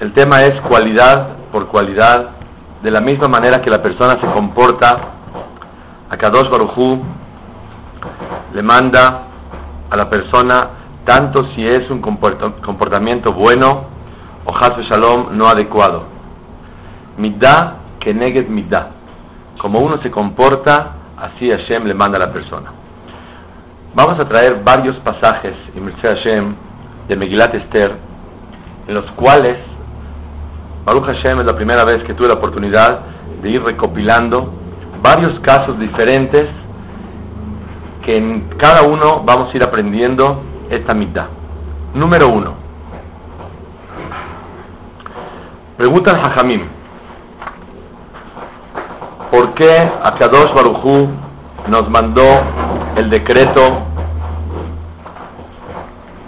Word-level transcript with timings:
El 0.00 0.12
tema 0.12 0.40
es 0.40 0.60
cualidad 0.62 1.36
por 1.52 1.68
cualidad, 1.68 2.30
de 2.82 2.90
la 2.90 3.00
misma 3.00 3.28
manera 3.28 3.62
que 3.62 3.70
la 3.70 3.80
persona 3.80 4.20
se 4.20 4.26
comporta, 4.32 4.90
a 6.10 6.16
Kadosh 6.16 6.50
Barujú 6.50 7.00
le 8.54 8.62
manda 8.62 9.22
a 9.88 9.96
la 9.96 10.10
persona 10.10 10.70
tanto 11.04 11.46
si 11.54 11.64
es 11.66 11.88
un 11.90 12.00
comportamiento 12.00 13.32
bueno 13.32 13.84
o 14.44 14.54
Hasu 14.54 14.82
Shalom 14.82 15.36
no 15.38 15.46
adecuado. 15.46 16.04
Midda 17.16 17.76
que 18.00 18.12
negues 18.12 18.48
midda. 18.48 18.90
Como 19.58 19.78
uno 19.78 20.02
se 20.02 20.10
comporta, 20.10 20.96
así 21.16 21.48
Hashem 21.48 21.84
le 21.84 21.94
manda 21.94 22.18
a 22.18 22.26
la 22.26 22.32
persona. 22.32 22.72
Vamos 23.94 24.16
a 24.18 24.28
traer 24.28 24.60
varios 24.64 24.96
pasajes, 24.96 25.54
y 25.74 26.06
Hashem, 26.06 26.56
de 27.06 27.16
Megilat 27.16 27.54
Esther, 27.54 27.96
en 28.88 28.94
los 28.94 29.08
cuales 29.12 29.56
Baruch 30.84 31.04
Hashem 31.06 31.40
es 31.40 31.46
la 31.46 31.56
primera 31.56 31.84
vez 31.84 32.04
que 32.04 32.12
tuve 32.12 32.28
la 32.28 32.34
oportunidad 32.34 33.00
de 33.42 33.48
ir 33.48 33.62
recopilando 33.62 34.52
varios 35.02 35.38
casos 35.40 35.78
diferentes 35.78 36.46
que 38.04 38.12
en 38.12 38.50
cada 38.58 38.82
uno 38.82 39.22
vamos 39.24 39.52
a 39.52 39.56
ir 39.56 39.64
aprendiendo 39.64 40.42
esta 40.68 40.94
mitad. 40.94 41.26
Número 41.94 42.28
uno. 42.28 42.54
Pregunta 45.78 46.12
al 46.12 46.20
Hajamim. 46.20 46.68
¿Por 49.30 49.54
qué 49.54 49.72
Akadosh 50.02 50.54
Barujú 50.54 51.08
nos 51.66 51.88
mandó 51.88 52.22
el 52.96 53.08
decreto 53.08 53.60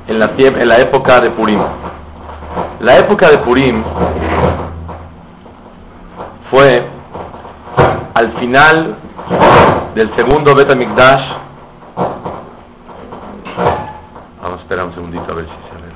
en 0.08 0.18
la, 0.18 0.32
en 0.36 0.68
la 0.68 0.78
época 0.78 1.20
de 1.20 1.30
Purim? 1.30 1.60
La 2.80 2.98
época 2.98 3.30
de 3.30 3.38
Purim 3.38 3.82
fue 6.50 6.86
al 8.14 8.38
final 8.38 8.96
del 9.94 10.14
segundo 10.14 10.54
Bet 10.54 10.68
Vamos 14.42 14.58
a 14.58 14.62
esperar 14.62 14.84
un 14.84 14.94
segundito 14.94 15.32
a 15.32 15.34
ver 15.36 15.46
si 15.46 15.52
se 15.52 15.74
ve. 15.74 15.88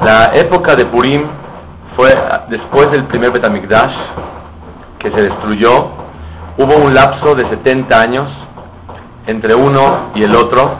La 0.00 0.32
época 0.34 0.74
de 0.74 0.86
Purim 0.86 1.41
fue 1.96 2.10
después 2.48 2.90
del 2.90 3.06
primer 3.06 3.32
Betamikdash 3.32 3.94
que 4.98 5.10
se 5.10 5.28
destruyó, 5.28 5.70
hubo 6.58 6.76
un 6.84 6.94
lapso 6.94 7.34
de 7.34 7.48
70 7.48 8.00
años 8.00 8.28
entre 9.26 9.54
uno 9.54 10.12
y 10.14 10.24
el 10.24 10.34
otro. 10.34 10.78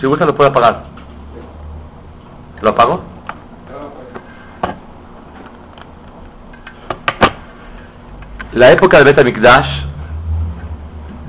Si 0.00 0.01
gusta 0.12 0.26
lo 0.26 0.34
puede 0.34 0.50
apagar. 0.50 0.84
¿Lo 2.60 2.70
apago? 2.70 3.00
La 8.52 8.70
época 8.70 8.98
de 8.98 9.04
Betamikdash, 9.04 9.86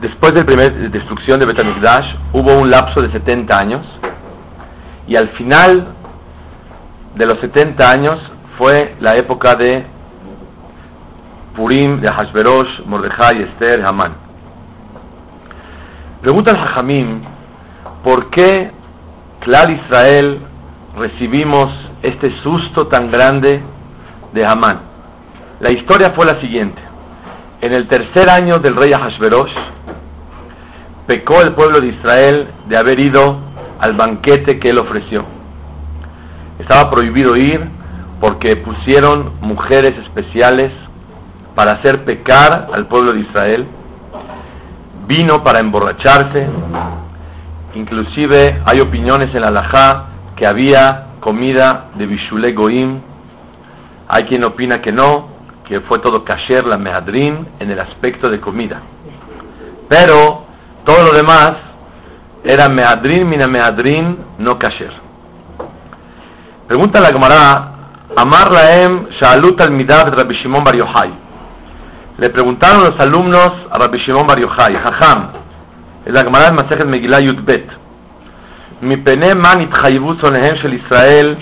después 0.02 0.34
de 0.34 0.42
la 0.42 0.46
primera 0.46 0.90
destrucción 0.90 1.40
de 1.40 1.46
Betamikdash, 1.46 2.06
hubo 2.34 2.60
un 2.60 2.70
lapso 2.70 3.02
de 3.02 3.10
70 3.14 3.58
años 3.58 3.86
y 5.08 5.16
al 5.16 5.30
final 5.38 5.96
de 7.16 7.26
los 7.26 7.40
70 7.40 7.90
años 7.90 8.20
fue 8.58 8.96
la 9.00 9.14
época 9.14 9.56
de 9.56 9.86
Purim, 11.56 12.02
de 12.02 12.10
Hashverosh, 12.12 12.86
Mordejai, 12.86 13.44
Esther, 13.44 13.86
Hamán. 13.88 14.16
Pregunta 16.22 16.52
al 16.52 16.58
Hajamim, 16.58 17.33
¿por 18.04 18.30
qué 18.30 18.72
Clar 19.44 19.70
Israel 19.72 20.40
recibimos 20.96 21.68
este 22.02 22.32
susto 22.44 22.88
tan 22.88 23.12
grande 23.12 23.62
de 24.32 24.42
Hamán. 24.48 24.80
La 25.60 25.70
historia 25.72 26.14
fue 26.16 26.26
la 26.26 26.40
siguiente. 26.40 26.82
En 27.60 27.74
el 27.74 27.90
tercer 27.90 28.30
año 28.30 28.60
del 28.60 28.78
rey 28.78 28.92
Ahasverosh, 28.94 29.52
pecó 31.08 31.42
el 31.42 31.54
pueblo 31.56 31.82
de 31.82 31.88
Israel 31.88 32.48
de 32.68 32.78
haber 32.78 33.00
ido 33.02 33.38
al 33.80 33.98
banquete 33.98 34.60
que 34.60 34.70
él 34.70 34.80
ofreció. 34.80 35.26
Estaba 36.60 36.90
prohibido 36.90 37.36
ir 37.36 37.60
porque 38.22 38.56
pusieron 38.56 39.34
mujeres 39.42 39.92
especiales 40.06 40.72
para 41.54 41.74
hacer 41.74 42.06
pecar 42.06 42.70
al 42.74 42.88
pueblo 42.88 43.12
de 43.12 43.20
Israel. 43.20 43.68
Vino 45.08 45.44
para 45.44 45.60
emborracharse. 45.60 46.48
Inclusive 47.76 48.62
hay 48.66 48.80
opiniones 48.82 49.34
en 49.34 49.42
la 49.42 49.48
Alajá 49.48 50.06
que 50.36 50.46
había 50.48 51.08
comida 51.20 51.90
de 51.96 52.06
Bishule 52.06 52.54
Goim. 52.54 53.02
Hay 54.10 54.26
quien 54.26 54.46
opina 54.46 54.82
que 54.82 54.92
no, 54.92 55.30
que 55.68 55.80
fue 55.82 56.00
todo 56.00 56.24
kasher 56.24 56.66
la 56.68 56.78
mehadrin 56.78 57.48
en 57.60 57.72
el 57.72 57.80
aspecto 57.80 58.30
de 58.30 58.40
comida. 58.40 58.82
Pero 59.90 60.46
todo 60.86 61.04
lo 61.06 61.14
demás 61.14 61.54
era 62.44 62.70
mehadrin 62.70 63.28
mina 63.28 63.48
mehadrin, 63.48 64.18
no 64.38 64.60
kasher. 64.60 64.92
Pregunta 66.68 67.00
la 67.00 67.08
Gemara, 67.08 67.74
Amar 68.16 68.52
Laem 68.52 69.08
Shalut 69.20 69.60
al 69.62 69.72
Midad 69.72 70.14
Rabbi 70.16 70.36
Shimon 70.36 70.64
Bar 70.64 70.76
Yochai. 70.76 71.14
Le 72.18 72.30
preguntaron 72.30 72.84
los 72.84 73.00
alumnos 73.00 73.52
a 73.72 73.80
Rabbi 73.80 73.98
Shimon 73.98 74.28
Bar 74.28 74.40
Yochai, 74.40 74.76
Jajam, 74.76 75.43
es 76.06 76.14
la 76.14 76.22
Gemara 76.22 76.46
del 76.46 76.56
Masejet 76.56 76.86
Megillah 76.86 77.20
Yudbet. 77.22 77.66
Mi 78.82 78.98
pene 78.98 79.36
man 79.36 79.70
shel 80.62 80.74
Israel, 80.74 81.38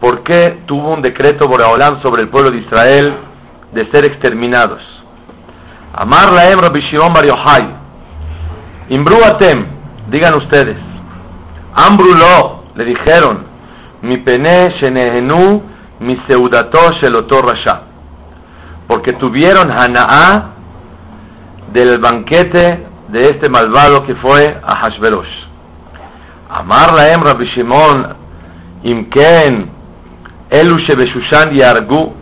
¿por 0.00 0.22
qué 0.22 0.62
tuvo 0.66 0.94
un 0.94 1.02
decreto 1.02 1.46
Boreolam 1.46 2.02
sobre 2.02 2.22
el 2.22 2.28
pueblo 2.28 2.50
de 2.50 2.58
Israel 2.58 3.14
de 3.72 3.90
ser 3.92 4.06
exterminados? 4.06 4.80
Amar 5.92 6.32
laem 6.32 6.58
Rabbi 6.58 6.80
Shimon 6.80 7.12
Bar 7.12 7.26
Yochai. 7.26 7.68
Imbru 8.88 9.16
atem, 9.24 9.66
digan 10.08 10.34
ustedes. 10.38 10.78
Ambrulo, 11.74 12.64
le 12.74 12.84
dijeron, 12.84 13.44
mi 14.02 14.18
pene 14.18 14.74
shenehenu 14.80 15.62
mi 16.00 16.16
seudato 16.26 16.92
shelotor 17.00 17.46
rasha. 17.46 17.82
Porque 18.88 19.12
tuvieron 19.12 19.70
Hana'a 19.70 20.54
del 21.72 21.98
banquete 21.98 22.89
de 23.10 23.18
este 23.18 23.50
malvado 23.50 24.06
que 24.06 24.14
fue 24.16 24.60
a 24.62 24.76
Hashverosh. 24.78 25.40
Amar 26.50 26.94
laem 26.94 27.22
Rabbi 27.22 27.44
Shimon, 27.54 28.16
imken, 28.84 29.70
elu 30.50 30.76
shebeshushan 30.86 31.56
yargu, 31.58 32.12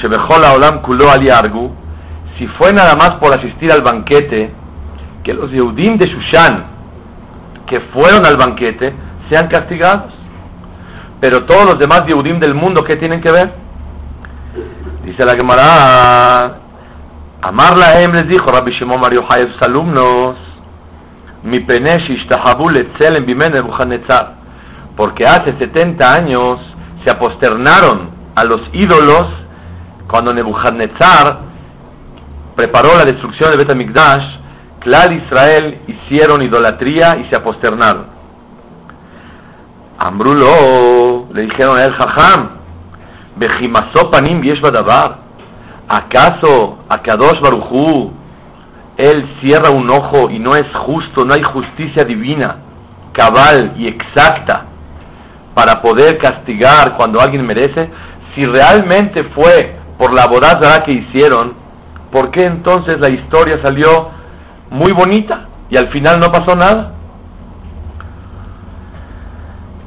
shebechol 0.00 0.44
haolam 0.44 0.82
kulo 0.82 1.10
al 1.10 1.24
yargu, 1.24 1.70
si 2.38 2.46
fue 2.58 2.72
nada 2.72 2.94
más 2.96 3.12
por 3.20 3.36
asistir 3.36 3.72
al 3.72 3.82
banquete, 3.82 4.52
que 5.22 5.34
los 5.34 5.50
Yehudim 5.50 5.96
de 5.98 6.08
Shushan, 6.08 6.64
que 7.66 7.80
fueron 7.92 8.26
al 8.26 8.36
banquete, 8.36 8.92
sean 9.30 9.48
castigados. 9.48 10.12
Pero 11.20 11.44
todos 11.44 11.64
los 11.66 11.78
demás 11.78 12.02
Yehudim 12.08 12.40
del 12.40 12.54
mundo, 12.54 12.84
¿qué 12.84 12.96
tienen 12.96 13.20
que 13.20 13.30
ver? 13.30 13.52
Dice 15.04 15.24
la 15.24 15.34
Gemara, 15.34 16.58
Amar 17.44 17.76
Lahem 17.76 18.12
les 18.12 18.28
dijo 18.28 18.46
Rabbi 18.46 18.70
Shimon 18.78 19.00
Mario 19.00 19.22
Yochai 19.22 19.52
sus 19.52 19.62
alumnos, 19.62 20.36
mi 21.42 21.58
penesh 21.58 22.08
en 22.08 23.26
bimen 23.26 23.50
Nebuchadnezzar, 23.50 24.34
porque 24.96 25.26
hace 25.26 25.58
70 25.58 26.14
años 26.14 26.60
se 27.04 27.10
aposternaron 27.10 28.10
a 28.36 28.44
los 28.44 28.60
ídolos 28.72 29.26
cuando 30.08 30.32
Nebuchadnezzar 30.32 31.40
preparó 32.54 32.90
la 32.96 33.04
destrucción 33.04 33.50
de 33.50 33.56
Betamigdash, 33.56 34.38
Clal 34.78 35.12
Israel 35.12 35.80
hicieron 35.88 36.42
idolatría 36.42 37.16
y 37.26 37.28
se 37.28 37.36
aposternaron. 37.40 38.06
Ambrulo, 39.98 41.26
le 41.32 41.42
dijeron 41.42 41.76
a 41.76 41.82
él, 41.82 41.92
Jajam, 41.92 42.50
Bejimasopanim 43.34 44.42
Yeshbadabar, 44.42 45.21
¿acaso 45.92 46.78
Akadosh 46.88 47.40
Baruchu 47.40 48.12
él 48.96 49.36
cierra 49.40 49.70
un 49.70 49.90
ojo 49.90 50.30
y 50.30 50.38
no 50.38 50.54
es 50.54 50.64
justo, 50.86 51.24
no 51.24 51.34
hay 51.34 51.42
justicia 51.42 52.04
divina 52.04 52.56
cabal 53.12 53.74
y 53.76 53.88
exacta 53.88 54.66
para 55.54 55.82
poder 55.82 56.18
castigar 56.18 56.96
cuando 56.96 57.20
alguien 57.20 57.44
merece, 57.46 57.90
si 58.34 58.44
realmente 58.46 59.24
fue 59.34 59.76
por 59.98 60.14
la 60.14 60.26
boda 60.26 60.82
que 60.84 60.92
hicieron, 60.92 61.54
¿por 62.10 62.30
qué 62.30 62.46
entonces 62.46 62.98
la 62.98 63.12
historia 63.12 63.60
salió 63.62 64.10
muy 64.70 64.92
bonita 64.92 65.48
y 65.68 65.76
al 65.76 65.90
final 65.90 66.18
no 66.20 66.28
pasó 66.28 66.56
nada? 66.56 66.94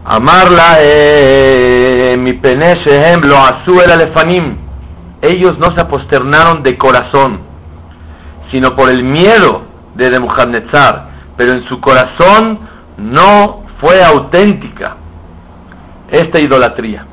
Amarla 0.06 0.78
eh, 0.82 2.14
mi 2.20 2.34
peneshehem 2.34 3.22
lo 3.24 3.38
el 3.84 3.92
alefanim. 3.92 4.65
Ellos 5.26 5.58
no 5.58 5.76
se 5.76 5.82
aposternaron 5.84 6.64
de 6.64 6.78
corazón, 6.78 7.42
sino 8.52 8.76
por 8.76 8.90
el 8.90 9.04
miedo 9.04 9.64
de 9.96 10.10
Nebuchadnezzar, 10.10 11.10
pero 11.38 11.54
en 11.54 11.68
su 11.68 11.80
corazón 11.82 12.60
no 12.98 13.64
fue 13.80 14.04
auténtica 14.04 14.98
esta 16.10 16.40
idolatría. 16.40 17.06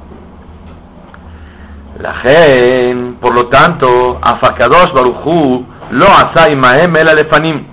La 2.00 2.14
gen, 2.24 3.16
por 3.20 3.34
lo 3.34 3.48
tanto, 3.48 4.18
Afakadosh 4.22 4.92
Baruchu 4.92 5.66
lo 5.90 6.06
asai 6.06 6.56
maem 6.56 6.96
el 6.96 7.08
alefanim. 7.08 7.66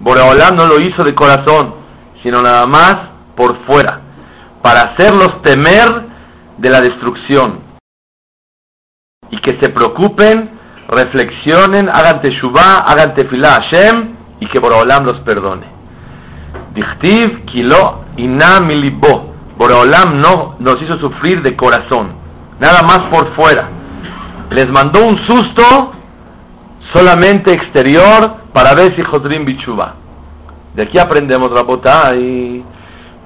Boreolam 0.00 0.56
no 0.56 0.66
lo 0.66 0.80
hizo 0.80 1.04
de 1.04 1.14
corazón, 1.14 1.74
sino 2.22 2.40
nada 2.42 2.66
más 2.66 2.96
por 3.36 3.56
fuera, 3.66 4.00
para 4.62 4.82
hacerlos 4.82 5.42
temer 5.42 5.88
de 6.58 6.70
la 6.70 6.80
destrucción. 6.80 7.67
Y 9.30 9.38
que 9.40 9.58
se 9.60 9.70
preocupen, 9.70 10.50
reflexionen, 10.88 11.88
hagan 11.88 12.22
teshuvah, 12.22 12.84
hagan 12.86 13.14
tefilá 13.14 13.60
Hashem, 13.60 14.16
y 14.40 14.46
que 14.46 14.60
Boreolam 14.60 15.04
los 15.04 15.20
perdone. 15.20 15.66
Dichtiv 16.74 17.44
kilo 17.46 18.04
ina 18.16 18.60
milibo. 18.60 19.34
Boreolam 19.56 20.20
no 20.20 20.56
nos 20.60 20.80
hizo 20.82 20.98
sufrir 20.98 21.42
de 21.42 21.56
corazón, 21.56 22.12
nada 22.60 22.82
más 22.82 23.00
por 23.10 23.34
fuera. 23.34 23.68
Les 24.50 24.68
mandó 24.68 25.04
un 25.04 25.18
susto 25.26 25.92
solamente 26.94 27.52
exterior 27.52 28.36
para 28.52 28.74
ver 28.74 28.94
si 28.96 29.02
Jodrim 29.02 29.44
Bichuba. 29.44 29.94
De 30.74 30.84
aquí 30.84 30.98
aprendemos, 30.98 31.50
y 32.18 32.62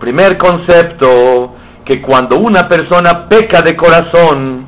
primer 0.00 0.38
concepto, 0.38 1.54
que 1.84 2.00
cuando 2.00 2.38
una 2.38 2.66
persona 2.68 3.28
peca 3.28 3.60
de 3.60 3.76
corazón, 3.76 4.66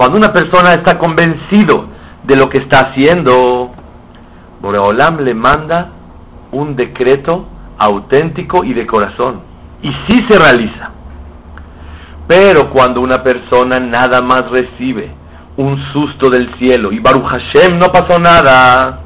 cuando 0.00 0.16
una 0.16 0.32
persona 0.32 0.72
está 0.72 0.96
convencido 0.96 1.84
de 2.22 2.34
lo 2.34 2.48
que 2.48 2.56
está 2.56 2.88
haciendo, 2.88 3.70
Boreolam 4.62 5.18
le 5.20 5.34
manda 5.34 5.90
un 6.52 6.74
decreto 6.74 7.46
auténtico 7.76 8.64
y 8.64 8.72
de 8.72 8.86
corazón. 8.86 9.42
Y 9.82 9.90
sí 10.08 10.20
se 10.26 10.38
realiza. 10.38 10.92
Pero 12.26 12.70
cuando 12.70 13.02
una 13.02 13.22
persona 13.22 13.78
nada 13.78 14.22
más 14.22 14.50
recibe 14.50 15.10
un 15.58 15.76
susto 15.92 16.30
del 16.30 16.50
cielo 16.58 16.92
y 16.92 16.98
Baruch 16.98 17.26
Hashem 17.26 17.78
no 17.78 17.88
pasó 17.88 18.18
nada, 18.18 19.00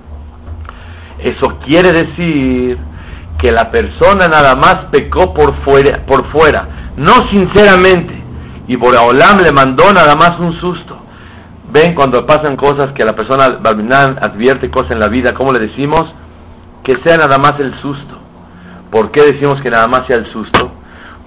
eso 1.19 1.59
quiere 1.67 1.91
decir 1.91 2.79
que 3.41 3.51
la 3.51 3.69
persona 3.69 4.29
nada 4.29 4.55
más 4.55 4.77
pecó 4.93 5.35
por 5.35 5.61
fuera, 5.65 6.07
por 6.07 6.31
fuera 6.31 6.85
no 6.97 7.15
sinceramente, 7.33 8.15
y 8.67 8.77
Boraholam 8.77 9.41
le 9.43 9.53
mandó 9.53 9.93
nada 9.93 10.15
más 10.15 10.39
un 10.39 10.59
susto. 10.61 10.99
Ven 11.73 11.95
cuando 11.95 12.27
pasan 12.27 12.57
cosas 12.57 12.89
que 12.95 13.05
la 13.05 13.15
persona 13.15 13.45
advierte 13.45 14.71
cosas 14.71 14.93
en 14.93 15.01
la 15.01 15.09
vida, 15.09 15.35
¿cómo 15.35 15.53
le 15.53 15.61
decimos? 15.61 16.03
Que 16.85 16.93
sea 17.05 17.17
nada 17.17 17.39
más 17.39 17.55
el 17.59 17.73
susto. 17.81 18.19
¿Por 18.91 19.11
qué 19.11 19.33
decimos 19.33 19.61
que 19.63 19.71
nada 19.71 19.87
más 19.87 20.07
sea 20.07 20.19
el 20.19 20.33
susto? 20.33 20.71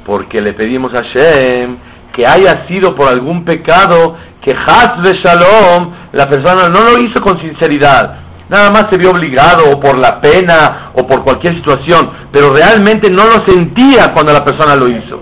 porque 0.07 0.41
le 0.41 0.53
pedimos 0.53 0.91
a 0.93 1.01
Shem 1.01 1.77
que 2.15 2.25
haya 2.25 2.65
sido 2.67 2.95
por 2.95 3.09
algún 3.09 3.43
pecado 3.43 4.15
que 4.41 4.55
Haz 4.55 5.03
de 5.03 5.19
Shalom 5.21 5.91
la 6.13 6.29
persona 6.29 6.69
no 6.69 6.81
lo 6.81 6.97
hizo 6.97 7.21
con 7.21 7.39
sinceridad, 7.41 8.15
nada 8.49 8.71
más 8.71 8.85
se 8.89 8.97
vio 8.97 9.11
obligado 9.11 9.69
o 9.69 9.79
por 9.79 9.99
la 9.99 10.21
pena 10.21 10.91
o 10.95 11.05
por 11.05 11.23
cualquier 11.23 11.55
situación, 11.55 12.09
pero 12.31 12.53
realmente 12.53 13.09
no 13.11 13.25
lo 13.25 13.45
sentía 13.45 14.13
cuando 14.13 14.31
la 14.31 14.45
persona 14.45 14.75
lo 14.75 14.87
hizo. 14.87 15.21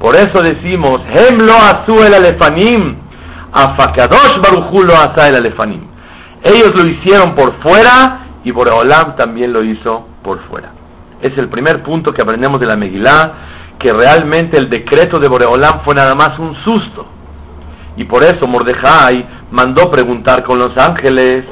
Por 0.00 0.14
eso 0.14 0.42
decimos, 0.42 1.00
Hem 1.12 1.38
lo 1.38 1.54
asu 1.54 2.02
el 2.04 2.14
alefanim, 2.14 2.96
afakadosh 3.52 4.40
baruchu 4.42 4.84
lo 4.84 4.94
asa 4.94 5.28
el 5.28 5.36
alefanim. 5.36 5.82
Ellos 6.42 6.72
lo 6.76 6.88
hicieron 6.88 7.34
por 7.34 7.60
fuera 7.62 8.26
y 8.44 8.52
Boreolam 8.52 9.16
también 9.16 9.52
lo 9.52 9.62
hizo 9.64 10.06
por 10.22 10.40
fuera. 10.48 10.72
Es 11.20 11.36
el 11.36 11.48
primer 11.48 11.82
punto 11.82 12.12
que 12.12 12.22
aprendemos 12.22 12.60
de 12.60 12.66
la 12.68 12.76
Megilá 12.76 13.32
que 13.78 13.92
realmente 13.92 14.56
el 14.58 14.70
decreto 14.70 15.18
de 15.18 15.28
Boreolam 15.28 15.84
fue 15.84 15.94
nada 15.94 16.14
más 16.14 16.38
un 16.38 16.54
susto. 16.64 17.06
Y 17.96 18.04
por 18.04 18.22
eso 18.22 18.46
Mordejai 18.46 19.26
mandó 19.50 19.90
preguntar 19.90 20.44
con 20.44 20.58
los 20.58 20.70
ángeles 20.76 21.44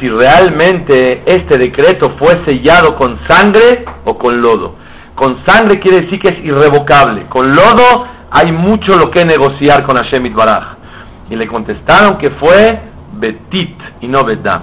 si 0.00 0.08
realmente 0.08 1.22
este 1.26 1.58
decreto 1.58 2.16
fue 2.18 2.42
sellado 2.46 2.96
con 2.96 3.18
sangre 3.28 3.84
o 4.04 4.16
con 4.16 4.40
lodo. 4.40 4.76
Con 5.14 5.44
sangre 5.46 5.78
quiere 5.80 6.04
decir 6.04 6.18
que 6.20 6.28
es 6.28 6.44
irrevocable. 6.44 7.26
Con 7.28 7.54
lodo 7.54 8.06
hay 8.30 8.50
mucho 8.52 8.96
lo 8.96 9.10
que 9.10 9.24
negociar 9.24 9.84
con 9.84 9.96
Hashem 9.96 10.34
Baraj. 10.34 10.76
Y 11.30 11.36
le 11.36 11.46
contestaron 11.46 12.18
que 12.18 12.30
fue 12.40 12.80
Betit 13.14 13.78
y 14.00 14.08
no 14.08 14.24
Bedam. 14.24 14.62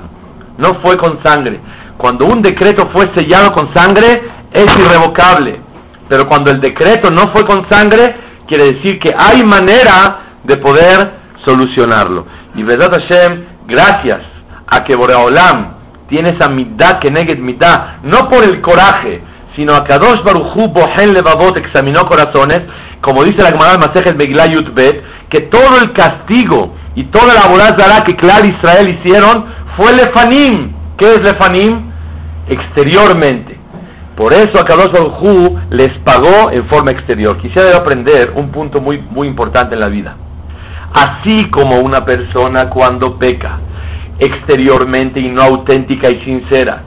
No 0.57 0.81
fue 0.83 0.97
con 0.97 1.23
sangre. 1.23 1.59
Cuando 1.97 2.25
un 2.25 2.41
decreto 2.41 2.89
fue 2.93 3.11
sellado 3.15 3.51
con 3.51 3.73
sangre, 3.73 4.21
es 4.51 4.77
irrevocable. 4.77 5.61
Pero 6.07 6.27
cuando 6.27 6.51
el 6.51 6.59
decreto 6.59 7.09
no 7.11 7.31
fue 7.33 7.45
con 7.45 7.69
sangre, 7.69 8.15
quiere 8.47 8.71
decir 8.71 8.99
que 8.99 9.11
hay 9.17 9.43
manera 9.43 10.39
de 10.43 10.57
poder 10.57 11.11
solucionarlo. 11.45 12.25
Y 12.55 12.63
verdad 12.63 12.91
Hashem, 12.91 13.45
gracias 13.67 14.19
a 14.67 14.83
que 14.83 14.95
Boreolam 14.95 15.75
tiene 16.07 16.31
esa 16.31 16.49
mitad 16.49 16.99
que 16.99 17.11
neget 17.11 17.39
mitad, 17.39 17.97
no 18.03 18.27
por 18.29 18.43
el 18.43 18.61
coraje, 18.61 19.21
sino 19.59 19.75
a 19.75 19.83
Kadosh 19.83 20.23
Baruchu 20.23 20.69
Bohen 20.69 21.13
Levavot 21.13 21.57
examinó 21.57 22.03
corazones, 22.07 22.61
como 23.01 23.25
dice 23.25 23.43
la 23.43 23.51
Gemara 23.51 23.77
Masejet 23.77 24.15
Megillah 24.15 24.47
Bet, 24.73 25.03
que 25.29 25.41
todo 25.51 25.81
el 25.83 25.91
castigo 25.91 26.75
y 26.95 27.03
toda 27.07 27.33
la 27.33 27.45
borazara 27.45 28.05
que 28.05 28.15
Clar 28.15 28.45
Israel 28.45 28.87
hicieron 28.87 29.45
fue 29.75 29.91
Lefanim. 29.91 30.71
¿Qué 30.97 31.11
es 31.11 31.17
Lefanim? 31.17 31.91
Exteriormente. 32.47 33.59
Por 34.15 34.31
eso 34.31 34.57
a 34.61 34.63
Kadosh 34.63 34.93
Baruj 34.93 35.59
les 35.71 35.91
pagó 36.05 36.51
en 36.53 36.65
forma 36.69 36.91
exterior. 36.91 37.37
Quisiera 37.41 37.75
aprender 37.75 38.31
un 38.37 38.51
punto 38.51 38.79
muy, 38.79 39.01
muy 39.11 39.27
importante 39.27 39.75
en 39.75 39.81
la 39.81 39.89
vida. 39.89 40.15
Así 40.93 41.49
como 41.49 41.79
una 41.79 42.05
persona 42.05 42.69
cuando 42.69 43.19
peca 43.19 43.59
exteriormente 44.19 45.19
y 45.19 45.27
no 45.27 45.41
auténtica 45.41 46.09
y 46.09 46.23
sincera, 46.23 46.83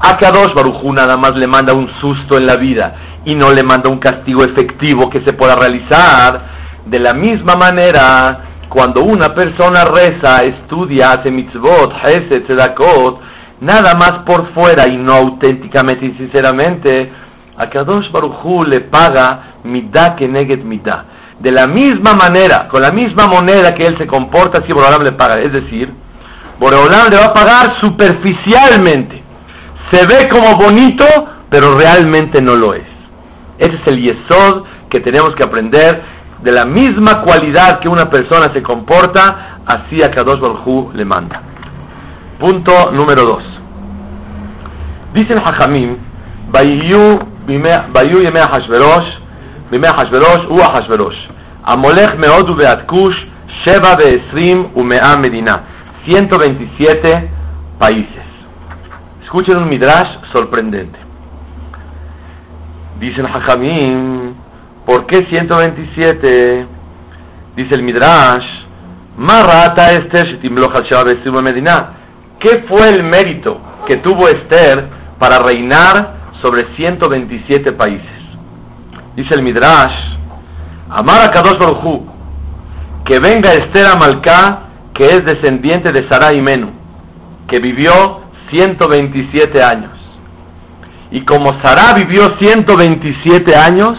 a 0.00 0.16
Kadosh 0.18 0.54
Baruj 0.54 0.82
nada 0.92 1.16
más 1.16 1.32
le 1.36 1.46
manda 1.46 1.72
un 1.72 1.88
susto 2.00 2.36
en 2.36 2.46
la 2.46 2.56
vida 2.56 3.20
y 3.24 3.34
no 3.34 3.52
le 3.52 3.62
manda 3.62 3.88
un 3.88 3.98
castigo 3.98 4.44
efectivo 4.44 5.08
que 5.08 5.22
se 5.24 5.32
pueda 5.32 5.54
realizar. 5.56 6.54
De 6.86 6.98
la 6.98 7.14
misma 7.14 7.56
manera, 7.56 8.66
cuando 8.68 9.02
una 9.02 9.34
persona 9.34 9.84
reza, 9.84 10.42
estudia, 10.42 11.12
hace 11.12 11.30
mitzvot, 11.30 11.92
hesed, 12.04 12.46
tzedakot, 12.46 13.20
nada 13.60 13.94
más 13.94 14.24
por 14.26 14.52
fuera 14.52 14.86
y 14.88 14.96
no 14.96 15.14
auténticamente 15.14 16.04
y 16.04 16.14
sinceramente, 16.18 17.12
a 17.56 17.70
Kadosh 17.70 18.10
Baruchu 18.10 18.64
le 18.64 18.80
paga 18.80 19.60
midá 19.64 20.16
que 20.16 20.28
neget 20.28 20.64
midá. 20.64 21.06
De 21.38 21.50
la 21.50 21.66
misma 21.66 22.14
manera, 22.14 22.68
con 22.68 22.82
la 22.82 22.90
misma 22.90 23.26
moneda 23.26 23.74
que 23.74 23.82
él 23.82 23.96
se 23.98 24.06
comporta, 24.06 24.60
así 24.62 24.72
Boreolam 24.72 25.02
le 25.02 25.12
paga. 25.12 25.40
Es 25.40 25.52
decir, 25.52 25.92
Boreolam 26.60 27.10
le 27.10 27.16
va 27.16 27.26
a 27.26 27.34
pagar 27.34 27.80
superficialmente. 27.80 29.23
Se 29.94 30.06
ve 30.06 30.28
como 30.28 30.56
bonito, 30.56 31.06
pero 31.48 31.72
realmente 31.76 32.42
no 32.42 32.56
lo 32.56 32.74
es. 32.74 32.82
Ese 33.58 33.74
es 33.74 33.86
el 33.86 34.02
yesod 34.02 34.64
que 34.90 34.98
tenemos 34.98 35.30
que 35.36 35.44
aprender. 35.44 36.02
De 36.42 36.50
la 36.50 36.64
misma 36.64 37.22
cualidad 37.22 37.78
que 37.78 37.88
una 37.88 38.10
persona 38.10 38.52
se 38.52 38.60
comporta, 38.60 39.60
así 39.64 40.02
a 40.02 40.10
Kadosh 40.10 40.40
Baruchu 40.40 40.90
le 40.94 41.04
manda. 41.04 41.40
Punto 42.40 42.90
número 42.90 43.22
dos. 43.22 43.44
Dicen 45.14 45.38
Hajamim, 45.38 45.96
Bayu 46.50 47.20
Yemei 47.46 48.42
Hashverosh, 48.42 49.08
Bimei 49.70 49.90
Hashverosh, 49.90 50.50
U 50.50 50.60
Hashverosh. 50.60 51.16
Amolech 51.66 52.18
Meod 52.18 52.56
Beatkush, 52.58 53.16
Sheba 53.64 53.94
Beesrim 53.94 54.72
Umea 54.74 55.16
Medina. 55.20 55.54
127 56.10 57.30
países. 57.78 58.23
Escuchen 59.34 59.60
un 59.60 59.68
midrash 59.68 60.06
sorprendente. 60.32 60.96
Dicen 63.00 63.26
Hajamim, 63.26 64.32
¿por 64.86 65.06
qué 65.06 65.26
127? 65.28 66.66
Dice 67.56 67.74
el 67.74 67.82
midrash, 67.82 68.44
Marata 69.16 69.90
Esther 69.90 70.38
Medina. 71.42 71.94
¿Qué 72.38 72.64
fue 72.68 72.90
el 72.90 73.02
mérito 73.02 73.58
que 73.88 73.96
tuvo 73.96 74.28
Esther 74.28 74.88
para 75.18 75.40
reinar 75.40 76.36
sobre 76.40 76.72
127 76.76 77.72
países. 77.72 78.06
Dice 79.16 79.34
el 79.34 79.42
Midrash, 79.42 79.92
Amar 80.90 81.22
a 81.22 81.28
Kadosh 81.28 81.58
que 83.04 83.18
venga 83.18 83.52
Esther 83.52 83.86
Amalcá, 83.96 84.68
que 84.94 85.06
es 85.06 85.24
descendiente 85.24 85.90
de 85.90 86.08
Sarai 86.08 86.40
Menú, 86.40 86.70
que 87.48 87.58
vivió 87.58 88.23
127 88.56 89.62
años. 89.62 89.92
Y 91.10 91.24
como 91.24 91.60
Sarah 91.62 91.94
vivió 91.94 92.36
127 92.40 93.54
años, 93.56 93.92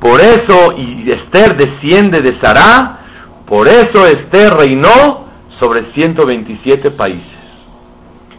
por 0.00 0.20
eso, 0.20 0.72
y 0.76 1.10
Esther 1.10 1.56
desciende 1.56 2.20
de 2.20 2.38
Sarah, 2.40 3.00
por 3.46 3.66
eso 3.66 4.06
Esther 4.06 4.52
reinó 4.54 5.26
sobre 5.60 5.92
127 5.94 6.92
países. 6.92 7.38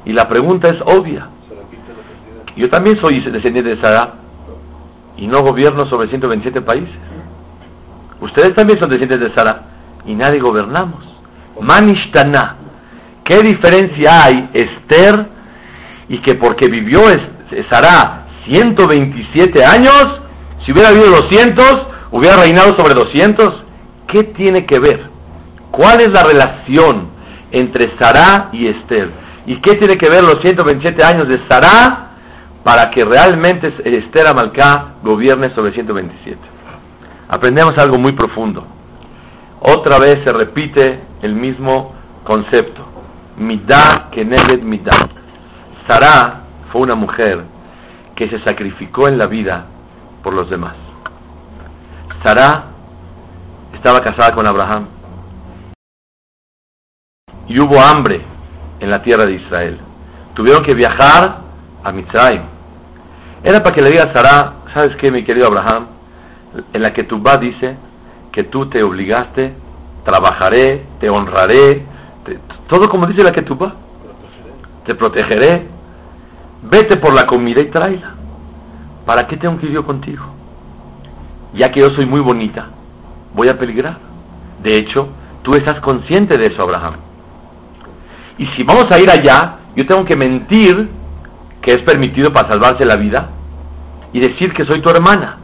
Y 0.05 0.13
la 0.13 0.27
pregunta 0.27 0.69
es 0.69 0.81
obvia. 0.85 1.29
Yo 2.55 2.69
también 2.69 2.97
soy 3.01 3.19
descendiente 3.19 3.75
de 3.75 3.81
Sarah 3.81 4.15
y 5.17 5.27
no 5.27 5.41
gobierno 5.41 5.89
sobre 5.89 6.09
127 6.09 6.61
países. 6.61 6.95
Ustedes 8.21 8.53
también 8.55 8.79
son 8.79 8.89
descendientes 8.89 9.29
de 9.29 9.35
Sarah 9.35 9.61
y 10.05 10.13
nadie 10.13 10.39
gobernamos. 10.39 11.03
Manishtana. 11.61 12.58
¿Qué 13.29 13.43
diferencia 13.43 14.23
hay 14.25 14.49
Esther 14.55 15.29
y 16.07 16.19
que 16.23 16.33
porque 16.33 16.67
vivió 16.67 17.01
Sarah 17.69 18.25
127 18.49 19.63
años, 19.63 20.03
si 20.65 20.71
hubiera 20.71 20.89
habido 20.89 21.11
200, 21.11 21.87
hubiera 22.11 22.37
reinado 22.37 22.75
sobre 22.75 22.95
200? 22.95 23.65
¿Qué 24.07 24.23
tiene 24.35 24.65
que 24.65 24.79
ver? 24.79 25.11
¿Cuál 25.69 26.01
es 26.01 26.07
la 26.07 26.23
relación 26.23 27.09
entre 27.51 27.95
Sarah 27.99 28.49
y 28.51 28.67
Esther? 28.67 29.11
¿Y 29.45 29.61
qué 29.61 29.75
tiene 29.75 29.99
que 29.99 30.09
ver 30.09 30.23
los 30.23 30.41
127 30.41 31.03
años 31.03 31.27
de 31.27 31.39
Sarah 31.47 32.13
para 32.63 32.89
que 32.89 33.05
realmente 33.05 33.71
Esther 33.85 34.25
Amalcá 34.25 34.95
gobierne 35.03 35.53
sobre 35.53 35.73
127? 35.73 36.35
Aprendemos 37.29 37.77
algo 37.77 37.99
muy 37.99 38.13
profundo. 38.13 38.65
Otra 39.59 39.99
vez 39.99 40.17
se 40.25 40.33
repite 40.33 40.99
el 41.21 41.35
mismo 41.35 41.93
concepto. 42.23 42.88
Midah 43.39 44.09
Keneged 44.11 44.61
Midah. 44.61 45.09
Sarah 45.87 46.43
fue 46.71 46.81
una 46.81 46.95
mujer 46.95 47.43
que 48.15 48.29
se 48.29 48.39
sacrificó 48.43 49.07
en 49.07 49.17
la 49.17 49.27
vida 49.27 49.65
por 50.23 50.33
los 50.33 50.49
demás. 50.49 50.75
Sarah 52.23 52.65
estaba 53.73 54.01
casada 54.01 54.35
con 54.35 54.45
Abraham 54.45 54.87
y 57.47 57.59
hubo 57.59 57.79
hambre 57.79 58.21
en 58.79 58.89
la 58.89 59.01
tierra 59.01 59.25
de 59.25 59.33
Israel. 59.33 59.79
Tuvieron 60.35 60.63
que 60.63 60.75
viajar 60.75 61.41
a 61.83 61.91
Mitzrayim. 61.91 62.43
Era 63.43 63.59
para 63.63 63.75
que 63.75 63.81
le 63.81 63.89
diga 63.89 64.11
a 64.13 64.73
¿sabes 64.73 64.97
qué, 64.97 65.11
mi 65.11 65.23
querido 65.23 65.47
Abraham? 65.47 65.87
En 66.73 66.81
la 66.81 66.93
que 66.93 67.05
tu 67.05 67.21
va 67.21 67.37
dice 67.37 67.77
que 68.31 68.43
tú 68.45 68.69
te 68.69 68.83
obligaste, 68.83 69.53
trabajaré, 70.03 70.85
te 70.99 71.09
honraré, 71.09 71.85
todo 72.69 72.87
como 72.89 73.07
dice 73.07 73.23
la 73.23 73.31
que. 73.31 73.41
Te 74.85 74.95
protegeré. 74.95 75.67
Vete 76.63 76.97
por 76.97 77.13
la 77.13 77.25
comida 77.25 77.61
y 77.61 77.69
tráela. 77.69 78.15
¿Para 79.05 79.27
qué 79.27 79.37
tengo 79.37 79.57
que 79.57 79.65
ir 79.65 79.73
yo 79.73 79.85
contigo? 79.85 80.23
Ya 81.53 81.71
que 81.71 81.81
yo 81.81 81.89
soy 81.95 82.05
muy 82.05 82.19
bonita, 82.19 82.67
voy 83.33 83.49
a 83.49 83.57
peligrar. 83.57 83.97
De 84.61 84.75
hecho, 84.75 85.09
tú 85.41 85.51
estás 85.51 85.79
consciente 85.81 86.37
de 86.37 86.43
eso, 86.43 86.61
Abraham. 86.61 86.97
Y 88.37 88.45
si 88.55 88.63
vamos 88.63 88.85
a 88.91 88.99
ir 88.99 89.09
allá, 89.09 89.57
yo 89.75 89.85
tengo 89.87 90.05
que 90.05 90.15
mentir 90.15 90.89
que 91.61 91.71
es 91.71 91.79
permitido 91.79 92.31
para 92.31 92.51
salvarse 92.51 92.85
la 92.85 92.97
vida 92.97 93.29
y 94.13 94.19
decir 94.19 94.53
que 94.53 94.65
soy 94.69 94.81
tu 94.81 94.89
hermana. 94.89 95.37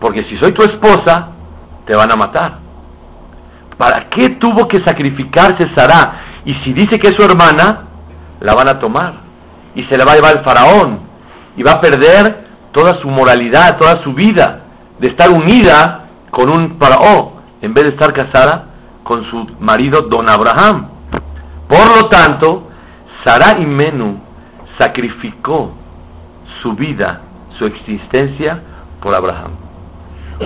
Porque 0.00 0.24
si 0.24 0.36
soy 0.38 0.52
tu 0.52 0.62
esposa, 0.62 1.28
te 1.86 1.96
van 1.96 2.10
a 2.10 2.16
matar. 2.16 2.58
¿Para 3.78 4.08
qué 4.10 4.30
tuvo 4.40 4.66
que 4.66 4.82
sacrificarse 4.84 5.72
Sarah? 5.74 6.33
Y 6.44 6.54
si 6.64 6.72
dice 6.72 6.98
que 6.98 7.08
es 7.08 7.14
su 7.16 7.24
hermana, 7.24 7.84
la 8.40 8.54
van 8.54 8.68
a 8.68 8.78
tomar. 8.78 9.14
Y 9.74 9.84
se 9.84 9.96
la 9.96 10.04
va 10.04 10.12
a 10.12 10.14
llevar 10.16 10.38
el 10.38 10.44
faraón. 10.44 11.00
Y 11.56 11.62
va 11.62 11.72
a 11.72 11.80
perder 11.80 12.44
toda 12.72 13.00
su 13.00 13.08
moralidad, 13.08 13.78
toda 13.78 14.02
su 14.02 14.12
vida 14.12 14.64
de 14.98 15.08
estar 15.08 15.30
unida 15.30 16.06
con 16.30 16.50
un 16.50 16.78
faraón, 16.78 17.32
en 17.62 17.72
vez 17.74 17.84
de 17.84 17.90
estar 17.90 18.12
casada 18.12 18.66
con 19.04 19.24
su 19.30 19.46
marido 19.60 20.02
Don 20.02 20.28
Abraham. 20.28 20.88
Por 21.68 21.96
lo 21.96 22.08
tanto, 22.08 22.68
Sarai 23.24 23.64
Menú 23.64 24.20
sacrificó 24.78 25.72
su 26.62 26.72
vida, 26.74 27.20
su 27.58 27.66
existencia 27.66 28.60
por 29.00 29.14
Abraham. 29.14 29.52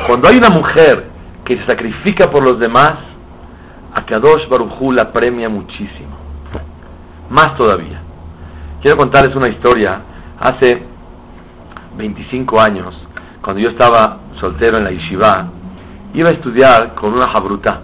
Cuando 0.07 0.29
hay 0.29 0.37
una 0.37 0.51
mujer 0.51 1.09
que 1.45 1.57
se 1.57 1.67
sacrifica 1.67 2.31
por 2.31 2.43
los 2.43 2.59
demás, 2.59 2.95
a 3.99 4.07
Kadosh 4.07 4.49
Barujú 4.49 4.93
la 4.93 5.13
premia 5.13 5.49
muchísimo. 5.49 6.17
Más 7.31 7.57
todavía. 7.57 8.01
Quiero 8.81 8.97
contarles 8.97 9.35
una 9.35 9.51
historia. 9.51 10.01
Hace 10.39 10.83
25 11.97 12.61
años, 12.61 12.95
cuando 13.43 13.61
yo 13.61 13.71
estaba 13.71 14.19
soltero 14.39 14.79
en 14.79 14.85
la 14.85 14.93
Yeshiva, 14.93 15.49
iba 16.15 16.31
a 16.31 16.33
estudiar 16.33 16.95
con 16.95 17.13
una 17.13 17.29
jabruta, 17.33 17.81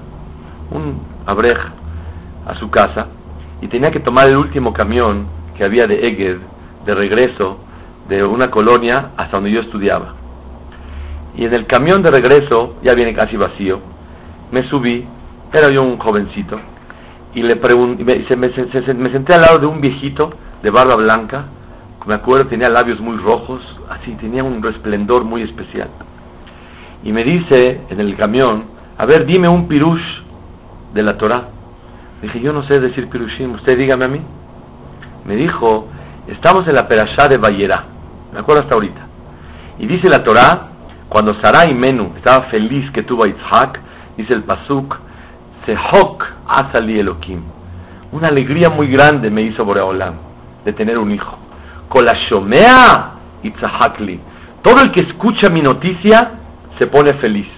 un 0.70 1.02
abrej, 1.26 1.58
a 2.46 2.54
su 2.60 2.70
casa, 2.70 3.08
y 3.60 3.66
tenía 3.66 3.90
que 3.90 4.00
tomar 4.00 4.30
el 4.30 4.36
último 4.36 4.72
camión 4.72 5.26
que 5.56 5.64
había 5.64 5.86
de 5.88 6.06
Eged, 6.06 6.38
de 6.86 6.94
regreso 6.94 7.58
de 8.08 8.22
una 8.22 8.52
colonia 8.52 9.10
hasta 9.16 9.38
donde 9.38 9.50
yo 9.50 9.62
estudiaba. 9.62 10.14
Y 11.36 11.44
en 11.44 11.54
el 11.54 11.66
camión 11.66 12.02
de 12.02 12.12
regreso, 12.12 12.76
ya 12.84 12.94
viene 12.94 13.14
casi 13.14 13.36
vacío, 13.36 13.80
me 14.52 14.68
subí, 14.68 15.04
era 15.58 15.70
yo 15.72 15.82
un 15.82 15.98
jovencito, 15.98 16.58
y 17.34 17.42
le 17.42 17.56
pregunté, 17.56 18.04
me, 18.04 18.48
me 18.48 19.12
senté 19.12 19.34
al 19.34 19.40
lado 19.40 19.58
de 19.58 19.66
un 19.66 19.80
viejito 19.80 20.30
de 20.62 20.70
barba 20.70 20.96
blanca, 20.96 21.46
me 22.06 22.14
acuerdo 22.14 22.48
tenía 22.48 22.68
labios 22.68 23.00
muy 23.00 23.16
rojos, 23.16 23.62
así, 23.90 24.12
tenía 24.20 24.44
un 24.44 24.62
resplendor 24.62 25.24
muy 25.24 25.42
especial. 25.42 25.88
Y 27.02 27.12
me 27.12 27.24
dice 27.24 27.82
en 27.88 28.00
el 28.00 28.16
camión, 28.16 28.64
a 28.98 29.06
ver, 29.06 29.26
dime 29.26 29.48
un 29.48 29.68
pirush 29.68 30.02
de 30.92 31.02
la 31.02 31.16
Torah. 31.16 31.48
Dije, 32.22 32.40
yo 32.40 32.52
no 32.52 32.66
sé 32.66 32.78
decir 32.78 33.08
pirushim, 33.08 33.52
usted 33.52 33.76
dígame 33.76 34.04
a 34.04 34.08
mí. 34.08 34.20
Me 35.24 35.36
dijo, 35.36 35.88
estamos 36.28 36.66
en 36.68 36.74
la 36.74 36.86
perashá 36.86 37.26
de 37.28 37.38
Bayera, 37.38 37.84
me 38.32 38.40
acuerdo 38.40 38.62
hasta 38.62 38.74
ahorita. 38.74 39.00
Y 39.78 39.86
dice 39.86 40.08
la 40.08 40.22
Torah, 40.22 40.68
cuando 41.08 41.40
Sarai 41.42 41.74
Menú 41.74 42.12
estaba 42.16 42.46
feliz 42.46 42.90
que 42.92 43.02
tuvo 43.02 43.24
a 43.24 43.28
Isaac, 43.28 43.80
dice 44.16 44.34
el 44.34 44.44
Pasuk, 44.44 44.94
Sehok 45.66 46.24
Asali 46.46 46.98
Elohim. 47.00 47.42
Una 48.12 48.28
alegría 48.28 48.70
muy 48.70 48.88
grande 48.88 49.30
me 49.30 49.42
hizo 49.42 49.64
Boreolam 49.64 50.14
de 50.64 50.72
tener 50.72 50.98
un 50.98 51.10
hijo. 51.10 51.38
Kolashomea 51.88 53.12
Itzahakli. 53.42 54.20
Todo 54.62 54.82
el 54.82 54.92
que 54.92 55.04
escucha 55.04 55.50
mi 55.50 55.60
noticia 55.60 56.32
se 56.78 56.86
pone 56.86 57.14
feliz. 57.14 57.48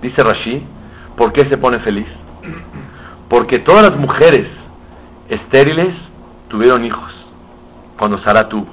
Dice 0.00 0.22
Rashi, 0.22 0.62
¿por 1.16 1.32
qué 1.32 1.48
se 1.48 1.58
pone 1.58 1.78
feliz? 1.80 2.06
Porque 3.28 3.58
todas 3.58 3.90
las 3.90 3.98
mujeres 3.98 4.46
estériles 5.28 5.94
tuvieron 6.48 6.84
hijos 6.84 7.12
cuando 7.98 8.22
Sara 8.24 8.48
tuvo. 8.48 8.68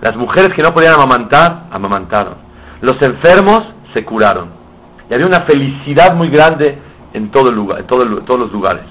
Las 0.00 0.16
mujeres 0.16 0.54
que 0.54 0.62
no 0.62 0.72
podían 0.72 0.94
amamantar, 0.94 1.64
amamantaron. 1.70 2.34
Los 2.80 3.00
enfermos 3.02 3.60
se 3.92 4.04
curaron. 4.04 4.50
Y 5.10 5.14
había 5.14 5.26
una 5.26 5.42
felicidad 5.42 6.14
muy 6.14 6.30
grande 6.30 6.78
en 7.12 7.30
todo 7.30 7.50
el 7.50 7.84
todos 7.86 8.38
los 8.38 8.52
lugares. 8.52 8.84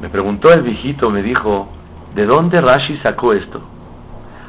Me 0.00 0.08
preguntó 0.10 0.52
el 0.52 0.62
viejito, 0.62 1.10
me 1.10 1.22
dijo, 1.22 1.68
¿de 2.14 2.26
dónde 2.26 2.60
Rashi 2.60 2.98
sacó 2.98 3.32
esto? 3.32 3.60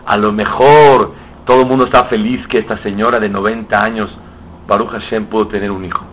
A 0.05 0.17
lo 0.17 0.31
mejor 0.31 1.13
todo 1.46 1.62
el 1.62 1.67
mundo 1.67 1.86
está 1.86 2.05
feliz 2.07 2.46
que 2.48 2.57
esta 2.57 2.77
señora 2.84 3.19
de 3.19 3.29
90 3.29 3.81
años, 3.81 4.10
Baruch 4.67 4.89
Hashem, 4.89 5.27
pudo 5.27 5.48
tener 5.48 5.72
un 5.72 5.86
hijo. 5.86 6.03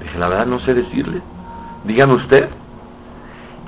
Dije, 0.00 0.18
la 0.18 0.28
verdad 0.28 0.46
no 0.46 0.58
sé 0.60 0.74
decirle. 0.74 1.22
Dígame 1.84 2.14
usted. 2.14 2.48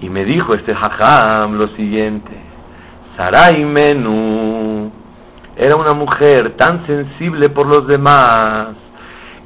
Y 0.01 0.09
me 0.09 0.25
dijo 0.25 0.55
este 0.55 0.75
jajam 0.75 1.55
lo 1.57 1.69
siguiente. 1.69 2.33
Sarai 3.17 3.65
Menú 3.65 4.91
era 5.57 5.77
una 5.79 5.95
mujer 5.95 6.55
tan 6.57 6.85
sensible 6.87 7.49
por 7.49 7.67
los 7.67 7.87
demás 7.87 8.75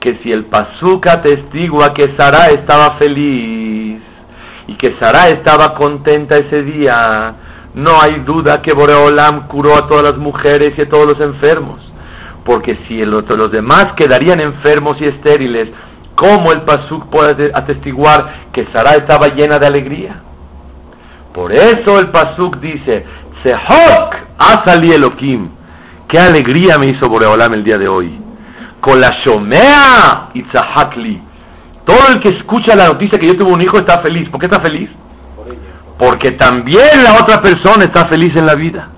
que 0.00 0.18
si 0.22 0.32
el 0.32 0.46
Pasuk 0.46 1.06
atestigua 1.06 1.92
que 1.92 2.16
Sara 2.16 2.48
estaba 2.48 2.96
feliz 2.98 4.00
y 4.66 4.74
que 4.76 4.96
Sara 4.98 5.28
estaba 5.28 5.74
contenta 5.74 6.38
ese 6.38 6.62
día, 6.62 7.34
no 7.74 8.00
hay 8.00 8.20
duda 8.20 8.62
que 8.62 8.72
Boreolam 8.72 9.46
curó 9.48 9.76
a 9.76 9.86
todas 9.88 10.04
las 10.04 10.16
mujeres 10.16 10.72
y 10.76 10.82
a 10.82 10.88
todos 10.88 11.06
los 11.06 11.20
enfermos. 11.20 11.80
Porque 12.44 12.78
si 12.88 13.04
los 13.04 13.52
demás 13.52 13.88
quedarían 13.96 14.40
enfermos 14.40 14.96
y 15.00 15.04
estériles, 15.04 15.68
¿cómo 16.14 16.50
el 16.52 16.62
Pasuk 16.62 17.10
puede 17.10 17.50
atestiguar 17.54 18.48
que 18.52 18.66
Sara 18.72 18.92
estaba 18.92 19.28
llena 19.34 19.58
de 19.58 19.66
alegría? 19.66 20.22
Por 21.34 21.52
eso 21.52 22.00
el 22.00 22.08
Pasuk 22.08 22.56
dice, 22.56 23.04
Sehok 23.44 24.16
Asali 24.38 24.92
Elohim, 24.92 25.50
qué 26.08 26.18
alegría 26.18 26.76
me 26.78 26.86
hizo 26.86 27.08
Boreolam 27.10 27.52
el 27.52 27.64
día 27.64 27.76
de 27.76 27.88
hoy. 27.88 28.29
Con 28.80 29.00
la 29.00 29.10
Shomea 29.24 30.30
Itzahakli. 30.34 31.22
Todo 31.84 32.14
el 32.14 32.20
que 32.22 32.36
escucha 32.36 32.76
la 32.76 32.86
noticia 32.86 33.18
que 33.18 33.26
yo 33.26 33.36
tuve 33.36 33.52
un 33.52 33.62
hijo 33.62 33.78
está 33.78 34.00
feliz. 34.02 34.28
¿Por 34.30 34.40
qué 34.40 34.46
está 34.46 34.62
feliz? 34.62 34.90
Porque 35.98 36.32
también 36.32 37.04
la 37.04 37.14
otra 37.20 37.42
persona 37.42 37.84
está 37.84 38.08
feliz 38.08 38.30
en 38.36 38.46
la 38.46 38.54
vida. 38.54 38.88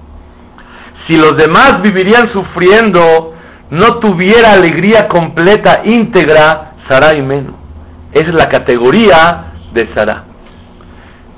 Si 1.08 1.16
los 1.16 1.36
demás 1.36 1.82
vivirían 1.82 2.32
sufriendo, 2.32 3.34
no 3.70 3.98
tuviera 3.98 4.52
alegría 4.52 5.08
completa, 5.08 5.82
íntegra, 5.84 6.74
Sarah 6.88 7.16
y 7.16 7.22
menos. 7.22 7.54
Esa 8.12 8.28
es 8.28 8.34
la 8.34 8.48
categoría 8.48 9.52
de 9.72 9.88
Sarah. 9.94 10.24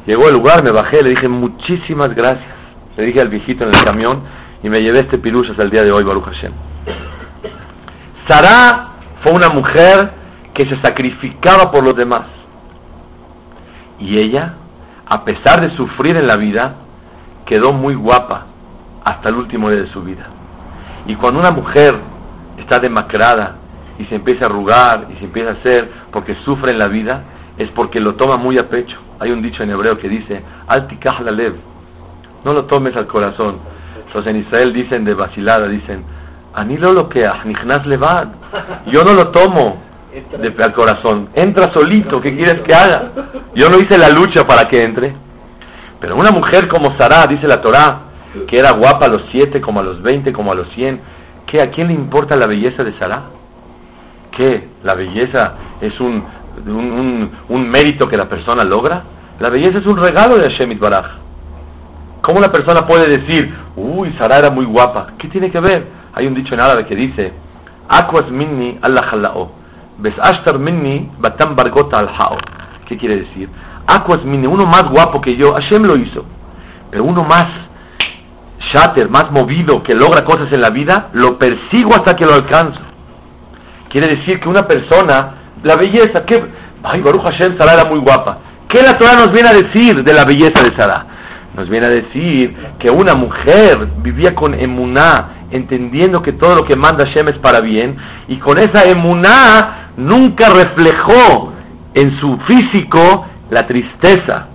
Llegó 0.07 0.27
al 0.27 0.35
lugar, 0.35 0.63
me 0.63 0.71
bajé, 0.71 1.03
le 1.03 1.11
dije 1.11 1.29
muchísimas 1.29 2.15
gracias. 2.15 2.55
Le 2.97 3.07
dije 3.07 3.21
al 3.21 3.29
viejito 3.29 3.65
en 3.65 3.71
el 3.71 3.85
camión 3.85 4.23
y 4.63 4.69
me 4.69 4.79
llevé 4.79 5.01
este 5.01 5.19
pirush 5.19 5.51
hasta 5.51 5.63
el 5.63 5.71
día 5.71 5.83
de 5.83 5.93
hoy, 5.93 6.05
Baruch 6.05 6.25
Hashem. 6.25 6.53
Sarah 8.28 8.93
fue 9.23 9.33
una 9.33 9.49
mujer 9.49 10.11
que 10.54 10.69
se 10.69 10.81
sacrificaba 10.81 11.71
por 11.71 11.85
los 11.85 11.97
demás. 11.97 12.23
Y 13.99 14.19
ella, 14.19 14.54
a 15.07 15.25
pesar 15.25 15.61
de 15.61 15.76
sufrir 15.76 16.16
en 16.16 16.26
la 16.26 16.37
vida, 16.37 16.75
quedó 17.47 17.73
muy 17.73 17.95
guapa 17.95 18.47
hasta 19.04 19.28
el 19.28 19.37
último 19.37 19.71
día 19.71 19.83
de 19.83 19.93
su 19.93 20.02
vida. 20.02 20.26
Y 21.07 21.16
cuando 21.16 21.40
una 21.40 21.50
mujer 21.50 21.95
está 22.59 22.78
demacrada 22.78 23.57
y 23.99 24.04
se 24.07 24.14
empieza 24.14 24.45
a 24.45 24.49
arrugar 24.49 25.09
y 25.14 25.19
se 25.19 25.25
empieza 25.25 25.50
a 25.50 25.54
hacer 25.54 25.90
porque 26.11 26.35
sufre 26.45 26.73
en 26.73 26.78
la 26.78 26.88
vida, 26.88 27.25
es 27.59 27.69
porque 27.71 28.00
lo 28.00 28.14
toma 28.14 28.37
muy 28.37 28.59
a 28.59 28.69
pecho. 28.69 28.97
Hay 29.21 29.31
un 29.31 29.43
dicho 29.43 29.62
en 29.62 29.71
hebreo 29.71 29.99
que 29.99 30.09
dice, 30.09 30.43
Altikah 30.66 31.21
la 31.21 31.31
lev, 31.31 31.54
no 32.45 32.52
lo 32.52 32.64
tomes 32.64 32.97
al 32.97 33.07
corazón. 33.07 33.59
Los 34.14 34.26
en 34.28 34.37
Israel 34.37 34.73
dicen 34.73 35.04
de 35.04 35.12
vacilada, 35.12 35.66
dicen, 35.66 36.04
Anilo 36.55 36.93
lo 36.93 37.09
que 37.09 37.25
levad, 37.87 38.29
yo 38.87 39.03
no 39.03 39.13
lo 39.13 39.31
tomo 39.33 39.83
de, 40.13 40.55
al 40.63 40.73
corazón, 40.73 41.31
entra 41.35 41.73
solito, 41.75 42.21
¿qué 42.21 42.37
quieres 42.37 42.63
que 42.63 42.73
haga? 42.73 43.11
Yo 43.57 43.69
no 43.69 43.77
hice 43.79 43.99
la 43.99 44.11
lucha 44.11 44.47
para 44.47 44.69
que 44.69 44.83
entre. 44.83 45.15
Pero 46.01 46.15
una 46.17 46.31
mujer 46.31 46.69
como 46.69 46.97
Sarah, 46.97 47.27
dice 47.29 47.49
la 47.49 47.61
Torá, 47.61 48.03
que 48.47 48.57
era 48.57 48.73
guapa 48.73 49.07
a 49.07 49.09
los 49.09 49.23
siete, 49.33 49.61
como 49.61 49.81
a 49.81 49.83
los 49.83 50.01
veinte, 50.03 50.33
como 50.33 50.53
a 50.53 50.55
los 50.55 50.69
cien, 50.75 51.01
¿qué, 51.47 51.61
¿a 51.61 51.71
quién 51.71 51.89
le 51.89 51.95
importa 51.95 52.37
la 52.37 52.47
belleza 52.47 52.85
de 52.85 52.97
Sarah? 52.99 53.23
¿Qué? 54.37 54.69
¿La 54.85 54.95
belleza 54.95 55.55
es 55.81 55.99
un, 55.99 56.25
un, 56.67 57.31
un, 57.49 57.69
mérito 57.69 58.09
que 58.09 58.17
la 58.17 58.29
persona 58.29 58.63
logra? 58.63 59.03
La 59.41 59.51
belleza 59.51 59.79
es 59.79 59.87
un 59.87 59.97
regalo 59.97 60.37
de 60.37 60.51
Hashem 60.51 60.79
Baraj. 60.79 61.07
¿Cómo 62.21 62.39
una 62.39 62.53
persona 62.53 62.87
puede 62.87 63.07
decir, 63.07 63.53
uy, 63.77 64.15
Sarah 64.19 64.39
era 64.39 64.51
muy 64.51 64.67
guapa? 64.67 65.09
¿Qué 65.19 65.29
tiene 65.29 65.51
que 65.51 65.61
ver? 65.61 66.04
Hay 66.14 66.26
un 66.26 66.35
dicho 66.35 66.54
en 66.54 66.61
árabe 66.61 66.87
que 66.87 66.94
dice, 66.94 67.33
Aquas 67.88 68.30
minni 68.30 68.78
Allah 68.83 69.11
Besashtar 69.99 70.59
minni 70.59 71.11
batam 71.18 71.54
bargota 71.54 71.99
al. 71.99 72.11
¿Qué 72.87 72.97
quiere 72.97 73.18
decir? 73.18 73.49
Aquas 73.87 74.25
minni, 74.25 74.47
uno 74.47 74.64
más 74.64 74.85
guapo 74.90 75.21
que 75.21 75.37
yo, 75.37 75.52
Hashem 75.52 75.83
lo 75.85 75.97
hizo. 75.97 76.25
Pero 76.90 77.04
uno 77.04 77.23
más 77.25 77.47
shatter, 78.73 79.09
más 79.09 79.30
movido, 79.30 79.83
que 79.83 79.94
logra 79.94 80.25
cosas 80.25 80.49
en 80.52 80.61
la 80.61 80.71
vida, 80.71 81.11
lo 81.12 81.38
persigo 81.38 81.90
hasta 81.94 82.14
que 82.14 82.25
lo 82.25 82.35
alcanzo. 82.35 82.80
Quiere 83.90 84.16
decir 84.16 84.40
que 84.40 84.49
una 84.49 84.66
persona, 84.66 85.35
la 85.62 85.76
belleza, 85.76 86.25
que, 86.26 86.42
ay, 86.83 87.00
Baruch 87.00 87.23
Hashem, 87.23 87.59
Sarah 87.59 87.75
era 87.80 87.90
muy 87.90 88.00
guapa. 88.00 88.38
¿Qué 88.68 88.83
la 88.83 88.99
Torah 88.99 89.14
nos 89.14 89.30
viene 89.30 89.49
a 89.49 89.52
decir 89.52 90.02
de 90.02 90.12
la 90.12 90.25
belleza 90.25 90.62
de 90.62 90.76
Sarah? 90.76 91.06
Nos 91.54 91.68
viene 91.68 91.87
a 91.87 91.90
decir 91.90 92.56
que 92.80 92.90
una 92.90 93.14
mujer 93.14 93.87
vivía 93.99 94.35
con 94.35 94.54
emuná, 94.54 95.44
entendiendo 95.55 96.21
que 96.21 96.33
todo 96.33 96.57
lo 96.57 96.65
que 96.65 96.77
manda 96.77 97.07
Hashem 97.07 97.29
es 97.29 97.39
para 97.39 97.61
bien, 97.61 97.97
y 98.29 98.39
con 98.39 98.59
esa 98.59 98.85
emuná 98.91 99.93
nunca 99.97 100.49
reflejó 100.51 101.53
en 101.95 102.19
su 102.19 102.38
físico 102.49 103.27
la 103.51 103.67
tristeza 103.67 104.49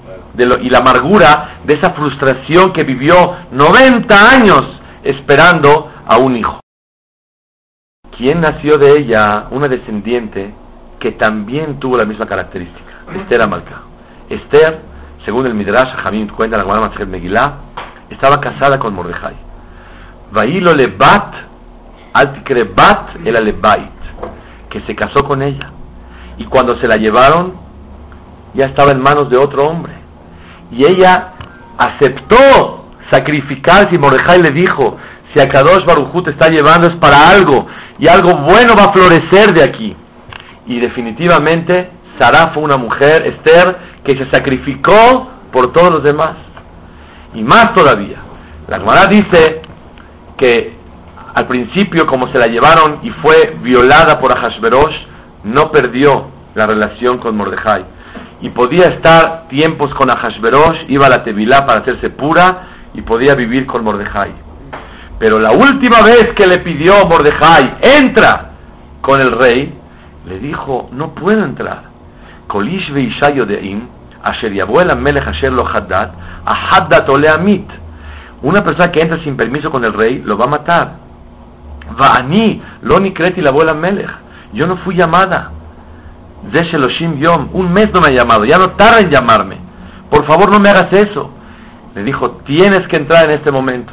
y 0.62 0.70
la 0.70 0.80
amargura 0.80 1.62
de 1.66 1.76
esa 1.76 1.94
frustración 1.94 2.74
que 2.74 2.84
vivió 2.84 3.16
90 3.52 4.16
años 4.36 4.62
esperando 5.04 5.92
a 6.06 6.18
un 6.18 6.36
hijo. 6.36 6.60
¿Quién 8.18 8.42
nació 8.42 8.78
de 8.78 9.00
ella? 9.00 9.48
Una 9.52 9.70
descendiente 9.70 10.54
que 11.00 11.14
también 11.14 11.80
tuvo 11.80 11.96
la 11.98 12.06
misma 12.06 12.26
característica, 12.26 13.04
Esther 13.16 13.44
Amalcá. 13.44 13.84
Esther, 14.30 14.82
según 15.26 15.46
el 15.46 15.54
Midrash, 15.54 15.96
Jamín 16.04 16.28
cuenta 16.28 16.58
la 16.58 16.66
Gemara 16.66 17.06
Megillah, 17.06 17.54
estaba 18.10 18.42
casada 18.42 18.78
con 18.80 18.94
Mordejai. 18.94 19.49
Vailo 20.32 20.74
lebat, 20.74 21.34
bat 22.76 23.10
el 23.26 23.36
alebait, 23.36 23.92
que 24.70 24.82
se 24.82 24.96
casó 24.96 25.24
con 25.24 25.42
ella. 25.42 25.72
Y 26.38 26.46
cuando 26.46 26.80
se 26.80 26.88
la 26.88 26.96
llevaron, 26.96 27.54
ya 28.54 28.66
estaba 28.66 28.92
en 28.92 29.02
manos 29.02 29.30
de 29.30 29.38
otro 29.38 29.64
hombre. 29.64 29.94
Y 30.72 30.86
ella 30.86 31.34
aceptó 31.78 32.86
sacrificarse 33.12 33.90
y 33.96 33.98
Mordejai 33.98 34.42
le 34.42 34.52
dijo, 34.52 34.98
si 35.34 35.42
a 35.42 35.48
Kadosh 35.48 35.86
Barujú 35.86 36.24
te 36.24 36.32
está 36.32 36.50
llevando 36.50 36.88
es 36.88 36.96
para 36.98 37.30
algo 37.30 37.68
y 37.98 38.08
algo 38.08 38.32
bueno 38.48 38.74
va 38.78 38.86
a 38.86 38.94
florecer 38.94 39.54
de 39.54 39.64
aquí. 39.64 39.96
Y 40.68 40.80
definitivamente 40.80 41.90
Sarah 42.20 42.52
fue 42.54 42.64
una 42.64 42.78
mujer, 42.78 43.26
Esther, 43.26 43.78
que 44.04 44.18
se 44.18 44.30
sacrificó 44.32 45.30
por 45.52 45.74
todos 45.74 45.92
los 45.92 46.04
demás. 46.04 46.36
Y 47.34 47.42
más 47.42 47.74
todavía, 47.74 48.18
la 48.68 48.80
Gemara 48.80 49.06
dice 49.10 49.62
que 50.40 50.74
al 51.36 51.48
principio, 51.48 52.08
como 52.08 52.32
se 52.32 52.40
la 52.40 52.48
llevaron 52.48 53.00
y 53.04 53.10
fue 53.22 53.58
violada 53.62 54.20
por 54.20 54.32
Ahashverosh, 54.36 54.96
no 55.44 55.72
perdió 55.72 56.28
la 56.56 56.66
relación 56.66 57.20
con 57.20 57.36
Mordejai. 57.38 57.86
Y 58.42 58.50
podía 58.50 58.86
estar 58.96 59.48
tiempos 59.50 59.94
con 59.96 60.10
Ahashverosh, 60.10 60.90
iba 60.90 61.06
a 61.06 61.10
la 61.10 61.24
Tevilá 61.24 61.66
para 61.66 61.82
hacerse 61.82 62.10
pura 62.10 62.68
y 62.94 63.02
podía 63.02 63.36
vivir 63.36 63.66
con 63.68 63.84
Mordejai. 63.84 64.34
Pero 65.20 65.40
la 65.40 65.52
última 65.52 66.02
vez 66.02 66.30
que 66.36 66.48
le 66.48 66.60
pidió 66.60 67.06
Mordejai, 67.06 67.78
entra 68.00 68.52
con 69.02 69.22
el 69.22 69.32
rey, 69.32 69.74
le 70.26 70.40
dijo, 70.40 70.90
no 70.94 71.14
puedo 71.14 71.44
entrar. 71.44 71.84
Kolish 72.48 72.92
veishayo 72.92 73.46
deim, 73.46 73.88
asher 74.24 74.54
yabuela 74.54 74.96
melech 74.96 75.28
asher 75.28 75.52
lo 75.52 75.66
haddat, 75.66 76.12
a 76.46 76.54
haddat 76.72 77.10
amit. 77.36 77.70
Una 78.42 78.64
persona 78.64 78.92
que 78.92 79.02
entra 79.02 79.22
sin 79.24 79.36
permiso 79.36 79.70
con 79.70 79.84
el 79.84 79.94
rey 79.94 80.22
lo 80.24 80.38
va 80.38 80.46
a 80.46 80.50
matar. 80.50 80.94
Va'ani, 81.98 82.62
lo 82.82 83.00
nikreti 83.00 83.42
la 83.42 83.50
abuela 83.50 83.74
melech. 83.74 84.10
Yo 84.54 84.66
no 84.66 84.78
fui 84.78 84.96
llamada. 84.96 85.52
Zesheloshim 86.54 87.20
yom, 87.20 87.50
un 87.54 87.72
mes 87.72 87.90
no 87.94 88.00
me 88.00 88.08
ha 88.08 88.12
llamado, 88.12 88.46
ya 88.46 88.58
no 88.58 88.72
tarda 88.72 89.02
en 89.02 89.10
llamarme. 89.10 89.58
Por 90.10 90.26
favor 90.26 90.52
no 90.52 90.60
me 90.60 90.70
hagas 90.70 90.92
eso. 90.94 91.32
Le 91.96 92.04
dijo, 92.04 92.42
tienes 92.46 92.88
que 92.88 92.98
entrar 92.98 93.26
en 93.30 93.38
este 93.38 93.52
momento. 93.52 93.92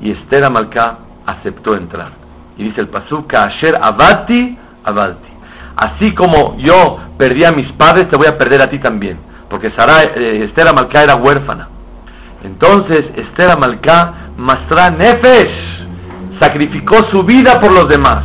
Y 0.00 0.10
Esther 0.10 0.44
Amalcá 0.44 0.98
aceptó 1.26 1.76
entrar. 1.76 2.12
Y 2.56 2.64
dice 2.64 2.80
el 2.80 2.88
pasuk, 2.88 3.32
Asher 3.34 3.74
abati, 3.80 4.58
abati. 4.84 5.28
Así 5.76 6.14
como 6.14 6.56
yo 6.58 6.98
perdí 7.18 7.44
a 7.44 7.52
mis 7.52 7.70
padres, 7.72 8.08
te 8.10 8.16
voy 8.16 8.26
a 8.26 8.36
perder 8.36 8.62
a 8.62 8.70
ti 8.70 8.78
también. 8.78 9.18
Porque 9.48 9.70
Sarah, 9.76 10.02
eh, 10.14 10.44
Esther 10.44 10.68
Amalcá 10.68 11.02
era 11.02 11.16
huérfana. 11.16 11.68
Entonces 12.44 13.04
Esther 13.16 13.50
Amalcá, 13.52 14.32
Mastra 14.36 14.90
Nefesh, 14.90 16.38
sacrificó 16.40 16.96
su 17.12 17.22
vida 17.24 17.60
por 17.60 17.72
los 17.72 17.88
demás. 17.88 18.24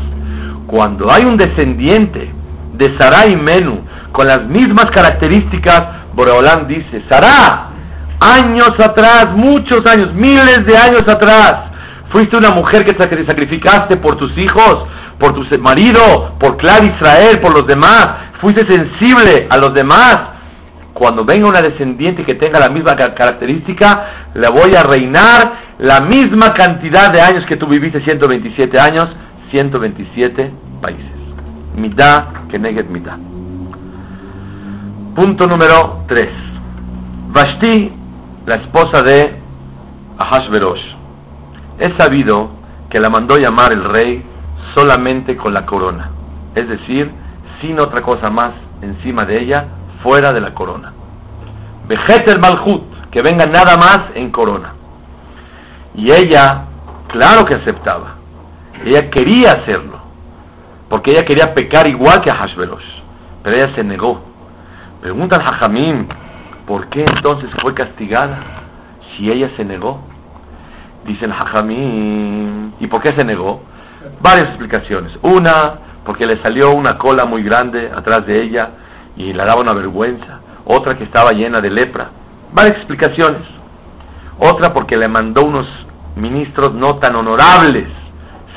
Cuando 0.67 1.12
hay 1.12 1.23
un 1.23 1.38
descendiente 1.38 2.32
de 2.73 2.97
Sarah 2.99 3.27
y 3.27 3.36
Menú 3.36 3.82
con 4.12 4.27
las 4.27 4.43
mismas 4.45 4.86
características, 4.93 5.84
Boreolán 6.13 6.67
dice, 6.67 7.03
Sarah, 7.10 7.69
años 8.19 8.71
atrás, 8.80 9.27
muchos 9.36 9.82
años, 9.86 10.13
miles 10.13 10.65
de 10.65 10.75
años 10.75 11.03
atrás, 11.08 11.53
fuiste 12.12 12.38
una 12.38 12.51
mujer 12.51 12.84
que 12.84 12.97
sacrificaste 12.97 13.97
por 13.97 14.17
tus 14.17 14.32
hijos, 14.38 14.88
por 15.19 15.34
tu 15.34 15.43
marido, 15.60 16.36
por 16.39 16.58
Clar 16.58 16.84
Israel, 16.86 17.39
por 17.41 17.53
los 17.53 17.67
demás, 17.67 18.08
fuiste 18.41 18.62
sensible 18.67 19.47
a 19.49 19.58
los 19.58 19.73
demás, 19.73 20.37
cuando 20.98 21.24
venga 21.24 21.48
una 21.48 21.62
descendiente 21.62 22.26
que 22.26 22.34
tenga 22.36 22.60
la 22.60 22.70
misma 22.70 22.96
característica, 22.96 24.32
le 24.34 24.48
voy 24.50 24.76
a 24.76 24.82
reinar 24.82 25.76
la 25.78 26.00
misma 26.00 26.54
cantidad 26.56 27.12
de 27.12 27.22
años 27.22 27.46
que 27.48 27.56
tú 27.56 27.68
viviste, 27.68 28.04
127 28.04 28.80
años, 28.80 29.08
127 29.52 30.52
países. 30.82 31.06
Mitad 31.76 32.48
que 32.50 32.58
neget 32.58 32.90
mitad. 32.90 33.18
Punto 35.16 35.46
número 35.46 36.06
3. 36.08 36.26
Vashti, 37.30 37.92
la 38.48 38.56
esposa 38.56 39.04
de 39.04 39.40
Ahashverosh, 40.18 40.82
es 41.78 41.90
sabido 42.00 42.50
que 42.90 43.00
la 43.00 43.10
mandó 43.10 43.38
llamar 43.38 43.72
el 43.72 43.84
rey 43.84 44.24
solamente 44.74 45.38
con 45.38 45.54
la 45.54 45.64
corona, 45.64 46.10
es 46.56 46.68
decir, 46.68 47.12
sin 47.62 47.74
otra 47.80 48.02
cosa 48.04 48.32
más 48.32 48.54
encima 48.82 49.26
de 49.26 49.44
ella 49.44 49.77
fuera 50.04 50.32
de 50.32 50.42
la 50.42 50.54
corona. 50.54 50.94
el 51.90 52.40
Malhut, 52.40 53.10
que 53.12 53.22
venga 53.22 53.46
nada 53.46 53.78
más 53.78 54.16
en 54.16 54.32
corona. 54.32 54.74
Y 55.96 56.12
ella, 56.12 56.66
claro 57.08 57.46
que 57.46 57.56
aceptaba. 57.56 58.16
Ella 58.86 59.10
quería 59.10 59.52
hacerlo, 59.52 60.00
porque 60.90 61.12
ella 61.12 61.26
quería 61.26 61.54
pecar 61.54 61.90
igual 61.90 62.22
que 62.22 62.30
a 62.30 62.36
Hashverosh, 62.36 62.86
pero 63.44 63.58
ella 63.58 63.76
se 63.76 63.84
negó. 63.84 64.22
Pregunta 65.02 65.38
al 65.38 65.54
Hajamim, 65.54 66.08
¿por 66.68 66.88
qué 66.90 67.02
entonces 67.02 67.50
fue 67.62 67.74
castigada 67.74 68.40
si 69.16 69.32
ella 69.32 69.50
se 69.58 69.66
negó? 69.66 70.02
Dice 71.06 71.26
el 71.26 71.32
Hajamim, 71.32 72.74
¿y 72.80 72.88
por 72.88 73.02
qué 73.02 73.16
se 73.18 73.26
negó? 73.26 73.62
Varias 74.22 74.50
explicaciones. 74.50 75.14
Una, 75.24 75.80
porque 76.06 76.26
le 76.26 76.42
salió 76.44 76.72
una 76.72 76.98
cola 76.98 77.26
muy 77.26 77.42
grande 77.42 77.90
atrás 77.96 78.26
de 78.28 78.44
ella 78.44 78.70
y 79.17 79.34
le 79.34 79.43
daba 79.43 79.62
una 79.62 79.73
vergüenza. 79.73 80.39
Otra 80.65 80.97
que 80.97 81.03
estaba 81.03 81.32
llena 81.32 81.60
de 81.60 81.69
lepra. 81.69 82.10
Varias 82.53 82.77
explicaciones. 82.77 83.41
Otra 84.39 84.73
porque 84.73 84.97
le 84.97 85.10
mandó 85.10 85.43
unos 85.43 85.67
ministros 86.15 86.73
no 86.73 86.97
tan 86.99 87.15
honorables, 87.15 87.88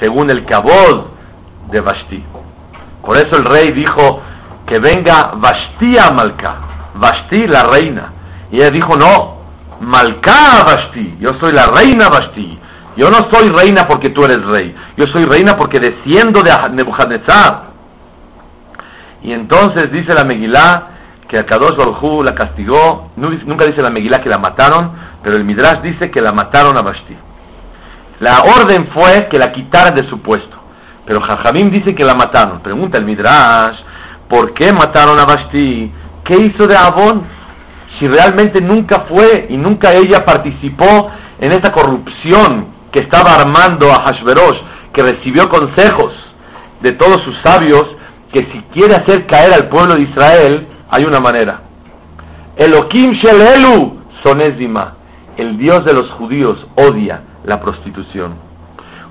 según 0.00 0.30
el 0.30 0.44
cabod 0.44 1.06
de 1.70 1.80
Vashti. 1.80 2.24
Por 3.02 3.16
eso 3.16 3.36
el 3.38 3.44
rey 3.44 3.72
dijo 3.72 4.20
que 4.66 4.78
venga 4.80 5.32
Vashti 5.36 5.98
a 5.98 6.12
Malca, 6.12 6.56
Vashti 6.94 7.46
la 7.46 7.62
reina. 7.64 8.12
Y 8.50 8.56
ella 8.56 8.70
dijo, 8.70 8.96
no, 8.96 9.40
Malca 9.80 10.64
Vashti, 10.66 11.16
yo 11.20 11.30
soy 11.40 11.52
la 11.52 11.66
reina 11.66 12.08
Vashti. 12.08 12.58
Yo 12.96 13.08
no 13.08 13.18
soy 13.32 13.48
reina 13.48 13.86
porque 13.88 14.10
tú 14.10 14.24
eres 14.24 14.44
rey, 14.44 14.74
yo 14.96 15.04
soy 15.14 15.24
reina 15.24 15.54
porque 15.56 15.78
desciendo 15.78 16.42
de 16.42 16.50
Nebuchadnezzar. 16.72 17.69
Y 19.22 19.32
entonces 19.32 19.90
dice 19.92 20.14
la 20.14 20.24
Megilá 20.24 20.88
que 21.28 21.38
a 21.38 21.44
Kadosh 21.44 21.76
Baruj 21.76 22.24
la 22.24 22.34
castigó, 22.34 23.10
nunca 23.16 23.64
dice 23.64 23.82
la 23.82 23.90
Megilá 23.90 24.18
que 24.18 24.28
la 24.28 24.38
mataron, 24.38 24.92
pero 25.22 25.36
el 25.36 25.44
Midrash 25.44 25.82
dice 25.82 26.10
que 26.10 26.20
la 26.20 26.32
mataron 26.32 26.76
a 26.76 26.82
Vashti. 26.82 27.16
La 28.20 28.40
orden 28.40 28.88
fue 28.92 29.28
que 29.30 29.38
la 29.38 29.52
quitaran 29.52 29.94
de 29.94 30.08
su 30.08 30.20
puesto, 30.22 30.56
pero 31.06 31.20
Jajamim 31.20 31.70
dice 31.70 31.94
que 31.94 32.04
la 32.04 32.14
mataron. 32.14 32.60
Pregunta 32.60 32.98
el 32.98 33.04
Midrash, 33.04 33.78
¿por 34.28 34.54
qué 34.54 34.72
mataron 34.72 35.18
a 35.20 35.24
Vashti? 35.24 35.92
¿Qué 36.24 36.36
hizo 36.36 36.66
de 36.66 36.76
Avon? 36.76 37.22
Si 37.98 38.06
realmente 38.06 38.60
nunca 38.62 39.06
fue 39.08 39.46
y 39.50 39.56
nunca 39.56 39.92
ella 39.92 40.24
participó 40.24 41.10
en 41.38 41.52
esa 41.52 41.70
corrupción 41.72 42.68
que 42.90 43.04
estaba 43.04 43.34
armando 43.34 43.90
a 43.90 44.02
Hashverosh, 44.04 44.58
que 44.92 45.02
recibió 45.02 45.48
consejos 45.48 46.12
de 46.80 46.92
todos 46.92 47.22
sus 47.24 47.36
sabios, 47.44 47.84
que 48.32 48.40
si 48.52 48.62
quiere 48.72 48.94
hacer 48.94 49.26
caer 49.26 49.52
al 49.52 49.68
pueblo 49.68 49.94
de 49.94 50.02
Israel, 50.02 50.68
hay 50.90 51.04
una 51.04 51.20
manera. 51.20 51.62
Elohim 52.56 53.12
Shelelu 53.12 54.00
Sonezima, 54.24 54.96
el 55.36 55.56
Dios 55.58 55.84
de 55.84 55.94
los 55.94 56.10
judíos, 56.12 56.54
odia 56.76 57.22
la 57.44 57.60
prostitución. 57.60 58.34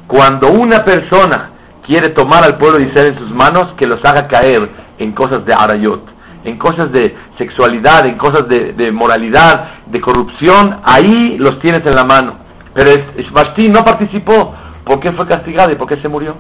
Cuando 0.08 0.50
una 0.52 0.84
persona 0.84 1.52
quiere 1.86 2.10
tomar 2.10 2.44
al 2.44 2.58
pueblo 2.58 2.78
de 2.78 2.90
Israel 2.90 3.14
en 3.14 3.20
sus 3.20 3.32
manos, 3.32 3.74
que 3.78 3.88
los 3.88 4.00
haga 4.06 4.28
caer 4.28 4.70
en 5.00 5.12
cosas 5.14 5.46
de 5.46 5.54
arayot, 5.54 6.04
en 6.44 6.58
cosas 6.58 6.92
de 6.92 7.16
sexualidad, 7.38 8.06
en 8.06 8.18
cosas 8.18 8.48
de, 8.48 8.74
de 8.74 8.92
moralidad, 8.92 9.86
de 9.88 10.00
corrupción, 10.00 10.80
ahí 10.84 11.38
los 11.38 11.60
tienes 11.60 11.82
en 11.86 11.96
la 11.96 12.06
mano. 12.06 12.36
Pero 12.74 12.92
Vashti 13.32 13.68
no 13.68 13.84
participó. 13.84 14.54
¿Por 14.86 15.00
qué 15.00 15.12
fue 15.12 15.28
castigada 15.28 15.72
y 15.72 15.76
por 15.76 15.88
qué 15.88 15.98
se 16.02 16.08
murió? 16.08 16.36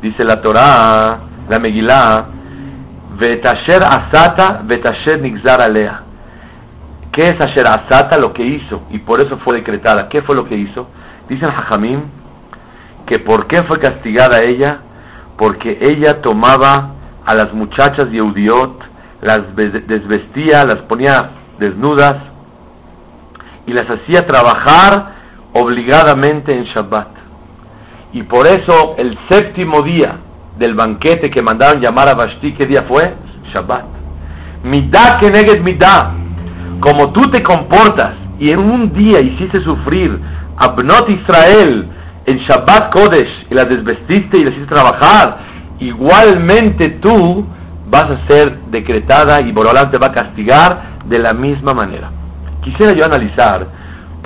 Dice 0.00 0.24
la 0.24 0.40
Torah, 0.40 1.18
la 1.48 1.58
Megillah, 1.58 2.26
Vetasher 3.18 3.82
asata, 3.82 4.62
vetasher 4.64 5.20
nixar 5.20 5.60
alea. 5.62 6.02
¿Qué 7.12 7.22
es 7.22 7.40
Asher 7.40 7.66
asata? 7.66 8.18
Lo 8.18 8.32
que 8.34 8.44
hizo, 8.44 8.82
y 8.90 8.98
por 8.98 9.20
eso 9.20 9.38
fue 9.38 9.56
decretada. 9.56 10.08
¿Qué 10.10 10.20
fue 10.20 10.36
lo 10.36 10.44
que 10.44 10.54
hizo? 10.54 10.88
Dice 11.28 11.46
el 11.46 11.50
Hajamim 11.50 12.02
que 13.06 13.20
por 13.20 13.46
qué 13.46 13.62
fue 13.62 13.78
castigada 13.78 14.42
ella, 14.42 14.80
porque 15.38 15.78
ella 15.80 16.20
tomaba 16.20 16.94
a 17.24 17.34
las 17.34 17.54
muchachas 17.54 18.10
Yehudiot, 18.10 18.84
las 19.22 19.56
desvestía, 19.56 20.64
las 20.64 20.82
ponía 20.88 21.30
desnudas 21.58 22.16
y 23.66 23.72
las 23.72 23.88
hacía 23.88 24.26
trabajar 24.26 25.14
obligadamente 25.54 26.52
en 26.52 26.64
Shabbat. 26.64 27.08
Y 28.12 28.24
por 28.24 28.46
eso 28.46 28.96
el 28.98 29.16
séptimo 29.30 29.82
día 29.82 30.18
del 30.58 30.74
banquete 30.74 31.30
que 31.30 31.42
mandaron 31.42 31.80
llamar 31.80 32.08
a 32.08 32.14
Vashti, 32.14 32.52
¿qué 32.54 32.66
día 32.66 32.84
fue? 32.88 33.14
Shabbat. 33.54 33.84
Midá 34.64 35.18
que 35.20 35.30
negues 35.30 35.62
midá. 35.62 36.12
Como 36.80 37.12
tú 37.12 37.30
te 37.30 37.42
comportas 37.42 38.14
y 38.38 38.50
en 38.50 38.58
un 38.58 38.92
día 38.92 39.20
hiciste 39.20 39.62
sufrir 39.62 40.18
a 40.56 40.68
Bnot 40.68 41.08
Israel 41.10 41.88
en 42.26 42.38
Shabbat 42.38 42.92
Kodesh 42.92 43.46
y 43.50 43.54
las 43.54 43.68
desvestiste 43.68 44.38
y 44.38 44.44
las 44.44 44.54
hiciste 44.54 44.74
trabajar, 44.74 45.38
igualmente 45.78 46.98
tú 47.00 47.46
vas 47.88 48.06
a 48.06 48.26
ser 48.28 48.58
decretada 48.70 49.40
y 49.42 49.52
Borolán 49.52 49.90
te 49.90 49.98
va 49.98 50.08
a 50.08 50.12
castigar 50.12 50.98
de 51.04 51.18
la 51.18 51.32
misma 51.32 51.72
manera. 51.72 52.10
Quisiera 52.62 52.92
yo 52.92 53.04
analizar 53.04 53.66